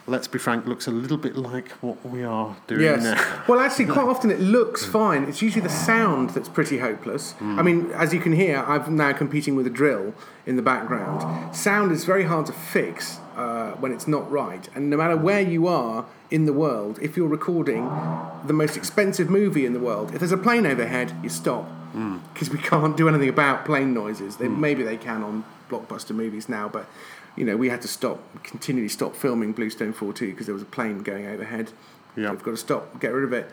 let's 0.08 0.28
be 0.28 0.40
frank 0.40 0.66
looks 0.66 0.88
a 0.88 0.92
little 0.92 1.18
bit 1.18 1.36
like 1.36 1.70
what 1.82 2.04
we 2.06 2.24
are 2.24 2.56
doing 2.68 2.82
Yes. 2.82 3.04
now 3.04 3.44
Well, 3.48 3.60
actually, 3.60 3.86
quite 3.86 4.08
often 4.08 4.32
it 4.32 4.40
looks 4.40 4.84
fine. 4.86 5.24
It's 5.26 5.42
usually 5.42 5.62
the 5.62 5.70
sound 5.70 6.32
that's 6.32 6.50
pretty 6.50 6.78
hopeless. 6.80 7.36
I 7.42 7.62
mean, 7.62 7.92
as 7.94 8.14
you 8.14 8.20
can 8.20 8.34
hear, 8.34 8.58
I'm 8.68 8.96
now 8.96 9.12
competing 9.14 9.56
with 9.56 9.66
a 9.68 9.70
drill 9.72 10.14
in 10.46 10.56
the 10.56 10.62
background. 10.62 11.56
Sound 11.56 11.92
is 11.92 12.06
very 12.06 12.24
hard 12.26 12.46
to 12.48 12.54
fix 12.54 13.20
uh, 13.36 13.72
when 13.74 13.92
it's 13.92 14.08
not 14.08 14.30
right. 14.32 14.68
And 14.76 14.90
no 14.90 14.98
matter 14.98 15.16
where 15.18 15.42
you 15.42 15.68
are 15.68 16.06
in 16.32 16.46
the 16.46 16.54
world, 16.54 16.98
if 17.02 17.16
you're 17.18 17.28
recording 17.28 17.84
the 18.46 18.54
most 18.54 18.76
expensive 18.78 19.30
movie 19.30 19.66
in 19.66 19.74
the 19.74 19.80
world, 19.80 20.12
if 20.14 20.20
there's 20.20 20.32
a 20.32 20.38
plane 20.38 20.66
overhead, 20.66 21.14
you 21.24 21.30
stop. 21.30 21.70
Mm. 21.94 22.22
Because 22.34 22.50
we 22.50 22.58
can't 22.72 22.96
do 22.96 23.08
anything 23.08 23.30
about 23.30 23.66
plane 23.66 23.94
noises. 23.94 24.38
They, 24.38 24.48
mm. 24.48 24.58
Maybe 24.58 24.84
they 24.84 24.98
can 24.98 25.24
on 25.24 25.44
blockbuster 25.70 26.12
movies 26.12 26.50
now, 26.50 26.68
but 26.68 26.88
you 27.36 27.46
know, 27.46 27.56
we 27.56 27.70
had 27.70 27.82
to 27.84 27.88
stop, 27.88 28.20
continually 28.44 28.90
stop 28.90 29.16
filming 29.16 29.54
Bluestone 29.54 29.94
42 29.94 30.32
because 30.32 30.46
there 30.46 30.54
was 30.54 30.64
a 30.64 30.66
plane 30.66 31.00
going 31.04 31.28
overhead. 31.28 31.72
Yeah. 32.16 32.32
We've 32.32 32.44
got 32.44 32.52
to 32.52 32.58
stop, 32.58 33.00
get 33.00 33.14
rid 33.14 33.24
of 33.24 33.34
it. 33.34 33.50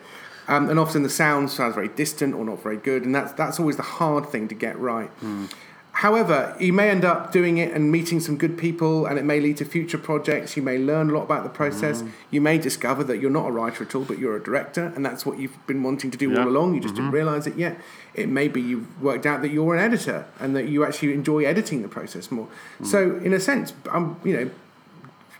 Um, 0.47 0.69
and 0.69 0.79
often 0.79 1.03
the 1.03 1.09
sound 1.09 1.51
sounds 1.51 1.75
very 1.75 1.89
distant 1.89 2.33
or 2.33 2.45
not 2.45 2.61
very 2.63 2.77
good, 2.77 3.03
and 3.03 3.13
that's 3.13 3.33
that's 3.33 3.59
always 3.59 3.75
the 3.75 3.83
hard 3.83 4.29
thing 4.29 4.47
to 4.47 4.55
get 4.55 4.79
right. 4.79 5.11
Mm. 5.19 5.51
However, 6.01 6.55
you 6.59 6.73
may 6.73 6.91
end 6.91 7.03
up 7.03 7.31
doing 7.31 7.57
it 7.57 7.73
and 7.73 7.91
meeting 7.91 8.19
some 8.19 8.37
good 8.37 8.55
people, 8.55 9.07
and 9.07 9.17
it 9.17 9.25
may 9.25 9.39
lead 9.39 9.57
to 9.57 9.65
future 9.65 9.97
projects. 9.97 10.55
You 10.55 10.61
may 10.61 10.77
learn 10.77 11.09
a 11.09 11.13
lot 11.13 11.23
about 11.23 11.41
the 11.43 11.49
process. 11.49 12.03
You 12.29 12.39
may 12.39 12.59
discover 12.59 13.03
that 13.05 13.17
you're 13.19 13.31
not 13.31 13.47
a 13.47 13.51
writer 13.51 13.83
at 13.83 13.95
all, 13.95 14.03
but 14.03 14.19
you're 14.19 14.35
a 14.35 14.43
director, 14.43 14.93
and 14.95 15.03
that's 15.03 15.25
what 15.25 15.39
you've 15.39 15.57
been 15.65 15.81
wanting 15.81 16.11
to 16.11 16.17
do 16.19 16.29
Yeah. 16.29 16.41
all 16.43 16.49
along. 16.49 16.75
You 16.75 16.81
just 16.81 16.93
didn't 16.93 17.09
realize 17.09 17.47
it 17.47 17.57
yet. 17.57 17.81
It 18.13 18.29
may 18.29 18.47
be 18.47 18.61
you've 18.61 18.85
worked 19.01 19.25
out 19.25 19.41
that 19.41 19.49
you're 19.49 19.73
an 19.73 19.79
editor 19.79 20.25
and 20.39 20.55
that 20.55 20.67
you 20.67 20.85
actually 20.85 21.13
enjoy 21.13 21.45
editing 21.45 21.81
the 21.81 21.87
process 21.87 22.29
more. 22.29 22.47
So, 22.83 23.15
in 23.23 23.33
a 23.33 23.39
sense, 23.39 23.73
um, 23.91 24.17
you 24.23 24.33
know, 24.37 24.49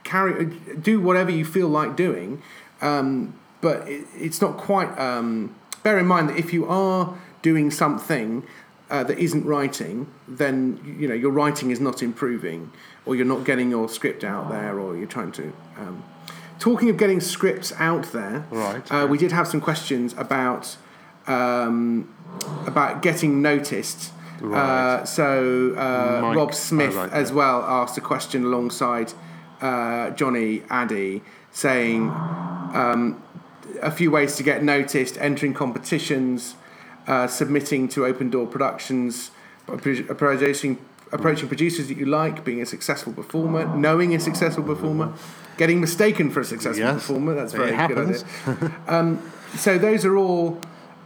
carry 0.03 0.45
do 0.81 0.99
whatever 0.99 1.29
you 1.29 1.45
feel 1.45 1.67
like 1.67 1.95
doing, 1.95 2.41
um, 2.81 3.35
but 3.61 3.87
it, 3.87 4.05
it's 4.19 4.41
not 4.41 4.57
quite. 4.57 4.89
Um, 4.97 5.53
bear 5.83 5.99
in 5.99 6.07
mind 6.07 6.29
that 6.29 6.37
if 6.37 6.51
you 6.51 6.65
are 6.67 7.13
doing 7.43 7.69
something 7.69 8.41
uh, 8.89 9.03
that 9.03 9.17
isn't 9.19 9.45
writing, 9.45 10.07
then 10.27 10.95
you 10.99 11.07
know 11.07 11.13
your 11.13 11.31
writing 11.31 11.71
is 11.71 11.79
not 11.79 12.01
improving, 12.01 12.71
or 13.05 13.15
you're 13.15 13.25
not 13.25 13.43
getting 13.45 13.69
your 13.69 13.89
script 13.89 14.23
out 14.23 14.49
there, 14.49 14.79
or 14.79 14.95
you're 14.97 15.07
trying 15.07 15.31
to. 15.33 15.53
Um, 15.77 16.03
talking 16.59 16.89
of 16.89 16.97
getting 16.97 17.19
scripts 17.19 17.71
out 17.77 18.11
there, 18.11 18.45
Right. 18.49 18.91
Uh, 18.91 19.07
we 19.07 19.17
did 19.17 19.31
have 19.31 19.47
some 19.47 19.61
questions 19.61 20.13
about 20.17 20.77
um, 21.27 22.13
about 22.65 23.01
getting 23.01 23.41
noticed. 23.41 24.11
Right. 24.39 24.59
Uh, 24.59 25.05
so 25.05 25.73
uh, 25.75 26.19
Mike- 26.21 26.37
Rob 26.37 26.53
Smith 26.53 26.93
oh, 26.93 27.01
right, 27.01 27.11
as 27.11 27.29
yeah. 27.29 27.35
well 27.35 27.61
asked 27.63 27.97
a 27.97 28.01
question 28.01 28.45
alongside 28.45 29.13
uh, 29.61 30.11
Johnny 30.11 30.63
Addy, 30.69 31.23
saying 31.51 32.09
um, 32.09 33.21
a 33.81 33.91
few 33.91 34.11
ways 34.11 34.35
to 34.37 34.43
get 34.43 34.63
noticed: 34.63 35.17
entering 35.19 35.53
competitions, 35.53 36.55
uh, 37.07 37.27
submitting 37.27 37.87
to 37.89 38.05
Open 38.05 38.29
Door 38.29 38.47
Productions, 38.47 39.31
approaching 39.67 40.77
approaching 41.13 41.47
producers 41.47 41.87
that 41.87 41.97
you 41.97 42.05
like, 42.05 42.43
being 42.43 42.61
a 42.61 42.65
successful 42.65 43.13
performer, 43.13 43.65
knowing 43.77 44.13
a 44.13 44.19
successful 44.19 44.63
performer, 44.63 45.13
getting 45.57 45.79
mistaken 45.79 46.29
for 46.29 46.41
a 46.41 46.45
successful 46.45 46.83
Yes, 46.83 46.95
performer. 46.95 47.33
That's 47.33 47.53
very 47.53 47.71
good 47.87 47.97
idea. 47.97 48.73
um, 48.87 49.31
so 49.55 49.77
those 49.77 50.03
are 50.03 50.17
all 50.17 50.59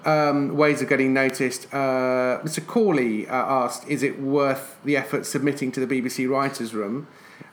um, 0.05 0.57
ways 0.57 0.81
of 0.81 0.89
getting 0.89 1.13
noticed. 1.13 1.71
Uh, 1.71 2.39
Mr. 2.43 2.65
Corley 2.65 3.27
uh, 3.27 3.35
asked, 3.35 3.87
"Is 3.87 4.01
it 4.01 4.19
worth 4.19 4.77
the 4.83 4.97
effort 4.97 5.25
submitting 5.27 5.71
to 5.73 5.85
the 5.85 6.01
BBC 6.01 6.27
Writers' 6.27 6.73
Room, 6.73 7.05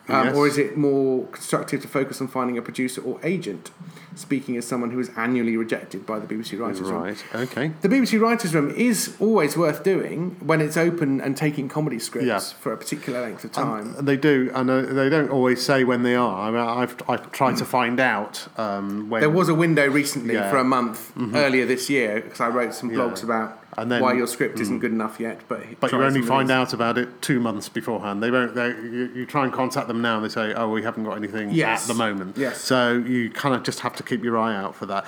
um, 0.09 0.27
Yes. 0.27 0.37
or 0.37 0.47
is 0.47 0.59
it 0.59 0.77
more 0.77 1.27
constructive 1.27 1.83
to 1.83 1.88
focus 1.88 2.21
on 2.21 2.29
finding 2.29 2.57
a 2.59 2.62
producer 2.62 3.01
or 3.03 3.18
agent?" 3.23 3.71
Speaking 4.16 4.57
as 4.57 4.66
someone 4.66 4.90
who 4.90 4.99
is 4.99 5.11
annually 5.16 5.57
rejected 5.57 6.05
by 6.05 6.18
the 6.18 6.27
BBC 6.27 6.59
Writers' 6.59 6.81
Room. 6.90 7.03
right 7.03 7.25
okay 7.37 7.71
The 7.83 7.88
BBC 7.88 8.18
Writers' 8.21 8.53
Room 8.53 8.71
is 8.71 9.14
always 9.21 9.57
worth 9.57 9.85
doing 9.85 10.35
when 10.40 10.61
it's 10.61 10.77
open 10.77 11.21
and 11.21 11.37
taking 11.37 11.68
comedy 11.68 12.01
scripts 12.01 12.27
Yeah. 12.27 12.40
for 12.40 12.73
a 12.73 12.77
particular 12.77 13.21
length 13.21 13.44
of 13.44 13.53
time. 13.53 13.94
And 13.97 14.09
they 14.09 14.16
do, 14.16 14.51
and 14.57 14.68
uh, 14.71 14.83
they 14.83 15.09
don't 15.09 15.31
always 15.31 15.62
say 15.62 15.85
when 15.85 16.03
they 16.03 16.16
are. 16.16 16.49
I 16.49 16.51
mean, 16.51 16.61
I've 16.61 16.97
I've 17.09 17.31
tried 17.31 17.59
to 17.59 17.64
find 17.64 18.01
out 18.01 18.49
um, 18.59 19.09
when 19.09 19.21
There 19.21 19.31
was 19.31 19.49
a 19.49 19.55
window 19.55 19.87
recently 19.88 20.35
Yeah. 20.35 20.40
Mm-hmm. 20.40 20.51
for 20.51 20.57
a 20.57 20.64
month 20.64 21.12
earlier 21.35 21.64
this 21.66 21.88
year 21.88 22.21
because 22.21 22.40
I 22.40 22.49
wrote 22.49 22.75
some 22.75 22.90
blogs 22.90 23.18
Yeah. 23.18 23.27
about 23.27 23.59
And 23.76 23.90
then- 23.92 24.00
mm. 24.00 24.04
why 24.04 24.14
your 24.14 24.26
script 24.26 24.59
isn't 24.61 24.78
good 24.78 24.92
enough 24.92 25.20
yet. 25.20 25.42
But 25.48 25.62
But 25.81 25.92
you 25.92 26.02
only 26.02 26.22
find 26.22 26.50
out 26.50 26.72
about 26.72 26.98
it 26.98 27.20
two 27.22 27.38
months 27.38 27.68
beforehand. 27.68 28.22
They 28.22 28.31
won't. 28.31 28.54
They, 28.54 28.68
you, 28.68 29.11
you 29.14 29.26
try 29.26 29.44
and 29.44 29.52
contact 29.52 29.88
them 29.88 30.00
now, 30.00 30.16
and 30.16 30.24
they 30.24 30.28
say, 30.31 30.54
"Oh, 30.54 30.68
we 30.70 30.83
haven't 30.83 31.04
got 31.04 31.16
anything 31.16 31.50
Yes. 31.50 31.83
at 31.83 31.88
the 31.88 31.98
moment." 31.98 32.37
Yes. 32.37 32.61
So 32.61 32.92
you 32.94 33.31
kind 33.31 33.54
of 33.54 33.62
just 33.62 33.81
have 33.81 33.94
to 33.96 34.02
keep 34.02 34.25
your 34.25 34.38
eye 34.38 34.56
out 34.56 34.75
for 34.75 34.87
that. 34.87 35.04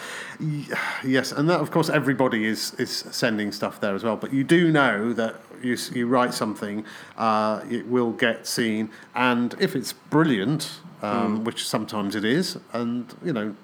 Yes, 1.04 1.32
and 1.32 1.48
that, 1.48 1.60
of 1.60 1.70
course, 1.70 1.88
everybody 1.88 2.44
is 2.44 2.74
is 2.74 2.90
sending 3.10 3.52
stuff 3.52 3.80
there 3.80 3.94
as 3.94 4.04
well. 4.04 4.16
But 4.16 4.32
you 4.32 4.44
do 4.44 4.70
know 4.70 5.12
that 5.14 5.36
you 5.62 5.76
you 5.94 6.06
write 6.06 6.34
something, 6.34 6.84
uh, 7.16 7.62
it 7.70 7.86
will 7.86 8.12
get 8.12 8.46
seen, 8.46 8.90
and 9.14 9.54
if 9.58 9.74
it's 9.74 9.92
brilliant, 9.92 10.80
um, 11.02 11.44
which 11.44 11.66
sometimes 11.66 12.14
it 12.14 12.24
is, 12.24 12.58
and 12.72 13.14
you 13.24 13.32
know 13.32 13.54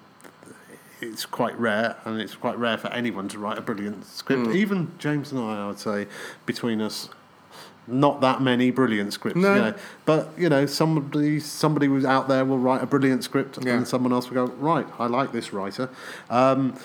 it's 1.01 1.25
quite 1.25 1.57
rare, 1.59 1.97
and 2.05 2.19
it's 2.19 2.35
quite 2.35 2.57
rare 2.57 2.77
for 2.77 2.87
anyone 2.87 3.27
to 3.29 3.39
write 3.39 3.57
a 3.57 3.61
brilliant 3.61 4.05
script. 4.05 4.47
Mm. 4.47 4.55
Even 4.55 4.91
James 4.97 5.31
and 5.31 5.41
I, 5.41 5.63
I 5.63 5.67
would 5.67 5.79
say, 5.79 6.07
between 6.45 6.81
us, 6.81 7.09
not 7.87 8.21
that 8.21 8.41
many 8.41 8.71
brilliant 8.71 9.13
scripts. 9.13 9.39
No. 9.39 9.55
You 9.55 9.61
know. 9.61 9.73
But 10.05 10.29
you 10.37 10.49
know, 10.49 10.65
somebody 10.65 11.39
somebody 11.39 11.87
who's 11.87 12.05
out 12.05 12.27
there 12.27 12.45
will 12.45 12.59
write 12.59 12.81
a 12.81 12.85
brilliant 12.85 13.23
script, 13.23 13.57
Yeah. 13.63 13.73
and 13.75 13.87
someone 13.87 14.13
else 14.13 14.29
will 14.29 14.45
go, 14.47 14.53
right, 14.55 14.87
I 14.99 15.07
like 15.07 15.31
this 15.31 15.51
writer. 15.53 15.89
Um, 16.29 16.75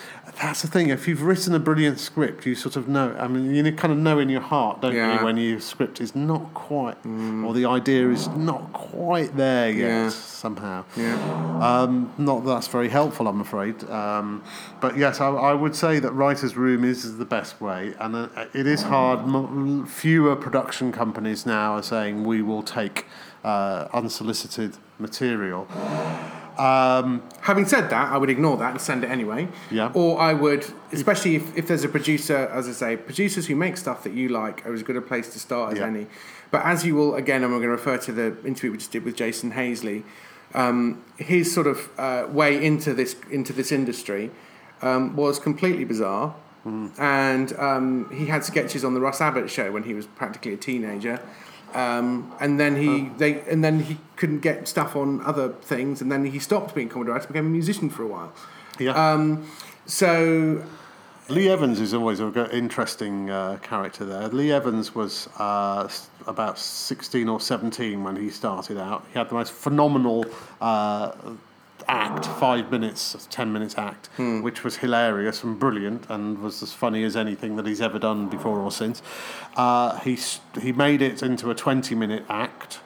that's 0.41 0.61
the 0.61 0.67
thing. 0.67 0.89
If 0.89 1.07
you've 1.07 1.21
written 1.23 1.53
a 1.53 1.59
brilliant 1.59 1.99
script, 1.99 2.45
you 2.45 2.55
sort 2.55 2.75
of 2.75 2.87
know. 2.87 3.15
I 3.19 3.27
mean, 3.27 3.53
you 3.53 3.71
kind 3.73 3.91
of 3.93 3.99
know 3.99 4.19
in 4.19 4.29
your 4.29 4.41
heart, 4.41 4.81
don't 4.81 4.93
Yeah. 4.95 5.19
you, 5.19 5.25
when 5.25 5.37
your 5.37 5.59
script 5.59 6.01
is 6.01 6.15
not 6.15 6.53
quite, 6.53 6.97
or 7.05 7.53
the 7.53 7.65
idea 7.65 8.09
is 8.09 8.27
not 8.29 8.71
quite 8.73 9.35
there 9.37 9.69
yet 9.69 9.87
Yeah. 9.87 10.09
somehow. 10.09 10.83
Yeah. 10.95 11.15
Um, 11.61 12.11
not 12.17 12.43
that 12.45 12.53
that's 12.53 12.67
very 12.67 12.89
helpful, 12.89 13.27
I'm 13.27 13.41
afraid. 13.41 13.89
Um, 13.89 14.43
but 14.81 14.97
yes, 14.97 15.19
I, 15.21 15.27
I 15.29 15.53
would 15.53 15.75
say 15.75 15.99
that 15.99 16.11
writer's 16.13 16.55
room 16.55 16.83
is 16.83 17.17
the 17.17 17.25
best 17.25 17.59
way, 17.61 17.93
and 17.99 18.15
uh, 18.15 18.27
it 18.53 18.67
is 18.67 18.83
hard. 18.83 19.19
M- 19.19 19.85
fewer 19.85 20.35
production 20.35 20.91
companies 20.93 21.45
now 21.45 21.73
are 21.75 21.83
saying 21.83 22.23
we 22.23 22.41
will 22.41 22.63
take 22.63 23.05
uh, 23.43 23.87
unsolicited 23.93 24.77
material. 24.99 25.67
Um, 26.57 27.23
Having 27.41 27.65
said 27.65 27.89
that, 27.89 28.11
I 28.11 28.17
would 28.17 28.29
ignore 28.29 28.57
that 28.57 28.71
and 28.71 28.79
send 28.81 29.03
it 29.03 29.09
anyway. 29.09 29.47
Yeah. 29.71 29.91
Or 29.93 30.19
I 30.19 30.33
would, 30.33 30.65
especially 30.91 31.35
if, 31.35 31.57
if 31.57 31.67
there's 31.67 31.83
a 31.83 31.89
producer, 31.89 32.37
as 32.53 32.67
I 32.69 32.71
say, 32.71 32.95
producers 32.97 33.47
who 33.47 33.55
make 33.55 33.75
stuff 33.75 34.03
that 34.03 34.13
you 34.13 34.29
like 34.29 34.65
are 34.65 34.73
as 34.73 34.83
good 34.83 34.95
a 34.95 35.01
place 35.01 35.33
to 35.33 35.39
start 35.39 35.73
as 35.73 35.79
Yeah. 35.79 35.87
any. 35.87 36.07
But 36.51 36.63
as 36.65 36.85
you 36.85 36.95
will, 36.95 37.15
again, 37.15 37.43
I'm 37.43 37.49
going 37.49 37.63
to 37.63 37.69
refer 37.69 37.97
to 37.97 38.11
the 38.11 38.37
interview 38.45 38.71
we 38.71 38.77
just 38.77 38.91
did 38.91 39.03
with 39.03 39.15
Jason 39.15 39.51
Hazeley. 39.51 40.03
Um, 40.53 41.03
his 41.17 41.51
sort 41.51 41.65
of 41.65 41.89
uh, 41.97 42.27
way 42.29 42.63
into 42.63 42.93
this 42.93 43.15
into 43.31 43.53
this 43.53 43.71
industry 43.71 44.29
um, 44.83 45.15
was 45.15 45.39
completely 45.39 45.83
bizarre, 45.83 46.35
and 46.65 47.53
um, 47.59 48.09
he 48.11 48.27
had 48.27 48.43
sketches 48.43 48.85
on 48.85 48.93
the 48.93 49.01
Russ 49.01 49.19
Abbott 49.19 49.49
show 49.49 49.71
when 49.71 49.83
he 49.83 49.93
was 49.93 50.05
practically 50.07 50.53
a 50.53 50.57
teenager. 50.57 51.21
Um, 51.73 52.31
and 52.39 52.59
then 52.59 52.75
he 52.75 53.09
they 53.17 53.41
and 53.49 53.63
then 53.63 53.79
he 53.81 53.97
couldn't 54.15 54.39
get 54.39 54.67
stuff 54.67 54.95
on 54.95 55.21
other 55.25 55.49
things, 55.49 56.01
and 56.01 56.11
then 56.11 56.25
he 56.25 56.39
stopped 56.39 56.75
being 56.75 56.87
comedy 56.87 57.11
writer, 57.11 57.27
became 57.27 57.47
a 57.47 57.49
musician 57.49 57.89
for 57.89 58.03
a 58.03 58.07
while. 58.07 58.33
yeah. 58.79 58.91
Um, 58.91 59.47
so 59.85 60.63
Lee 61.29 61.49
Evans 61.49 61.79
is 61.79 61.93
always 61.93 62.19
an 62.19 62.35
interesting 62.51 63.29
uh, 63.29 63.57
character 63.61 64.05
there. 64.05 64.27
Lee 64.27 64.51
Evans 64.51 64.93
was 64.93 65.27
uh, 65.39 65.89
about 66.27 66.59
16 66.59 67.29
or 67.29 67.39
17 67.39 68.03
when 68.03 68.15
he 68.15 68.29
started 68.29 68.77
out. 68.77 69.05
He 69.11 69.17
had 69.17 69.29
the 69.29 69.35
most 69.35 69.53
phenomenal 69.53 70.25
uh, 70.61 71.11
act, 71.87 72.25
five 72.25 72.71
minutes, 72.71 73.27
10 73.29 73.51
minutes 73.51 73.77
act, 73.77 74.09
which 74.17 74.63
was 74.63 74.77
hilarious 74.77 75.43
and 75.43 75.59
brilliant 75.59 76.09
and 76.09 76.39
was 76.39 76.61
as 76.63 76.73
funny 76.73 77.03
as 77.03 77.15
anything 77.15 77.55
that 77.55 77.65
he's 77.65 77.81
ever 77.81 77.99
done 77.99 78.29
before 78.29 78.59
or 78.59 78.71
since. 78.71 79.01
Uh, 79.55 79.99
he, 79.99 80.17
he 80.61 80.71
made 80.71 81.01
it 81.01 81.23
into 81.23 81.49
a 81.49 81.55
20 81.55 81.95
minute 81.95 82.25
act. 82.29 82.79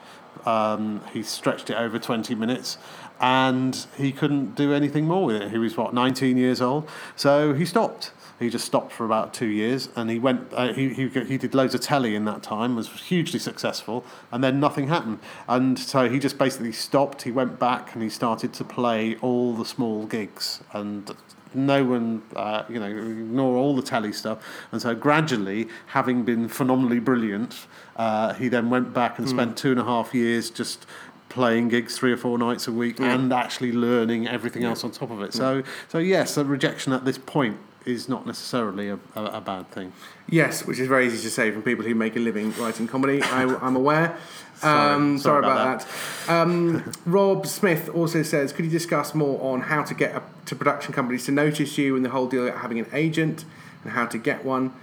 Um, 0.45 1.01
he 1.11 1.23
stretched 1.23 1.69
it 1.69 1.75
over 1.75 1.99
20 1.99 2.35
minutes 2.35 2.77
and 3.19 3.87
he 3.97 4.11
couldn't 4.11 4.55
do 4.55 4.73
anything 4.73 5.05
more 5.05 5.25
with 5.25 5.41
it. 5.41 5.51
He 5.51 5.57
was, 5.57 5.75
what, 5.75 5.93
19 5.93 6.37
years 6.37 6.61
old? 6.61 6.87
So 7.15 7.53
he 7.53 7.65
stopped. 7.65 8.11
He 8.39 8.49
just 8.49 8.65
stopped 8.65 8.91
for 8.91 9.05
about 9.05 9.33
two 9.33 9.47
years 9.47 9.89
and 9.95 10.09
he 10.09 10.19
went, 10.19 10.53
uh, 10.53 10.73
he, 10.73 10.89
he, 10.89 11.07
he 11.07 11.37
did 11.37 11.55
loads 11.55 11.73
of 11.73 11.81
telly 11.81 12.15
in 12.15 12.25
that 12.25 12.43
time, 12.43 12.75
was 12.75 12.87
hugely 12.89 13.39
successful, 13.39 14.05
and 14.31 14.43
then 14.43 14.59
nothing 14.59 14.87
happened. 14.87 15.19
And 15.47 15.77
so 15.79 16.09
he 16.09 16.19
just 16.19 16.37
basically 16.37 16.71
stopped. 16.71 17.23
He 17.23 17.31
went 17.31 17.59
back 17.59 17.93
and 17.93 18.03
he 18.03 18.09
started 18.09 18.53
to 18.53 18.63
play 18.63 19.15
all 19.21 19.53
the 19.53 19.65
small 19.65 20.05
gigs 20.05 20.61
and 20.73 21.15
no 21.53 21.83
one, 21.83 22.21
uh, 22.35 22.63
you 22.69 22.79
know, 22.79 22.85
ignore 22.85 23.57
all 23.57 23.75
the 23.75 23.81
telly 23.81 24.13
stuff. 24.13 24.39
And 24.71 24.81
so 24.81 24.93
gradually, 24.93 25.67
having 25.87 26.23
been 26.23 26.47
phenomenally 26.47 26.99
brilliant, 26.99 27.65
uh, 27.95 28.33
he 28.33 28.47
then 28.47 28.69
went 28.69 28.93
back 28.93 29.17
and 29.17 29.27
spent 29.27 29.57
two 29.57 29.71
and 29.71 29.79
a 29.79 29.83
half 29.83 30.13
years 30.13 30.49
just 30.49 30.85
playing 31.29 31.69
gigs 31.69 31.97
three 31.97 32.11
or 32.11 32.17
four 32.17 32.37
nights 32.37 32.67
a 32.67 32.71
week 32.71 32.99
and 32.99 33.33
actually 33.33 33.71
learning 33.71 34.27
everything 34.27 34.63
else 34.63 34.83
on 34.83 34.91
top 34.91 35.09
of 35.09 35.21
it. 35.21 35.33
So, 35.33 35.63
so 35.87 35.97
yes, 35.97 36.37
a 36.37 36.45
rejection 36.45 36.93
at 36.93 37.05
this 37.05 37.17
point 37.17 37.57
is 37.87 38.09
not 38.09 38.25
necessarily 38.25 38.89
a, 38.89 38.99
a, 39.15 39.23
a 39.23 39.41
bad 39.41 39.69
thing. 39.71 39.93
yes, 40.29 40.65
which 40.65 40.79
is 40.79 40.87
very 40.87 41.07
easy 41.07 41.21
to 41.21 41.29
say 41.29 41.51
from 41.51 41.61
people 41.63 41.85
who 41.85 41.95
make 41.95 42.15
a 42.15 42.19
living 42.19 42.53
writing 42.57 42.87
comedy. 42.87 43.21
I, 43.21 43.43
am 43.43 43.75
aware. 43.75 44.17
Sorry- 44.57 44.93
Um, 44.95 45.17
sorry 45.19 45.43
sorry, 45.43 45.45
about 45.45 45.81
about, 45.83 45.87
that. 46.27 46.41
Um, 46.41 46.91
Rob 47.05 47.45
Smith 47.45 47.89
also 47.93 48.23
says, 48.23 48.51
could 48.51 48.65
you 48.65 48.71
discuss 48.71 49.13
more 49.13 49.39
on 49.53 49.61
how 49.61 49.83
to 49.83 49.93
get 49.93 50.15
up 50.15 50.45
to 50.45 50.55
production 50.55 50.93
companies 50.93 51.25
to 51.25 51.31
notice 51.31 51.77
you 51.77 51.95
and 51.95 52.03
the 52.03 52.09
whole 52.09 52.27
deal 52.27 52.47
about 52.47 52.59
having 52.61 52.79
an 52.79 52.87
agent 52.91 53.45
and 53.83 53.93
how 53.93 54.05
to 54.07 54.17
get 54.17 54.43
one? 54.43 54.73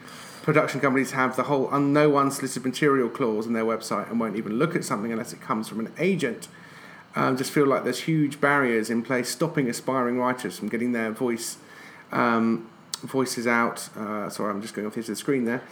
Production 0.42 0.80
companies 0.80 1.10
have 1.12 1.34
the 1.36 1.44
whole 1.44 1.68
un- 1.74 1.92
no 1.92 2.16
unsolicited 2.16 2.64
material 2.64 3.08
clause 3.08 3.46
in 3.46 3.52
their 3.52 3.64
website 3.64 4.08
and 4.10 4.20
won't 4.20 4.36
even 4.36 4.58
look 4.60 4.76
at 4.76 4.84
something 4.84 5.10
unless 5.10 5.32
it 5.32 5.40
comes 5.40 5.68
from 5.68 5.80
an 5.80 5.90
agent. 5.98 6.46
Um, 7.16 7.36
just 7.36 7.50
feel 7.50 7.66
like 7.66 7.82
there's 7.82 8.00
huge 8.00 8.40
barriers 8.40 8.90
in 8.90 9.02
place 9.02 9.28
stopping 9.28 9.68
aspiring 9.68 10.18
writers 10.18 10.56
from 10.58 10.68
getting 10.68 10.92
their 10.92 11.10
voice 11.10 11.56
um, 12.12 12.68
voices 12.96 13.46
out. 13.46 13.88
Uh, 13.96 14.28
sorry, 14.28 14.50
I'm 14.50 14.62
just 14.62 14.74
going 14.74 14.86
off 14.86 14.94
the 14.94 15.00
edge 15.00 15.04
of 15.04 15.10
the 15.10 15.16
screen 15.16 15.44
there. 15.44 15.62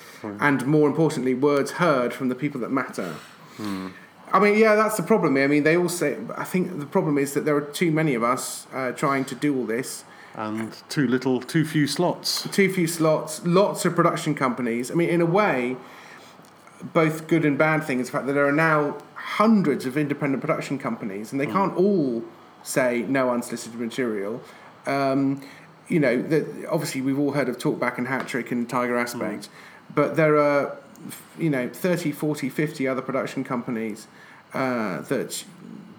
And 0.40 0.66
more 0.66 0.88
importantly, 0.88 1.34
words 1.34 1.72
heard 1.72 2.12
from 2.12 2.28
the 2.28 2.34
people 2.34 2.60
that 2.60 2.70
matter. 2.70 3.14
I 4.32 4.38
mean, 4.40 4.58
yeah, 4.58 4.74
that's 4.74 4.96
the 4.96 5.02
problem. 5.02 5.36
I 5.36 5.46
mean, 5.46 5.62
they 5.62 5.76
all 5.76 5.90
say. 5.90 6.16
I 6.36 6.44
think 6.44 6.78
the 6.78 6.86
problem 6.86 7.18
is 7.18 7.34
that 7.34 7.44
there 7.44 7.54
are 7.54 7.60
too 7.60 7.90
many 7.90 8.14
of 8.14 8.22
us 8.22 8.66
uh, 8.72 8.92
trying 8.92 9.24
to 9.26 9.34
do 9.34 9.56
all 9.56 9.66
this. 9.66 10.04
And 10.34 10.74
too 10.88 11.06
little, 11.06 11.40
too 11.42 11.66
few 11.66 11.86
slots. 11.86 12.48
Too 12.50 12.72
few 12.72 12.86
slots. 12.86 13.44
Lots 13.44 13.84
of 13.84 13.94
production 13.94 14.34
companies. 14.34 14.90
I 14.90 14.94
mean, 14.94 15.10
in 15.10 15.20
a 15.20 15.26
way, 15.26 15.76
both 16.94 17.26
good 17.26 17.44
and 17.44 17.58
bad 17.58 17.84
things. 17.84 18.06
The 18.06 18.12
fact 18.12 18.26
that 18.26 18.32
there 18.32 18.46
are 18.46 18.52
now 18.52 18.96
hundreds 19.14 19.84
of 19.84 19.98
independent 19.98 20.40
production 20.40 20.78
companies, 20.78 21.32
and 21.32 21.40
they 21.40 21.46
can't 21.46 21.76
all 21.76 22.24
say 22.62 23.04
no 23.08 23.30
unsolicited 23.30 23.78
material. 23.78 24.40
Um, 24.86 25.42
you 25.88 26.00
know, 26.00 26.20
that 26.22 26.66
obviously 26.70 27.00
we've 27.00 27.18
all 27.18 27.32
heard 27.32 27.48
of 27.48 27.58
Talkback 27.58 27.98
and 27.98 28.08
Hat 28.08 28.26
Trick 28.28 28.50
and 28.50 28.68
Tiger 28.68 28.96
Aspect, 28.96 29.48
but 29.94 30.16
there 30.16 30.38
are, 30.38 30.76
you 31.38 31.50
know, 31.50 31.68
30, 31.68 32.12
40, 32.12 32.48
50 32.48 32.88
other 32.88 33.02
production 33.02 33.44
companies 33.44 34.06
uh, 34.54 35.00
that 35.02 35.44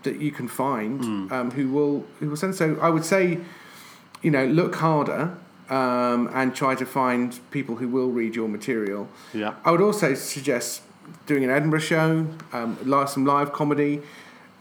that 0.03 0.19
you 0.19 0.31
can 0.31 0.49
find 0.49 1.31
um, 1.31 1.51
who 1.51 1.69
will 1.69 2.05
who 2.19 2.29
will 2.29 2.37
send. 2.37 2.55
So 2.55 2.77
I 2.81 2.89
would 2.89 3.05
say, 3.05 3.39
you 4.21 4.31
know, 4.31 4.45
look 4.45 4.75
harder 4.75 5.35
um, 5.69 6.29
and 6.33 6.53
try 6.55 6.75
to 6.75 6.85
find 6.85 7.39
people 7.51 7.75
who 7.75 7.87
will 7.87 8.09
read 8.09 8.35
your 8.35 8.49
material. 8.49 9.07
Yeah. 9.33 9.55
I 9.63 9.71
would 9.71 9.81
also 9.81 10.13
suggest 10.13 10.81
doing 11.25 11.43
an 11.43 11.49
Edinburgh 11.49 11.79
show, 11.79 12.27
um, 12.51 12.77
live 12.83 13.09
some 13.09 13.25
live 13.25 13.53
comedy. 13.53 14.01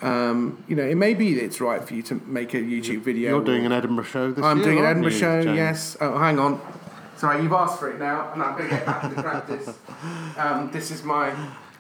Um, 0.03 0.63
you 0.69 0.75
know, 0.77 0.83
it 0.85 0.97
may 0.97 1.15
be 1.15 1.35
that 1.35 1.45
it's 1.45 1.61
right 1.61 1.83
for 1.83 1.95
you 1.95 2.03
to 2.05 2.15
make 2.27 2.55
a 2.55 2.59
YouTube 2.59 3.03
video. 3.03 3.31
You're 3.37 3.45
doing 3.45 3.65
an 3.67 3.73
Edinburgh 3.73 4.05
show 4.05 4.33
this 4.33 4.45
I'm 4.45 4.59
year, 4.59 4.67
doing 4.67 4.79
an 4.81 4.85
Edinburgh 4.87 5.13
you, 5.13 5.19
show. 5.19 5.43
James? 5.43 5.57
Yes. 5.57 5.97
Oh, 6.01 6.19
hang 6.19 6.39
on. 6.39 6.61
Sorry, 7.17 7.41
you've 7.43 7.53
asked 7.53 7.79
for 7.79 7.89
it 7.91 7.99
now, 8.01 8.33
and 8.33 8.43
I'm 8.43 8.57
going 8.59 8.69
to 8.71 8.75
get 8.77 8.85
back 8.87 9.03
to 9.15 9.23
practice. 9.23 9.75
Um, 10.37 10.71
this 10.73 10.91
is 10.91 11.05
my. 11.05 11.33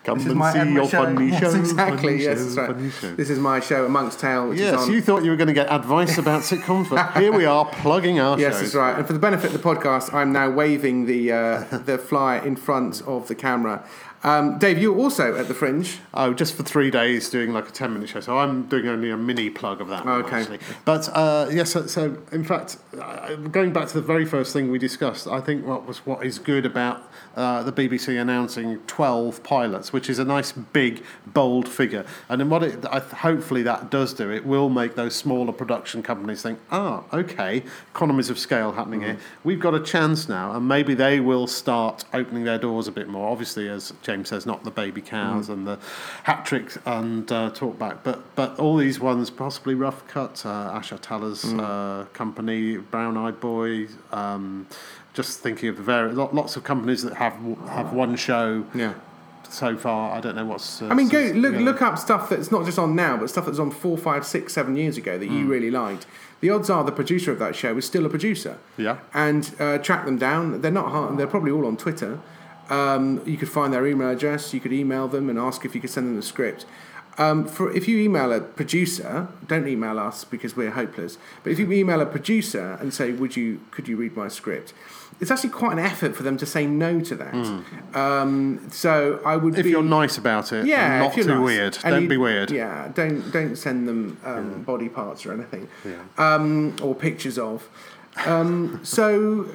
Come 0.04 0.18
this 0.18 0.26
is 0.26 0.34
my 0.34 0.52
see 0.52 0.58
Edinburgh 0.58 0.82
your 0.82 0.90
show. 0.90 1.04
funny 1.04 1.28
yes, 1.30 1.40
show, 1.40 1.54
Exactly. 1.60 1.96
funny 1.96 2.22
yes, 2.24 2.54
show, 2.54 2.60
right. 2.62 2.70
funny 2.74 2.90
show. 2.90 3.14
This 3.14 3.30
is 3.30 3.38
my 3.38 3.60
show, 3.60 3.86
A 3.86 3.88
Monk's 3.88 4.16
Tale, 4.16 4.48
which 4.48 4.58
Yes, 4.58 4.88
you 4.88 5.00
thought 5.00 5.22
you 5.22 5.30
were 5.30 5.36
going 5.36 5.46
to 5.46 5.52
get 5.54 5.70
advice 5.72 6.18
about 6.18 6.42
sitcoms, 6.50 6.90
but 6.90 7.12
here 7.20 7.30
we 7.32 7.44
are 7.44 7.64
plugging 7.66 8.18
our 8.18 8.36
Yes, 8.38 8.54
shows. 8.54 8.60
that's 8.62 8.74
right. 8.74 8.98
And 8.98 9.06
for 9.06 9.12
the 9.12 9.20
benefit 9.20 9.54
of 9.54 9.62
the 9.62 9.68
podcast, 9.68 10.12
I'm 10.12 10.32
now 10.32 10.50
waving 10.50 11.06
the 11.06 11.30
uh, 11.32 11.64
the 11.86 11.98
flyer 11.98 12.44
in 12.44 12.56
front 12.56 13.00
of 13.02 13.28
the 13.28 13.36
camera. 13.36 13.84
Um, 14.24 14.58
Dave, 14.58 14.78
you're 14.78 14.96
also 14.96 15.36
at 15.36 15.48
the 15.48 15.54
Fringe. 15.54 15.98
Oh, 16.14 16.32
just 16.32 16.54
for 16.54 16.62
three 16.62 16.90
days 16.90 17.28
doing 17.28 17.52
like 17.52 17.68
a 17.68 17.72
10 17.72 17.92
minute 17.92 18.08
show. 18.08 18.20
So 18.20 18.38
I'm 18.38 18.66
doing 18.66 18.86
only 18.86 19.10
a 19.10 19.16
mini 19.16 19.50
plug 19.50 19.80
of 19.80 19.88
that. 19.88 20.06
Okay. 20.06 20.40
Actually. 20.40 20.58
But 20.84 21.08
uh, 21.12 21.48
yes, 21.50 21.72
so, 21.72 21.86
so 21.86 22.16
in 22.30 22.44
fact, 22.44 22.78
uh, 23.00 23.34
going 23.36 23.72
back 23.72 23.88
to 23.88 23.94
the 23.94 24.02
very 24.02 24.24
first 24.24 24.52
thing 24.52 24.70
we 24.70 24.78
discussed, 24.78 25.26
I 25.26 25.40
think 25.40 25.66
what 25.66 25.86
was 25.86 26.06
what 26.06 26.24
is 26.24 26.38
good 26.38 26.64
about 26.64 27.02
uh, 27.36 27.62
the 27.62 27.72
BBC 27.72 28.20
announcing 28.20 28.78
12 28.86 29.42
pilots, 29.42 29.92
which 29.92 30.08
is 30.08 30.18
a 30.18 30.24
nice 30.24 30.52
big, 30.52 31.02
bold 31.26 31.68
figure. 31.68 32.04
And 32.28 32.40
then 32.40 32.50
what 32.50 32.62
it, 32.62 32.84
I, 32.86 33.00
hopefully 33.00 33.62
that 33.62 33.90
does 33.90 34.14
do, 34.14 34.30
it 34.30 34.46
will 34.46 34.68
make 34.68 34.94
those 34.94 35.14
smaller 35.14 35.52
production 35.52 36.02
companies 36.02 36.42
think, 36.42 36.60
ah, 36.70 37.02
okay, 37.12 37.64
economies 37.90 38.30
of 38.30 38.38
scale 38.38 38.72
happening 38.72 39.02
here. 39.02 39.18
We've 39.42 39.60
got 39.60 39.74
a 39.74 39.80
chance 39.80 40.28
now, 40.28 40.52
and 40.52 40.68
maybe 40.68 40.94
they 40.94 41.20
will 41.20 41.46
start 41.46 42.04
opening 42.12 42.44
their 42.44 42.58
doors 42.58 42.86
a 42.86 42.92
bit 42.92 43.08
more. 43.08 43.30
Obviously, 43.30 43.68
as 43.68 43.92
James 44.12 44.28
says, 44.28 44.44
not 44.44 44.62
the 44.64 44.70
baby 44.70 45.00
cows 45.00 45.48
and 45.48 45.66
the 45.66 45.78
hat 46.24 46.44
tricks 46.44 46.76
and 46.84 47.30
uh, 47.32 47.50
talkback, 47.50 47.98
but 48.04 48.20
but 48.34 48.58
all 48.58 48.76
these 48.76 49.00
ones, 49.00 49.30
possibly 49.30 49.74
Rough 49.74 50.06
Cut, 50.06 50.44
uh, 50.44 50.50
Ash 50.78 50.92
Atalla's 50.92 51.44
uh, 51.54 52.04
company, 52.12 52.76
Brown 52.76 53.16
Eyed 53.16 53.40
Boy. 53.40 53.88
Um, 54.12 54.66
just 55.14 55.40
thinking 55.40 55.68
of 55.70 55.76
the 55.76 55.82
various 55.82 56.14
lots 56.16 56.56
of 56.56 56.64
companies 56.64 57.02
that 57.04 57.14
have 57.14 57.34
have 57.68 57.92
one 57.94 58.16
show 58.16 58.66
Yeah. 58.74 58.94
so 59.48 59.76
far. 59.78 60.12
I 60.16 60.20
don't 60.20 60.36
know 60.36 60.44
what's. 60.44 60.82
Uh, 60.82 60.88
I 60.88 60.94
mean, 60.94 61.08
go 61.08 61.20
look 61.34 61.54
yeah. 61.54 61.60
look 61.60 61.80
up 61.80 61.98
stuff 61.98 62.28
that's 62.28 62.50
not 62.50 62.66
just 62.66 62.78
on 62.78 62.94
now, 62.94 63.16
but 63.16 63.30
stuff 63.30 63.46
that's 63.46 63.58
on 63.58 63.70
four, 63.70 63.96
five, 63.96 64.26
six, 64.26 64.52
seven 64.52 64.76
years 64.76 64.98
ago 64.98 65.16
that 65.16 65.30
you 65.30 65.46
really 65.46 65.70
liked. 65.70 66.06
The 66.40 66.50
odds 66.50 66.68
are 66.68 66.84
the 66.84 66.92
producer 66.92 67.30
of 67.32 67.38
that 67.38 67.54
show 67.56 67.76
is 67.78 67.86
still 67.86 68.04
a 68.04 68.10
producer. 68.10 68.58
Yeah. 68.76 68.98
And 69.14 69.54
uh, 69.58 69.78
track 69.78 70.04
them 70.04 70.18
down. 70.18 70.60
They're 70.60 70.70
not 70.82 70.90
hard. 70.90 71.16
They're 71.16 71.26
probably 71.26 71.52
all 71.52 71.66
on 71.66 71.76
Twitter. 71.78 72.20
Um, 72.72 73.20
you 73.26 73.36
could 73.36 73.50
find 73.50 73.72
their 73.72 73.86
email 73.86 74.08
address. 74.08 74.54
You 74.54 74.60
could 74.60 74.72
email 74.72 75.06
them 75.08 75.28
and 75.30 75.38
ask 75.38 75.64
if 75.66 75.74
you 75.74 75.80
could 75.80 75.90
send 75.90 76.06
them 76.08 76.16
the 76.16 76.22
script. 76.22 76.64
Um, 77.18 77.44
for 77.46 77.70
if 77.76 77.86
you 77.88 77.98
email 77.98 78.32
a 78.32 78.40
producer, 78.40 79.28
don't 79.46 79.68
email 79.68 79.98
us 79.98 80.24
because 80.24 80.56
we're 80.56 80.70
hopeless. 80.70 81.18
But 81.42 81.52
if 81.52 81.58
you 81.58 81.70
email 81.70 82.00
a 82.00 82.06
producer 82.06 82.78
and 82.80 82.88
say, 82.94 83.12
"Would 83.12 83.36
you 83.36 83.60
could 83.70 83.86
you 83.88 83.96
read 83.98 84.16
my 84.16 84.28
script?" 84.28 84.72
It's 85.20 85.30
actually 85.30 85.50
quite 85.50 85.72
an 85.74 85.78
effort 85.78 86.16
for 86.16 86.22
them 86.22 86.38
to 86.38 86.46
say 86.46 86.66
no 86.66 87.00
to 87.02 87.14
that. 87.16 87.34
Um, 87.94 88.66
so 88.70 89.20
I 89.26 89.36
would. 89.36 89.58
If 89.58 89.64
be, 89.64 89.70
you're 89.70 89.82
nice 89.82 90.16
about 90.16 90.52
it, 90.54 90.64
yeah, 90.64 90.94
and 90.94 91.04
not 91.04 91.12
too 91.12 91.24
nice. 91.24 91.44
weird. 91.44 91.74
And 91.84 91.92
Don't 91.92 92.02
you- 92.04 92.08
be 92.08 92.16
weird. 92.16 92.50
Yeah, 92.50 92.88
don't 92.94 93.30
don't 93.30 93.56
send 93.56 93.86
them 93.86 94.16
um, 94.24 94.62
body 94.62 94.88
parts 94.88 95.26
or 95.26 95.32
anything, 95.34 95.68
Yeah. 95.84 95.96
um, 96.16 96.74
or 96.80 96.94
pictures 96.94 97.38
of. 97.38 97.68
Um, 98.26 98.80
so, 98.82 99.46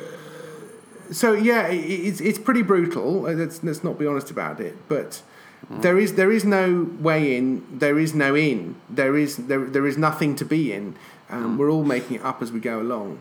so 1.12 1.34
yeah, 1.34 1.68
it's 1.68 2.22
it's 2.22 2.40
pretty 2.40 2.64
brutal. 2.64 3.26
Uh, 3.26 3.34
Let's 3.34 3.64
let's 3.64 3.84
not 3.84 3.98
be 4.00 4.06
honest 4.08 4.32
about 4.32 4.60
it. 4.60 4.76
But 4.88 5.22
there 5.70 5.98
is 5.98 6.14
there 6.16 6.32
is 6.32 6.44
no 6.46 6.90
way 7.00 7.36
in. 7.36 7.64
There 7.80 8.00
is 8.00 8.14
no 8.14 8.36
in. 8.36 8.76
There 8.90 9.18
is 9.18 9.38
there 9.38 9.66
there 9.66 9.88
is 9.88 9.98
nothing 9.98 10.36
to 10.36 10.46
be 10.46 10.72
in. 10.74 10.96
Um, 11.30 11.58
We're 11.58 11.70
all 11.70 11.84
making 11.84 12.18
it 12.18 12.24
up 12.24 12.42
as 12.42 12.52
we 12.52 12.60
go 12.60 12.80
along. 12.80 13.20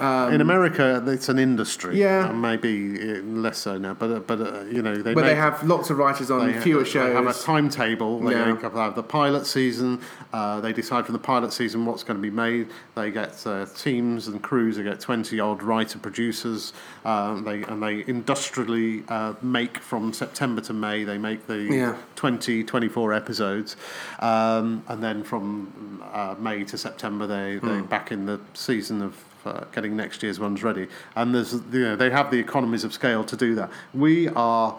In 0.00 0.40
America, 0.40 1.02
it's 1.06 1.28
an 1.28 1.38
industry. 1.38 1.92
Um, 1.92 1.96
Yeah. 1.98 2.28
Uh, 2.28 2.32
maybe 2.32 2.98
uh, 3.00 3.22
less 3.22 3.58
so 3.58 3.78
now, 3.78 3.94
but 3.94 4.10
uh, 4.10 4.18
but 4.20 4.40
uh, 4.40 4.64
you 4.70 4.82
know 4.82 4.96
they 4.96 5.14
But 5.14 5.22
make, 5.24 5.30
they 5.30 5.34
have 5.36 5.62
lots 5.64 5.90
of 5.90 5.98
writers 5.98 6.30
on 6.30 6.46
They 6.46 6.58
fewer 6.60 6.84
they 6.84 7.12
have 7.14 7.26
a 7.26 7.32
timetable. 7.32 8.20
They 8.20 8.32
Yeah. 8.32 8.52
make 8.52 8.64
up 8.64 8.74
have 8.74 8.94
the 8.94 9.02
pilot 9.02 9.46
season. 9.46 10.00
Uh, 10.32 10.60
they 10.60 10.72
decide 10.72 11.06
from 11.06 11.12
the 11.14 11.18
pilot 11.32 11.52
season 11.52 11.86
what's 11.86 12.02
going 12.02 12.16
to 12.18 12.22
be 12.22 12.30
made. 12.30 12.68
They 12.94 13.10
get 13.10 13.46
uh, 13.46 13.66
teams 13.74 14.28
and 14.28 14.42
crews. 14.42 14.76
They 14.76 14.82
get 14.82 15.00
twenty 15.00 15.40
odd 15.40 15.62
writer 15.62 15.98
producers. 15.98 16.72
Uh, 17.04 17.40
they 17.42 17.62
and 17.62 17.82
they 17.82 18.04
industrially 18.06 19.02
uh, 19.08 19.34
make 19.42 19.78
from 19.78 20.12
September 20.12 20.60
to 20.62 20.72
May. 20.72 21.04
They 21.04 21.18
make 21.18 21.46
the 21.46 21.58
Yeah. 21.76 21.94
20, 22.16 22.64
24 22.64 23.12
episodes, 23.12 23.76
um, 24.20 24.82
and 24.88 25.02
then 25.02 25.22
from 25.24 26.02
uh, 26.12 26.34
May 26.38 26.64
to 26.64 26.76
September 26.78 27.26
they 27.26 27.58
they 27.62 27.78
Hmm. 27.78 27.82
back 27.84 28.10
in 28.12 28.26
the 28.26 28.38
season 28.54 29.02
of. 29.02 29.14
Uh, 29.46 29.64
getting 29.72 29.96
next 29.96 30.24
year's 30.24 30.40
ones 30.40 30.64
ready, 30.64 30.88
and 31.14 31.32
there's 31.32 31.52
you 31.52 31.80
know 31.84 31.94
they 31.94 32.10
have 32.10 32.32
the 32.32 32.38
economies 32.38 32.82
of 32.82 32.92
scale 32.92 33.22
to 33.22 33.36
do 33.36 33.54
that. 33.54 33.70
We 33.94 34.28
are 34.30 34.76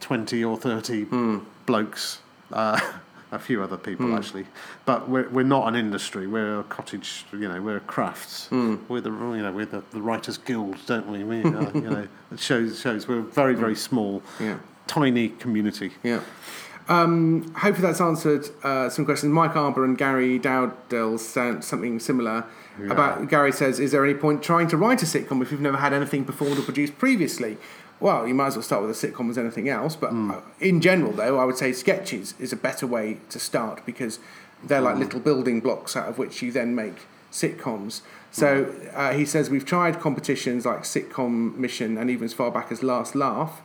20 0.00 0.44
or 0.44 0.58
30 0.58 1.04
Hmm. 1.04 1.38
blokes, 1.64 2.18
uh, 2.52 2.78
a 3.32 3.38
few 3.38 3.62
other 3.62 3.78
people 3.78 4.06
Hmm. 4.08 4.14
actually, 4.16 4.46
but 4.84 5.08
we're, 5.08 5.28
we're 5.30 5.44
not 5.44 5.66
an 5.68 5.76
industry. 5.76 6.26
We're 6.26 6.60
a 6.60 6.64
cottage, 6.64 7.24
you 7.32 7.48
know, 7.48 7.62
we're 7.62 7.80
crafts. 7.80 8.48
Hmm. 8.48 8.76
We're 8.88 9.00
the 9.00 9.10
you 9.10 9.42
know 9.42 9.52
we're 9.52 9.64
the, 9.64 9.82
the 9.92 10.02
writers 10.02 10.36
guild, 10.36 10.76
don't 10.86 11.08
we? 11.08 11.24
we 11.24 11.42
uh, 11.42 11.70
you 11.72 11.80
know, 11.90 12.08
it 12.32 12.38
shows 12.38 12.80
shows 12.80 13.08
we're 13.08 13.22
very 13.22 13.54
very 13.54 13.76
small, 13.76 14.22
Yeah. 14.40 14.58
tiny 14.86 15.30
community. 15.30 15.92
Yeah. 16.02 16.20
Um, 16.88 17.44
hopefully 17.54 17.86
that's 17.86 18.00
answered 18.00 18.44
uh, 18.62 18.90
some 18.90 19.06
questions. 19.06 19.32
Mike 19.32 19.56
Arbour 19.56 19.84
and 19.86 19.96
Gary 19.96 20.38
Dowdell 20.38 21.16
sent 21.18 21.64
something 21.64 21.98
similar 22.00 22.44
about. 22.78 23.28
Gary 23.28 23.52
says, 23.52 23.80
"Is 23.80 23.92
there 23.92 24.04
any 24.04 24.14
point 24.14 24.42
trying 24.42 24.68
to 24.68 24.76
write 24.76 25.02
a 25.02 25.06
sitcom 25.06 25.42
if 25.42 25.50
you've 25.50 25.60
never 25.60 25.78
had 25.78 25.92
anything 25.92 26.24
performed 26.24 26.58
or 26.58 26.62
produced 26.62 26.98
previously?" 26.98 27.56
Well, 28.00 28.26
you 28.26 28.34
might 28.34 28.48
as 28.48 28.56
well 28.56 28.64
start 28.64 28.82
with 28.82 28.90
a 28.90 29.06
sitcom 29.06 29.30
as 29.30 29.38
anything 29.38 29.68
else. 29.68 29.94
But 29.94 30.12
uh, 30.12 30.40
in 30.58 30.80
general, 30.80 31.12
though, 31.12 31.38
I 31.38 31.44
would 31.44 31.56
say 31.56 31.72
sketches 31.72 32.34
is 32.40 32.52
a 32.52 32.56
better 32.56 32.86
way 32.86 33.18
to 33.30 33.38
start 33.38 33.86
because 33.86 34.18
they're 34.64 34.80
like 34.80 34.96
little 34.96 35.20
building 35.20 35.60
blocks 35.60 35.96
out 35.96 36.08
of 36.08 36.18
which 36.18 36.42
you 36.42 36.50
then 36.50 36.74
make 36.74 37.06
sitcoms. 37.30 38.02
So 38.30 38.74
uh, 38.94 39.12
he 39.12 39.24
says 39.24 39.50
we've 39.50 39.64
tried 39.64 40.00
competitions 40.00 40.64
like 40.64 40.82
Sitcom 40.82 41.56
Mission 41.56 41.98
and 41.98 42.10
even 42.10 42.24
as 42.24 42.32
far 42.32 42.50
back 42.50 42.72
as 42.72 42.82
Last 42.82 43.14
Laugh. 43.14 43.60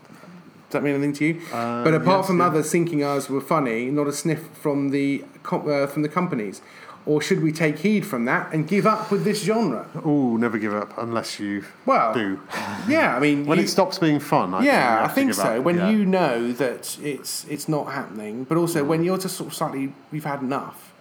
Does 0.69 0.73
that 0.73 0.83
mean 0.83 0.95
anything 0.95 1.13
to 1.13 1.25
you? 1.25 1.41
Uh, 1.53 1.83
but 1.83 1.93
apart 1.93 2.19
yes, 2.19 2.27
from 2.27 2.39
yeah. 2.39 2.47
other 2.47 2.61
sinking 2.61 3.01
ours 3.01 3.29
were 3.29 3.39
funny, 3.39 3.85
not 3.85 4.07
a 4.07 4.11
sniff 4.11 4.49
from 4.49 4.89
the 4.89 5.23
com- 5.43 5.69
uh, 5.69 5.87
from 5.87 6.01
the 6.01 6.09
companies. 6.09 6.61
Or 7.07 7.21
should 7.21 7.41
we 7.41 7.53
take 7.53 7.79
heed 7.79 8.05
from 8.05 8.25
that 8.25 8.51
and 8.53 8.67
give 8.67 8.85
up 8.85 9.09
with 9.11 9.23
this 9.23 9.41
genre? 9.43 9.87
Oh, 10.03 10.35
never 10.35 10.57
give 10.57 10.73
up 10.73 10.97
unless 10.97 11.39
you 11.39 11.63
Well, 11.85 12.13
do. 12.13 12.39
yeah, 12.87 13.15
I 13.15 13.19
mean, 13.21 13.45
When 13.45 13.57
you- 13.57 13.63
it 13.63 13.69
stops 13.69 13.97
being 13.97 14.19
fun, 14.19 14.53
I 14.53 14.57
think 14.59 14.65
yeah, 14.71 14.97
I 14.97 15.01
have 15.03 15.09
to 15.11 15.15
think 15.15 15.33
so. 15.33 15.43
up. 15.57 15.63
When 15.63 15.77
Yeah. 15.77 15.89
you 15.89 16.05
know 16.05 16.51
that 16.51 16.97
it's 17.01 17.45
it's 17.49 17.69
not 17.69 17.93
happening, 17.93 18.45
but 18.49 18.57
also 18.57 18.83
when 18.83 19.03
you're 19.05 19.17
just 19.17 19.37
sort 19.37 19.47
of 19.51 19.55
slightly, 19.55 19.93
we've 20.11 20.25
had 20.25 20.41
enough. 20.41 20.91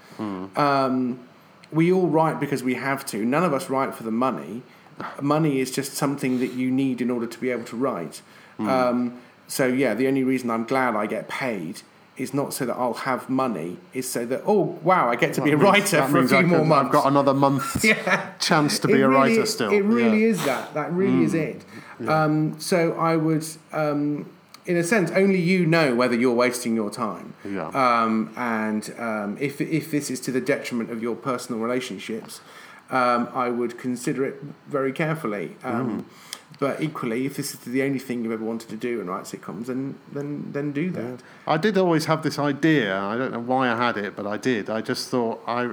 Um, 0.57 1.19
we 1.73 1.93
all 1.93 2.07
write 2.07 2.39
because 2.41 2.63
we 2.63 2.75
have 2.75 3.05
to. 3.07 3.25
None 3.25 3.43
of 3.45 3.53
us 3.53 3.69
write 3.69 3.95
for 3.95 4.05
the 4.05 4.11
money. 4.13 4.63
Money 5.21 5.61
is 5.61 5.71
just 5.71 5.95
something 5.95 6.39
that 6.39 6.53
you 6.55 6.71
need 6.71 7.01
in 7.01 7.11
order 7.11 7.27
to 7.27 7.39
be 7.41 7.51
able 7.51 7.65
to 7.65 7.77
write. 7.77 8.23
Um, 8.59 9.15
so 9.49 9.67
yeah, 9.67 9.93
the 9.95 10.07
only 10.09 10.25
reason 10.25 10.51
I'm 10.51 10.65
glad 10.65 10.95
I 10.97 11.07
get 11.07 11.29
paid 11.29 11.83
is 12.17 12.33
not 12.33 12.53
so 12.55 12.65
that 12.67 12.77
I'll 12.77 12.95
have 12.95 13.29
money. 13.29 13.77
Is 13.93 14.09
so 14.09 14.25
that 14.27 14.43
oh 14.47 14.79
wow, 14.83 15.09
I 15.11 15.17
get 15.17 15.35
to 15.35 15.43
be 15.43 15.53
a 15.53 15.57
That 15.57 15.63
means- 15.63 15.93
writer 15.93 16.07
for 16.09 16.19
a 16.21 16.29
few 16.29 16.37
I 16.39 16.43
more 16.43 16.59
can- 16.61 16.69
months. 16.69 16.87
I've 16.87 16.93
got 16.93 17.07
another 17.09 17.35
month's 17.35 17.85
Yeah. 17.93 18.33
chance 18.39 18.79
to 18.81 18.89
be 18.89 18.95
It 18.95 19.01
a 19.03 19.09
really- 19.09 19.21
writer 19.33 19.47
still. 19.47 19.71
It 19.73 19.83
really 19.85 20.23
yeah. 20.23 20.29
is 20.31 20.45
that. 20.45 20.75
That 20.75 20.93
really 20.93 21.25
is 21.25 21.35
it. 21.35 21.65
Um, 22.09 22.61
so 22.61 22.93
I 22.93 23.17
would, 23.17 23.47
um, 23.73 24.29
in 24.67 24.77
a 24.77 24.83
sense, 24.85 25.11
only 25.13 25.39
you 25.41 25.65
know 25.65 25.95
whether 25.95 26.15
you're 26.15 26.35
wasting 26.35 26.75
your 26.77 26.91
time. 26.91 27.35
Yeah. 27.45 27.69
Um, 27.69 28.33
and 28.37 28.93
um, 28.99 29.37
if 29.41 29.61
if 29.61 29.91
this 29.91 30.11
is 30.11 30.21
to 30.21 30.33
the 30.33 30.41
detriment 30.41 30.91
of 30.91 31.03
your 31.03 31.15
personal 31.17 31.61
relationships, 31.61 32.41
um, 32.91 33.29
I 33.35 33.49
would 33.49 33.79
consider 33.79 34.25
it 34.25 34.43
very 34.69 34.93
carefully. 34.93 35.57
Um, 35.65 36.07
But 36.59 36.83
equally, 36.83 37.27
if 37.27 37.37
this 37.37 37.53
is 37.53 37.61
the 37.61 37.83
only 37.83 37.99
thing 37.99 38.23
you've 38.23 38.33
ever 38.33 38.45
wanted 38.45 38.71
to 38.71 38.77
do 38.77 39.01
and 39.01 39.09
write 39.09 39.25
sitcoms, 39.25 39.67
then 39.67 39.99
then 40.13 40.51
then 40.53 40.73
do 40.73 40.91
that. 40.91 41.23
I 41.47 41.59
did 41.59 41.77
always 41.77 42.07
have 42.07 42.23
this 42.23 42.39
idea. 42.39 42.99
I 42.99 43.17
don't 43.17 43.33
know 43.33 43.41
why 43.41 43.71
I 43.71 43.77
had 43.77 43.97
it, 43.99 44.17
but 44.17 44.27
I 44.27 44.37
did. 44.37 44.71
I 44.71 44.81
just 44.81 45.09
thought 45.09 45.43
I, 45.47 45.67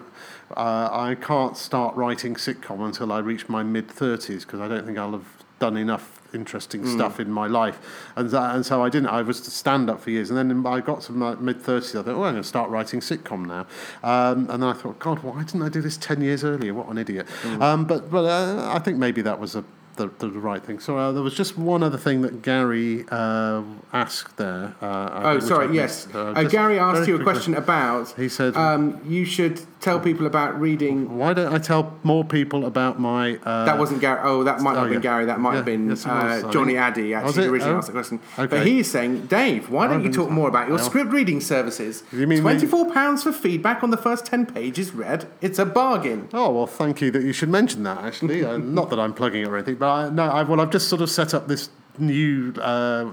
uh, 0.56 0.90
I 0.92 1.16
can't 1.20 1.56
start 1.56 1.96
writing 1.96 2.36
sitcom 2.36 2.86
until 2.86 3.12
I 3.12 3.20
reach 3.20 3.48
my 3.48 3.64
mid 3.64 3.90
thirties 3.90 4.44
because 4.44 4.60
I 4.60 4.68
don't 4.68 4.86
think 4.86 4.98
I'll 4.98 5.14
have 5.14 5.44
done 5.60 5.78
enough 5.78 6.20
interesting 6.34 6.86
stuff 6.86 7.20
in 7.20 7.32
my 7.32 7.48
life, 7.48 7.80
and 8.18 8.30
that, 8.32 8.56
and 8.56 8.66
so 8.66 8.84
I 8.84 8.90
didn't. 8.90 9.08
I 9.08 9.22
was 9.22 9.40
to 9.42 9.52
stand 9.52 9.90
up 9.90 10.02
for 10.02 10.10
years, 10.10 10.30
and 10.30 10.38
then 10.38 10.66
I 10.66 10.82
got 10.82 11.02
to 11.04 11.14
my 11.14 11.36
mid 11.36 11.62
thirties. 11.62 11.96
I 11.96 12.02
thought, 12.02 12.16
oh, 12.16 12.24
I'm 12.24 12.34
going 12.34 12.36
to 12.36 12.44
start 12.44 12.70
writing 12.70 13.00
sitcom 13.00 13.46
now, 13.46 13.68
um, 14.04 14.50
and 14.50 14.62
then 14.62 14.64
I 14.64 14.74
thought, 14.74 15.00
God, 15.00 15.24
why 15.24 15.44
didn't 15.44 15.62
I 15.62 15.70
do 15.70 15.82
this 15.82 15.96
ten 15.96 16.20
years 16.22 16.44
earlier? 16.44 16.74
What 16.74 16.88
an 16.90 16.98
idiot! 16.98 17.28
Um, 17.62 17.86
but 17.86 18.12
but 18.12 18.26
uh, 18.26 18.72
I 18.74 18.80
think 18.80 18.98
maybe 18.98 19.22
that 19.22 19.40
was 19.40 19.56
a 19.56 19.64
the, 19.96 20.08
the 20.20 20.30
right 20.30 20.64
thing. 20.64 20.80
So 20.80 20.98
uh, 20.98 21.12
there 21.12 21.24
was 21.24 21.36
just 21.36 21.58
one 21.58 21.84
other 21.84 21.98
thing 21.98 22.22
that 22.22 22.42
Gary 22.42 23.06
uh, 23.12 23.64
asked 23.92 24.38
there. 24.38 24.76
Uh, 24.82 25.22
Oh, 25.24 25.40
sorry. 25.40 25.74
Yes. 25.76 26.08
Uh, 26.14 26.32
uh, 26.32 26.44
Gary 26.44 26.78
asked 26.80 27.08
you 27.08 27.16
a 27.16 27.24
question 27.24 27.54
about. 27.56 28.14
He 28.18 28.30
said, 28.30 28.56
Um, 28.56 29.02
you 29.06 29.26
should 29.26 29.62
tell 29.80 30.00
people 30.00 30.26
about 30.26 30.60
reading. 30.60 31.18
"Why 31.18 31.34
don't 31.34 31.54
I 31.54 31.58
tell 31.58 31.98
more 32.04 32.24
people 32.24 32.66
about 32.66 33.00
my?" 33.00 33.38
Uh, 33.44 33.66
That 33.66 33.78
wasn't 33.80 34.02
Gary. 34.02 34.20
Oh, 34.24 34.44
that 34.44 34.62
might 34.62 34.74
not 34.74 34.80
oh, 34.80 34.82
have 34.84 34.90
been 34.90 35.02
yeah. 35.04 35.10
Gary. 35.10 35.26
That 35.26 35.40
might 35.40 35.52
Yeah, 35.52 35.56
have 35.58 35.66
been 35.66 35.90
yes, 35.90 36.06
uh, 36.06 36.42
was, 36.44 36.54
Johnny. 36.54 36.78
Addy. 36.78 37.14
Actually, 37.14 37.48
originally 37.48 37.76
Oh, 37.76 37.78
asked 37.78 37.88
the 37.88 37.94
question. 37.94 38.20
okay. 38.40 38.48
But 38.58 38.68
he's 38.68 38.90
saying, 38.90 39.28
Dave, 39.28 39.70
why 39.70 39.88
don't 39.88 40.04
you 40.04 40.12
talk 40.12 40.30
more 40.30 40.48
about 40.48 40.68
your 40.68 40.78
no. 40.78 40.84
script 40.84 41.12
reading 41.12 41.40
services? 41.42 42.04
You 42.12 42.28
mean 42.28 42.42
twenty-four 42.42 42.92
pounds 42.92 43.24
for 43.24 43.32
feedback 43.32 43.84
on 43.84 43.90
the 43.92 43.98
first 43.98 44.26
ten 44.26 44.46
pages 44.46 44.94
read? 44.94 45.28
It's 45.42 45.60
a 45.60 45.66
bargain. 45.66 46.30
Oh 46.34 46.52
well, 46.52 46.68
thank 46.68 47.02
you 47.02 47.12
that 47.12 47.24
you 47.24 47.34
should 47.34 47.50
mention 47.50 47.84
that. 47.84 47.98
Actually, 48.04 48.44
uh, 48.46 48.58
not 48.58 48.90
that 48.90 49.00
I'm 49.00 49.14
plugging 49.14 49.44
it 49.44 49.48
or 49.48 49.56
anything, 49.58 49.76
but 49.84 49.90
I, 49.90 50.10
no, 50.10 50.24
I, 50.24 50.44
well, 50.44 50.62
I've 50.62 50.70
just 50.70 50.88
sort 50.88 51.02
of 51.02 51.10
set 51.10 51.34
up 51.34 51.50
this 51.50 51.70
new 51.98 52.54
uh, 52.62 53.12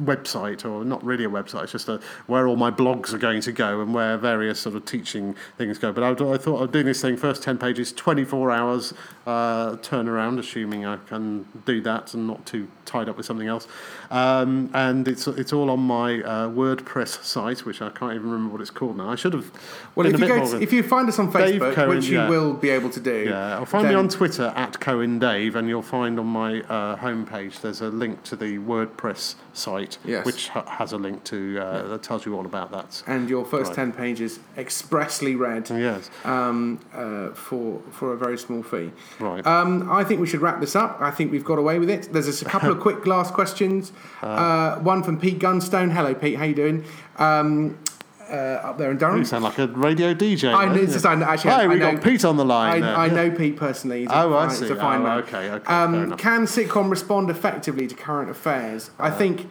website, 0.00 0.64
or 0.64 0.84
not 0.84 1.02
really 1.02 1.24
a 1.24 1.28
website. 1.28 1.64
It's 1.64 1.72
just 1.72 1.88
a, 1.88 2.00
where 2.28 2.46
all 2.46 2.54
my 2.54 2.70
blogs 2.70 3.12
are 3.12 3.18
going 3.18 3.40
to 3.40 3.50
go 3.50 3.80
and 3.80 3.92
where 3.92 4.16
various 4.16 4.60
sort 4.60 4.76
of 4.76 4.84
teaching 4.84 5.34
things 5.58 5.76
go. 5.76 5.92
But 5.92 6.04
I, 6.04 6.10
I 6.10 6.38
thought 6.38 6.62
of 6.62 6.70
doing 6.70 6.86
this 6.86 7.02
thing 7.02 7.16
first 7.16 7.42
ten 7.42 7.58
pages, 7.58 7.92
24 7.92 8.52
hours 8.52 8.94
uh, 9.26 9.72
turnaround, 9.78 10.38
assuming 10.38 10.86
I 10.86 10.98
can 10.98 11.46
do 11.66 11.80
that 11.80 12.14
and 12.14 12.28
not 12.28 12.46
too 12.46 12.68
tied 12.84 13.08
up 13.08 13.16
with 13.16 13.26
something 13.26 13.48
else. 13.48 13.66
Um, 14.10 14.70
and 14.74 15.06
it's 15.08 15.26
it's 15.26 15.52
all 15.52 15.70
on 15.70 15.80
my 15.80 16.20
uh, 16.22 16.48
WordPress 16.48 17.22
site, 17.24 17.64
which 17.64 17.80
I 17.82 17.90
can't 17.90 18.14
even 18.14 18.30
remember 18.30 18.52
what 18.52 18.60
it's 18.60 18.70
called 18.70 18.96
now. 18.96 19.10
I 19.10 19.16
should 19.16 19.32
have. 19.32 19.50
Well, 19.94 20.06
if 20.06 20.18
you 20.18 20.26
go, 20.26 20.46
to, 20.46 20.60
if 20.62 20.72
you 20.72 20.82
find 20.82 21.08
us 21.08 21.18
on 21.18 21.32
Facebook, 21.32 21.74
Cohen, 21.74 21.88
which 21.96 22.06
you 22.06 22.18
yeah. 22.18 22.28
will 22.28 22.54
be 22.54 22.70
able 22.70 22.90
to 22.90 23.00
do, 23.00 23.26
Yeah, 23.28 23.60
or 23.60 23.66
find 23.66 23.88
me 23.88 23.94
on 23.94 24.08
Twitter 24.08 24.52
at 24.56 24.78
Cohen 24.80 25.18
Dave, 25.18 25.56
and 25.56 25.68
you'll 25.68 25.82
find 25.82 26.18
on 26.18 26.26
my 26.26 26.60
uh, 26.62 26.96
homepage 26.96 27.60
there's 27.60 27.80
a 27.80 27.88
link 27.88 28.22
to 28.24 28.36
the 28.36 28.58
WordPress 28.58 29.34
site, 29.52 29.98
Yes. 30.04 30.26
which 30.26 30.48
ha- 30.48 30.64
has 30.66 30.92
a 30.92 30.98
link 30.98 31.24
to 31.24 31.58
uh, 31.60 31.88
that 31.88 32.02
tells 32.02 32.26
you 32.26 32.34
all 32.36 32.44
about 32.46 32.70
that. 32.72 33.02
and 33.06 33.28
your 33.28 33.44
first 33.44 33.68
Right. 33.70 33.76
ten 33.76 33.92
pages 33.92 34.40
expressly 34.58 35.36
read 35.36 35.70
Yes, 35.70 36.10
um, 36.24 36.80
uh, 36.92 37.28
for 37.30 37.80
for 37.90 38.12
a 38.12 38.16
very 38.16 38.36
small 38.38 38.62
fee. 38.62 38.90
right. 39.20 39.46
Um, 39.46 39.88
I 39.90 40.04
think 40.04 40.20
we 40.20 40.26
should 40.26 40.40
wrap 40.40 40.60
this 40.60 40.74
up. 40.76 40.98
I 41.00 41.10
think 41.10 41.30
we've 41.32 41.44
got 41.44 41.58
away 41.58 41.78
with 41.78 41.88
it. 41.90 42.12
There's 42.12 42.42
a 42.42 42.44
couple 42.44 42.70
of 42.74 42.80
quick 42.80 43.06
last 43.06 43.32
questions. 43.34 43.92
Uh, 44.22 44.76
one 44.80 45.02
from 45.02 45.18
Pete 45.18 45.38
Gunstone. 45.38 45.90
Hello, 45.92 46.14
Pete. 46.14 46.36
How 46.36 46.44
you 46.44 46.54
doing? 46.54 46.84
Um, 47.16 47.78
uh, 48.20 48.32
uh, 48.34 48.60
up 48.64 48.78
there 48.78 48.90
in 48.90 48.96
Durham. 48.96 49.18
You 49.18 49.24
sound 49.26 49.44
like 49.44 49.58
a 49.58 49.66
radio 49.68 50.14
DJ. 50.14 50.52
I 50.54 50.64
know, 50.66 50.80
it's 50.80 51.04
actually, 51.04 51.50
Hey, 51.50 51.56
I 51.56 51.66
we 51.66 51.74
know- 51.76 51.92
got 51.92 52.02
Pete 52.02 52.24
on 52.24 52.36
the 52.38 52.44
line. 52.44 52.82
I, 52.82 53.04
I 53.04 53.08
know 53.08 53.30
Pete 53.30 53.54
personally. 53.56 54.00
He's 54.00 54.08
Oh, 54.10 54.34
I 54.34 54.48
see. 54.48 54.62
He's 54.62 54.70
a 54.70 54.76
fine 54.76 55.00
Oh, 55.02 55.04
man. 55.04 55.18
okay, 55.18 55.50
okay, 55.50 55.66
Um, 55.72 56.16
can 56.16 56.46
sitcom 56.46 56.90
respond 56.90 57.28
effectively 57.28 57.86
to 57.86 57.94
current 57.94 58.30
affairs? 58.30 58.90
I 58.98 59.10
think. 59.10 59.46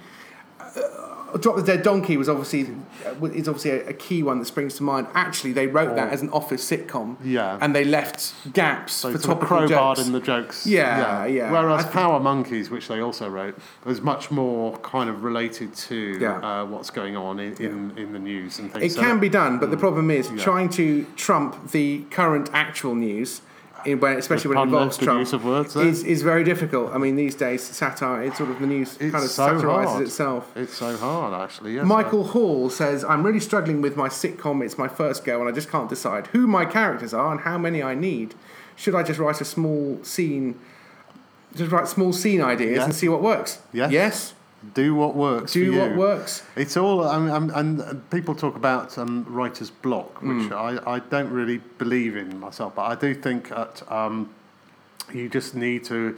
Drop 1.39 1.55
the 1.55 1.63
Dead 1.63 1.83
Donkey 1.83 2.15
was 2.17 2.29
obviously 2.29 2.67
uh, 3.05 3.25
is 3.27 3.47
obviously 3.47 3.71
a, 3.71 3.89
a 3.89 3.93
key 3.93 4.21
one 4.23 4.39
that 4.39 4.45
springs 4.45 4.75
to 4.75 4.83
mind. 4.83 5.07
Actually, 5.13 5.53
they 5.53 5.67
wrote 5.67 5.95
that 5.95 6.11
as 6.13 6.21
an 6.21 6.29
office 6.29 6.69
sitcom, 6.69 7.17
Yeah. 7.23 7.57
and 7.61 7.75
they 7.75 7.83
left 7.83 8.33
gaps 8.53 8.93
So 8.93 9.11
for 9.11 9.17
topical 9.17 9.57
crowbarred 9.59 9.95
jokes. 9.95 10.05
in 10.07 10.13
the 10.13 10.19
jokes. 10.19 10.67
Yeah, 10.67 11.25
yeah. 11.25 11.51
Whereas 11.51 11.85
I 11.85 11.87
thi- 11.87 11.93
Power 11.93 12.19
Monkeys, 12.19 12.69
which 12.69 12.87
they 12.87 12.99
also 13.01 13.29
wrote, 13.29 13.57
was 13.85 14.01
much 14.01 14.31
more 14.31 14.77
kind 14.79 15.09
of 15.09 15.23
related 15.23 15.73
to 15.75 15.95
Yeah. 16.19 16.37
uh, 16.61 16.65
what's 16.65 16.89
going 16.89 17.15
on 17.17 17.39
in, 17.39 17.53
in, 17.57 17.97
in 17.97 18.13
the 18.13 18.19
news 18.19 18.59
and 18.59 18.71
things. 18.71 18.83
It 18.85 18.95
So 18.95 19.01
can 19.01 19.19
be 19.19 19.29
done, 19.29 19.59
but 19.59 19.71
the 19.71 19.77
problem 19.77 20.11
is 20.11 20.29
Yeah. 20.31 20.43
trying 20.43 20.69
to 20.69 21.05
trump 21.15 21.71
the 21.71 22.03
current 22.11 22.49
actual 22.53 22.95
news, 22.95 23.41
when, 23.85 24.17
especially 24.17 24.49
when 24.49 24.57
it 24.57 24.63
involves 24.63 24.97
Trump, 24.97 25.31
words 25.43 25.75
is, 25.75 26.03
is 26.03 26.21
very 26.21 26.43
difficult. 26.43 26.91
I 26.93 26.97
mean, 26.97 27.15
these 27.15 27.35
days, 27.35 27.63
satire, 27.63 28.23
it's 28.23 28.37
sort 28.37 28.49
of 28.49 28.59
the 28.59 28.67
news 28.67 28.97
It's 28.99 29.11
kind 29.11 29.23
of 29.23 29.29
so 29.29 29.47
satirises 29.57 29.91
hard. 29.91 30.03
itself. 30.03 30.51
It's 30.57 30.73
so 30.73 30.97
hard, 30.97 31.33
actually. 31.33 31.75
Yes, 31.75 31.85
Michael 31.85 32.23
Hall 32.23 32.69
says, 32.69 33.03
I'm 33.03 33.23
really 33.23 33.39
struggling 33.39 33.81
with 33.81 33.95
my 33.97 34.09
sitcom. 34.09 34.63
It's 34.63 34.77
my 34.77 34.87
first 34.87 35.25
go, 35.25 35.39
and 35.39 35.49
I 35.49 35.51
just 35.51 35.69
can't 35.69 35.89
decide 35.89 36.27
who 36.27 36.47
my 36.47 36.65
characters 36.65 37.13
are 37.13 37.31
and 37.31 37.41
how 37.41 37.57
many 37.57 37.83
I 37.83 37.95
need. 37.95 38.35
Should 38.75 38.95
I 38.95 39.03
just 39.03 39.19
write 39.19 39.39
a 39.41 39.45
small 39.45 39.99
scene, 40.03 40.59
just 41.55 41.71
write 41.71 41.87
small 41.87 42.11
scene 42.13 42.41
ideas 42.41 42.77
Yes. 42.77 42.85
and 42.85 42.95
see 42.95 43.07
what 43.09 43.21
works? 43.21 43.59
Yes. 43.71 43.91
Yes. 43.91 44.33
Do 44.73 44.95
what 44.95 45.13
works. 45.15 45.53
Do 45.53 45.77
what 45.77 45.95
works. 45.95 46.43
It's 46.55 46.77
all, 46.77 47.03
um, 47.03 47.51
and 47.53 48.09
people 48.09 48.33
talk 48.33 48.55
about 48.55 48.97
um, 48.97 49.25
writer's 49.27 49.69
block, 49.69 50.21
which 50.21 50.47
Hmm. 50.47 50.53
I, 50.53 50.95
I 50.95 50.99
don't 50.99 51.29
really 51.31 51.59
believe 51.77 52.15
in 52.15 52.39
myself, 52.39 52.75
but 52.75 52.83
I 52.83 52.95
do 52.95 53.13
think 53.13 53.49
that 53.49 53.83
um, 53.91 54.29
you 55.13 55.27
just 55.29 55.53
need 55.53 55.83
to 55.85 56.17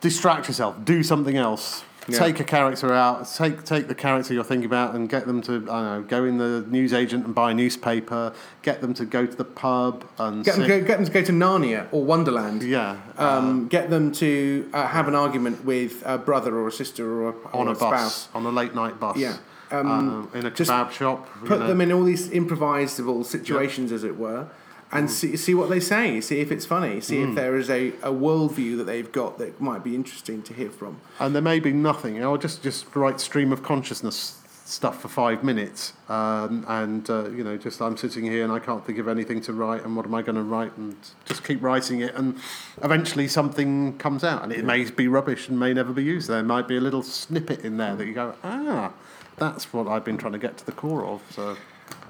distract 0.00 0.48
yourself, 0.48 0.74
do 0.84 1.02
something 1.02 1.36
else. 1.36 1.84
Yeah. 2.08 2.18
Take 2.18 2.40
a 2.40 2.44
character 2.44 2.92
out. 2.92 3.28
Take 3.32 3.64
take 3.64 3.86
the 3.86 3.94
character 3.94 4.34
you're 4.34 4.42
thinking 4.42 4.66
about 4.66 4.94
and 4.96 5.08
get 5.08 5.26
them 5.26 5.40
to 5.42 5.52
I 5.52 5.58
don't 5.58 5.68
know 5.84 6.02
go 6.02 6.24
in 6.24 6.38
the 6.38 6.64
newsagent 6.68 7.24
and 7.26 7.34
buy 7.34 7.52
a 7.52 7.54
newspaper. 7.54 8.32
Get 8.62 8.80
them 8.80 8.92
to 8.94 9.04
go 9.04 9.24
to 9.24 9.36
the 9.36 9.44
pub 9.44 10.04
and 10.18 10.44
Get 10.44 10.56
them, 10.56 10.66
go, 10.66 10.80
get 10.80 10.96
them 10.98 11.04
to 11.06 11.12
go 11.12 11.22
to 11.22 11.32
Narnia 11.32 11.86
or 11.92 12.04
Wonderland. 12.04 12.62
yeah 12.64 12.96
Um, 13.18 13.68
get 13.68 13.88
them 13.90 14.10
to 14.12 14.68
uh, 14.72 14.86
have 14.88 15.06
an 15.06 15.14
argument 15.14 15.64
with 15.64 16.02
a 16.04 16.18
brother 16.18 16.56
or 16.56 16.66
a 16.68 16.72
sister 16.72 17.04
or 17.22 17.28
a, 17.30 17.34
on 17.56 17.68
or 17.68 17.68
a 17.68 17.76
a 17.76 17.78
bus 17.78 18.14
spouse. 18.24 18.28
on 18.34 18.46
a 18.46 18.50
late 18.50 18.74
night 18.74 18.98
bus. 18.98 19.16
Yeah. 19.16 19.36
Um, 19.70 20.28
in 20.34 20.44
a 20.44 20.50
kebab 20.50 20.90
shop. 20.90 21.26
you 21.40 21.46
Put 21.48 21.60
know. 21.60 21.66
them 21.68 21.80
in 21.80 21.92
all 21.92 22.02
these 22.04 22.28
improvisable 22.30 23.24
situations, 23.24 23.90
as 23.90 24.04
it 24.04 24.18
were, 24.18 24.48
and 24.92 25.10
see, 25.10 25.36
see 25.36 25.54
what 25.54 25.70
they 25.70 25.80
say. 25.80 26.20
See 26.20 26.40
if 26.40 26.52
it's 26.52 26.66
funny. 26.66 27.00
See 27.00 27.22
if 27.22 27.34
there 27.34 27.56
is 27.56 27.70
a, 27.70 27.88
a 28.02 28.12
worldview 28.12 28.76
that 28.78 28.84
they've 28.84 29.10
got 29.10 29.38
that 29.38 29.60
might 29.60 29.82
be 29.82 29.94
interesting 29.94 30.42
to 30.42 30.54
hear 30.54 30.70
from. 30.70 31.00
and 31.18 31.34
there 31.34 31.42
may 31.42 31.60
be 31.60 31.72
nothing. 31.72 32.14
You 32.16 32.20
know, 32.20 32.36
just 32.36 32.62
just 32.62 32.94
write 32.94 33.20
stream 33.20 33.52
of 33.52 33.62
consciousness 33.62 34.38
stuff 34.64 35.02
for 35.02 35.08
five 35.08 35.42
minutes, 35.44 35.92
um, 36.08 36.64
and 36.68 37.10
uh, 37.10 37.28
you 37.30 37.42
know, 37.44 37.56
just 37.58 37.82
I'm 37.82 37.96
sitting 37.96 38.24
here 38.24 38.42
and 38.44 38.52
I 38.52 38.58
can't 38.58 38.84
think 38.86 38.98
of 38.98 39.08
anything 39.08 39.40
to 39.42 39.52
write, 39.52 39.84
and 39.84 39.96
what 39.96 40.06
am 40.06 40.14
I 40.14 40.22
going 40.22 40.36
to 40.36 40.42
write? 40.42 40.74
And 40.76 40.96
just 41.24 41.44
keep 41.44 41.62
writing 41.62 42.00
it, 42.00 42.14
and 42.14 42.38
eventually 42.82 43.28
something 43.28 43.98
comes 43.98 44.24
out, 44.24 44.42
and 44.42 44.52
it 44.52 44.64
may 44.64 44.84
be 44.90 45.08
rubbish 45.08 45.48
and 45.48 45.58
may 45.58 45.74
never 45.74 45.92
be 45.92 46.04
used. 46.04 46.28
There 46.28 46.42
might 46.42 46.68
be 46.68 46.76
a 46.76 46.80
little 46.80 47.02
snippet 47.02 47.64
in 47.64 47.76
there 47.76 47.96
that 47.96 48.06
you 48.06 48.14
go, 48.14 48.34
ah, 48.44 48.92
that's 49.36 49.72
what 49.72 49.88
I've 49.88 50.04
been 50.04 50.16
trying 50.16 50.32
to 50.34 50.38
get 50.38 50.56
to 50.58 50.64
the 50.66 50.72
core 50.72 51.04
of. 51.04 51.20
So 51.30 51.56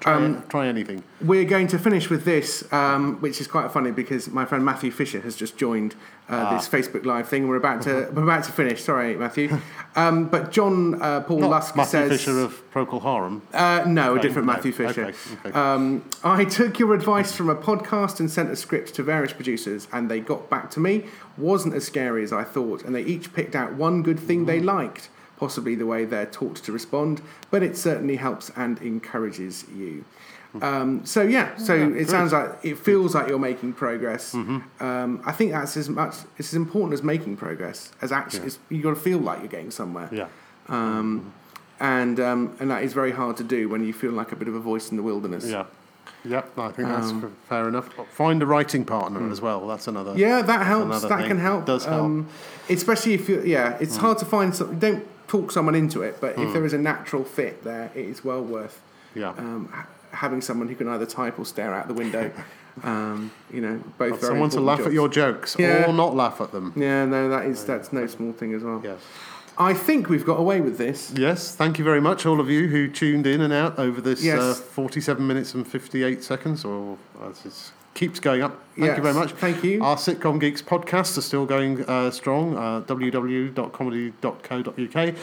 try 0.00 0.14
Um, 0.14 0.44
try 0.48 0.66
anything. 0.66 1.02
We're 1.20 1.44
going 1.44 1.68
to 1.68 1.78
finish 1.78 2.10
with 2.10 2.24
this, 2.24 2.70
um, 2.72 3.16
which 3.20 3.40
is 3.40 3.46
quite 3.46 3.70
funny 3.72 3.90
because 3.90 4.28
my 4.28 4.44
friend 4.44 4.64
Matthew 4.64 4.90
Fisher 4.90 5.20
has 5.20 5.36
just 5.36 5.56
joined 5.56 5.94
uh, 6.28 6.54
this 6.56 6.68
Facebook 6.68 7.04
Live 7.04 7.28
thing. 7.28 7.48
We're 7.48 7.56
about 7.56 7.82
to 7.82 8.10
we're 8.14 8.22
about 8.22 8.44
to 8.44 8.52
finish. 8.52 8.82
Sorry, 8.82 9.16
Matthew. 9.16 9.58
Um, 9.94 10.28
but 10.28 10.50
John 10.50 11.00
uh, 11.02 11.20
Paul 11.20 11.40
Not 11.40 11.50
Lusk 11.50 11.76
Matthew 11.76 11.90
says 11.90 12.10
Fisher 12.10 12.40
of 12.40 12.72
Procol 12.72 13.02
Harum. 13.02 13.42
Uh, 13.52 13.84
no, 13.86 14.16
a 14.16 14.20
different 14.20 14.46
no, 14.46 14.54
Matthew 14.54 14.72
Fisher. 14.72 15.06
okay, 15.06 15.18
okay. 15.46 15.52
Um, 15.58 16.08
I 16.24 16.44
took 16.44 16.78
your 16.78 16.94
advice 16.94 17.32
from 17.34 17.50
a 17.50 17.56
podcast 17.56 18.20
and 18.20 18.30
sent 18.30 18.50
a 18.50 18.56
script 18.56 18.94
to 18.94 19.02
various 19.02 19.32
producers, 19.32 19.88
and 19.92 20.10
they 20.10 20.20
got 20.20 20.48
back 20.48 20.70
to 20.72 20.80
me. 20.80 21.04
Wasn't 21.36 21.74
as 21.74 21.84
scary 21.84 22.22
as 22.24 22.32
I 22.32 22.44
thought, 22.44 22.82
and 22.84 22.94
they 22.94 23.02
each 23.02 23.32
picked 23.32 23.54
out 23.54 23.74
one 23.74 24.02
good 24.02 24.18
thing 24.20 24.46
they 24.46 24.60
liked, 24.60 25.08
possibly 25.42 25.74
the 25.74 25.86
way 25.86 26.04
they're 26.04 26.30
taught 26.40 26.54
to 26.66 26.70
respond, 26.70 27.20
but 27.50 27.60
it 27.64 27.76
certainly 27.76 28.14
helps 28.26 28.46
and 28.54 28.78
encourages 28.80 29.64
you. 29.74 30.04
Um, 30.60 31.04
so 31.04 31.22
yeah, 31.22 31.56
so 31.56 31.74
it 31.74 32.08
sounds 32.08 32.32
like 32.32 32.50
it 32.62 32.76
feels 32.78 33.14
like 33.16 33.26
you're 33.28 33.38
making 33.50 33.72
progress. 33.72 34.34
Um, 34.34 35.20
I 35.30 35.32
think 35.32 35.50
that's 35.52 35.76
as 35.76 35.88
much 35.88 36.14
it's 36.38 36.50
as 36.52 36.54
important 36.54 36.92
as 36.94 37.02
making 37.02 37.34
progress 37.38 37.90
as 38.02 38.12
actually 38.12 38.46
it's, 38.48 38.58
you 38.68 38.82
got 38.82 38.94
to 38.98 39.00
feel 39.08 39.18
like 39.18 39.38
you're 39.40 39.48
getting 39.56 39.70
somewhere 39.72 40.08
Yeah. 40.12 40.28
um, 40.68 41.32
and 41.80 42.20
um, 42.20 42.40
and 42.60 42.70
that 42.70 42.82
is 42.84 42.92
very 42.92 43.12
hard 43.20 43.36
to 43.38 43.44
do 43.56 43.68
when 43.72 43.82
you 43.86 43.92
feel 44.02 44.12
like 44.12 44.30
a 44.30 44.36
bit 44.36 44.46
of 44.46 44.54
a 44.54 44.60
voice 44.60 44.90
in 44.90 44.96
the 44.98 45.02
wilderness. 45.02 45.44
Yeah. 45.46 45.64
Yep, 46.24 46.56
I 46.58 46.70
think 46.70 46.86
that's 46.88 47.10
f- 47.10 47.30
fair 47.48 47.66
enough. 47.68 47.88
Find 48.12 48.40
a 48.42 48.46
writing 48.46 48.84
partner 48.84 49.28
as 49.32 49.40
well. 49.40 49.66
That's 49.66 49.88
another. 49.88 50.12
Um, 50.12 50.18
Yeah, 50.18 50.42
that 50.42 50.64
helps. 50.66 51.02
That 51.02 51.18
thing. 51.18 51.28
can 51.28 51.38
help. 51.38 51.64
Does 51.66 51.84
help. 51.84 52.00
Um, 52.04 52.28
especially 52.70 53.14
if 53.14 53.28
you, 53.28 53.42
yeah, 53.56 53.76
it's 53.80 53.96
hard 53.96 54.18
to 54.18 54.24
find. 54.24 54.54
Some, 54.54 54.78
don't 54.78 55.02
talk 55.28 55.50
someone 55.50 55.74
into 55.74 56.02
it, 56.02 56.18
but 56.20 56.38
if 56.38 56.52
there 56.52 56.64
is 56.64 56.72
a 56.72 56.78
natural 56.78 57.24
fit 57.24 57.64
there, 57.64 57.90
it 57.94 58.04
is 58.04 58.24
well 58.24 58.42
worth 58.42 58.80
yeah. 59.14 59.30
um, 59.30 59.68
ha- 59.72 59.86
having 60.12 60.40
someone 60.40 60.68
who 60.68 60.74
can 60.74 60.88
either 60.88 61.06
type 61.06 61.38
or 61.38 61.46
stare 61.46 61.74
out 61.74 61.88
the 61.88 61.94
window. 61.94 62.30
um, 62.82 63.30
you 63.52 63.60
know, 63.60 63.82
both. 63.98 64.20
very 64.20 64.32
Someone 64.32 64.50
to 64.50 64.60
laugh 64.60 64.80
at 64.80 64.92
your 64.92 65.08
jokes 65.08 65.56
Yeah. 65.58 65.86
or 65.86 65.92
not 65.92 66.14
laugh 66.14 66.40
at 66.40 66.52
them. 66.52 66.72
Yeah, 66.76 67.04
no, 67.04 67.28
that 67.28 67.46
is 67.46 67.64
that's 67.64 67.92
no 67.92 68.06
small 68.06 68.32
thing 68.32 68.54
as 68.54 68.62
well. 68.62 68.80
Yes. 68.82 69.00
I 69.58 69.74
think 69.74 70.08
we've 70.08 70.24
got 70.24 70.38
away 70.40 70.62
with 70.62 70.78
this. 70.78 71.12
Yes, 71.14 71.54
thank 71.54 71.78
you 71.78 71.84
very 71.84 72.00
much, 72.00 72.24
all 72.24 72.40
of 72.40 72.48
you 72.48 72.68
who 72.68 72.88
tuned 72.88 73.26
in 73.26 73.42
and 73.42 73.52
out 73.52 73.78
over 73.78 74.00
this 74.00 74.24
Yes. 74.24 74.40
uh, 74.40 74.54
47 74.54 75.26
minutes 75.26 75.52
and 75.54 75.66
58 75.66 76.24
seconds, 76.24 76.64
or 76.64 76.96
as 77.28 77.44
it 77.44 77.72
keeps 77.94 78.20
going 78.20 78.42
up. 78.42 78.58
Thank 78.76 78.86
Yes, 78.86 78.96
you 78.96 79.02
very 79.02 79.14
much. 79.14 79.32
thank 79.32 79.62
you. 79.62 79.82
Our 79.84 79.96
Sitcom 79.96 80.40
Geeks 80.40 80.62
podcast 80.62 81.18
are 81.18 81.22
still 81.22 81.44
going 81.46 81.84
uh, 81.84 82.10
strong. 82.10 82.56
Uh, 82.56 82.80
www.comedy.co.uk. 83.82 85.14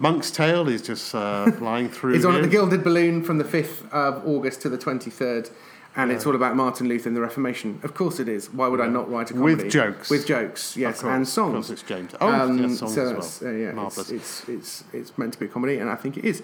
Monk's 0.00 0.30
Tale 0.30 0.68
is 0.68 0.82
just 0.82 1.14
uh, 1.14 1.50
flying 1.52 1.88
through. 1.88 2.14
It's 2.14 2.24
on 2.24 2.36
at 2.36 2.42
the 2.42 2.48
Gilded 2.48 2.84
Balloon 2.84 3.22
from 3.24 3.38
the 3.38 3.44
5th 3.44 3.90
of 3.90 4.26
August 4.26 4.62
to 4.62 4.68
the 4.68 4.78
23rd, 4.78 5.50
and 5.96 6.12
it's 6.12 6.24
all 6.26 6.36
about 6.36 6.54
Martin 6.54 6.88
Luther 6.88 7.08
and 7.08 7.16
the 7.16 7.20
Reformation. 7.20 7.80
Of 7.82 7.94
course 7.94 8.20
it 8.20 8.28
is. 8.28 8.52
Why 8.52 8.68
would 8.68 8.80
I 8.80 8.86
not 8.86 9.10
write 9.10 9.30
a 9.30 9.34
comedy? 9.34 9.64
With 9.64 9.72
jokes. 9.72 10.08
With 10.10 10.26
jokes, 10.26 10.76
yes, 10.76 11.00
course, 11.00 11.12
and 11.14 11.26
songs. 11.26 11.70
it's 11.70 11.82
James. 11.82 12.12
Oh, 12.20 12.28
Um, 12.32 12.58
yes, 12.58 12.78
songs 12.78 12.94
so 12.94 13.16
as 13.16 13.40
well. 13.42 13.52
uh, 13.52 13.56
yeah, 13.56 13.72
Marvellous. 13.72 14.10
it's, 14.10 14.48
it's, 14.48 14.84
it's, 14.92 15.10
it's 15.10 15.18
meant 15.18 15.32
to 15.32 15.40
be 15.40 15.46
a 15.46 15.48
comedy, 15.48 15.78
and 15.78 15.90
I 15.90 15.96
think 15.96 16.16
it 16.16 16.24
is. 16.24 16.42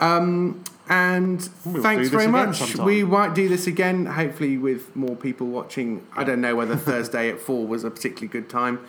Um, 0.00 0.62
and 0.88 1.48
We'll 1.64 1.82
thanks 1.82 2.08
very 2.10 2.26
much. 2.26 2.76
We 2.76 3.04
might 3.04 3.34
do 3.34 3.48
this 3.48 3.66
again, 3.66 4.04
hopefully 4.06 4.58
with 4.58 4.94
more 4.94 5.16
people 5.16 5.46
watching. 5.46 6.06
I 6.14 6.24
don't 6.24 6.40
know 6.42 6.54
whether 6.56 6.76
Thursday 6.90 7.30
at 7.30 7.40
four 7.40 7.66
was 7.66 7.84
a 7.84 7.90
particularly 7.90 8.28
good 8.28 8.50
time, 8.50 8.80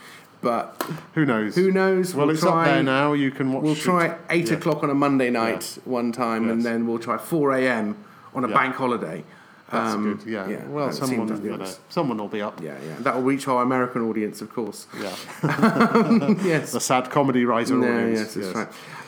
but 0.41 0.81
Who 1.13 1.25
knows? 1.25 1.55
who 1.55 1.71
knows? 1.71 2.13
Well, 2.13 2.25
we'll 2.27 2.35
it's 2.35 2.43
try, 2.43 2.59
up 2.61 2.65
there 2.65 2.83
now. 2.83 3.13
You 3.13 3.31
can 3.31 3.53
watch 3.53 3.63
We'll 3.63 3.75
try 3.75 4.17
eight 4.29 4.49
Yeah. 4.49 4.57
o'clock 4.57 4.83
on 4.83 4.89
a 4.89 4.93
Monday 4.95 5.29
night 5.29 5.77
one 5.85 6.11
time, 6.11 6.49
and 6.49 6.63
then 6.65 6.85
we'll 6.85 6.99
try 6.99 7.17
four 7.17 7.53
a.m. 7.53 7.95
on 8.33 8.43
a 8.43 8.49
Yeah. 8.49 8.53
bank 8.53 8.75
holiday. 8.75 9.23
That's 9.71 9.93
Um, 9.95 10.03
good. 10.17 10.29
Yeah. 10.29 10.47
yeah, 10.47 10.67
well, 10.67 10.91
someone, 10.91 11.27
you 11.43 11.57
know, 11.57 11.65
someone 11.89 12.17
will 12.19 12.27
be 12.27 12.41
up. 12.41 12.61
Yeah, 12.61 12.73
yeah, 12.85 12.95
that 12.99 13.15
will 13.15 13.23
reach 13.23 13.47
our 13.47 13.63
American 13.63 14.01
audience, 14.03 14.41
of 14.41 14.53
course. 14.53 14.85
Yeah. 15.01 15.09
yes. 16.43 16.71
the 16.73 16.79
sad 16.79 17.09
comedy 17.09 17.45
writer 17.45 17.73
No, 17.75 17.87
audience. 17.87 18.19
yes, 18.19 18.33
that's 18.35 18.55
right. 18.55 18.67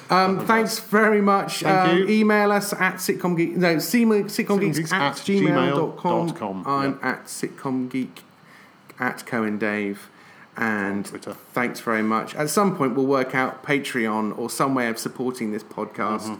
Um, 0.10 0.45
thanks 0.45 0.80
very 0.80 1.22
much. 1.22 1.60
Thank 1.60 1.89
um, 1.89 1.97
you. 1.97 2.08
Email 2.08 2.51
us 2.51 2.74
at 2.74 2.95
sitcomgeek. 2.95 3.55
No, 3.55 3.76
sitcomgeeks 3.76 4.45
Sitcomgeeks 4.45 4.93
at, 4.93 5.01
at 5.01 5.14
gmail.com. 5.18 6.30
gmail.com, 6.30 6.64
I'm 6.66 6.99
at 7.01 7.26
sitcomgeek 7.26 8.20
at 8.99 9.26
Cohen 9.26 9.58
Dave. 9.58 10.10
And 10.60 11.05
Twitter. 11.05 11.36
thanks 11.53 11.82
very 11.82 12.01
much. 12.01 12.34
At 12.34 12.49
some 12.49 12.76
point, 12.76 12.95
we'll 12.95 13.05
work 13.05 13.36
out 13.36 13.64
Patreon 13.64 14.36
or 14.39 14.49
some 14.49 14.74
way 14.74 14.88
of 14.88 14.97
supporting 14.97 15.51
this 15.51 15.64
podcast. 15.64 16.22
Mm-hmm. 16.22 16.36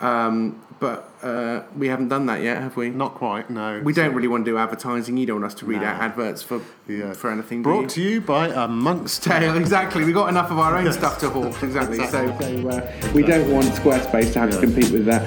Um, 0.00 0.62
but 0.80 1.10
uh, 1.24 1.62
we 1.76 1.88
haven't 1.88 2.06
done 2.08 2.26
that 2.26 2.40
yet, 2.40 2.58
have 2.62 2.76
we? 2.76 2.88
Not 2.90 3.14
quite. 3.14 3.50
No. 3.50 3.80
We 3.82 3.92
don't 3.92 4.14
really 4.14 4.28
want 4.28 4.44
to 4.44 4.50
do 4.52 4.58
advertising. 4.58 5.16
You 5.16 5.26
don't 5.26 5.40
want 5.40 5.52
us 5.52 5.58
to 5.58 5.66
read 5.66 5.80
No. 5.80 5.88
out 5.88 6.00
adverts 6.00 6.40
for 6.40 6.60
Yeah. 6.86 7.14
for 7.14 7.30
anything. 7.32 7.62
do 7.64 7.70
you? 7.70 7.74
Brought 7.76 7.88
to 7.90 8.00
you 8.02 8.20
by 8.20 8.46
a 8.48 8.68
monk's 8.68 9.18
tail. 9.28 9.56
Exactly. 9.56 10.04
We 10.04 10.12
got 10.12 10.28
enough 10.28 10.52
of 10.52 10.58
our 10.60 10.76
own 10.78 10.92
stuff 10.92 11.18
to 11.18 11.30
hawk. 11.30 11.60
Exactly. 11.64 11.96
So, 12.06 12.36
so 12.38 12.68
uh, 12.68 13.10
we 13.12 13.22
don't 13.24 13.50
want 13.52 13.66
Squarespace 13.68 14.32
to 14.34 14.38
have 14.38 14.50
to 14.52 14.60
compete 14.60 14.90
with 14.92 15.04
that. 15.06 15.22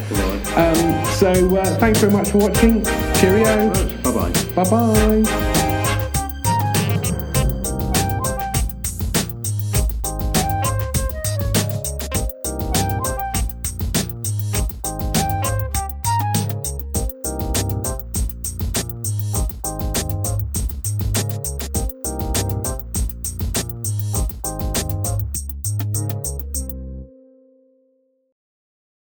Um, 0.57 1.05
so 1.15 1.57
uh, 1.57 1.65
thanks 1.77 1.99
very 1.99 2.13
much 2.13 2.29
for 2.29 2.37
watching. 2.37 2.85
Cheerio. 3.15 3.73
Bye 4.03 4.11
bye. 4.11 4.31
Bye 4.55 4.69
bye. 4.69 5.50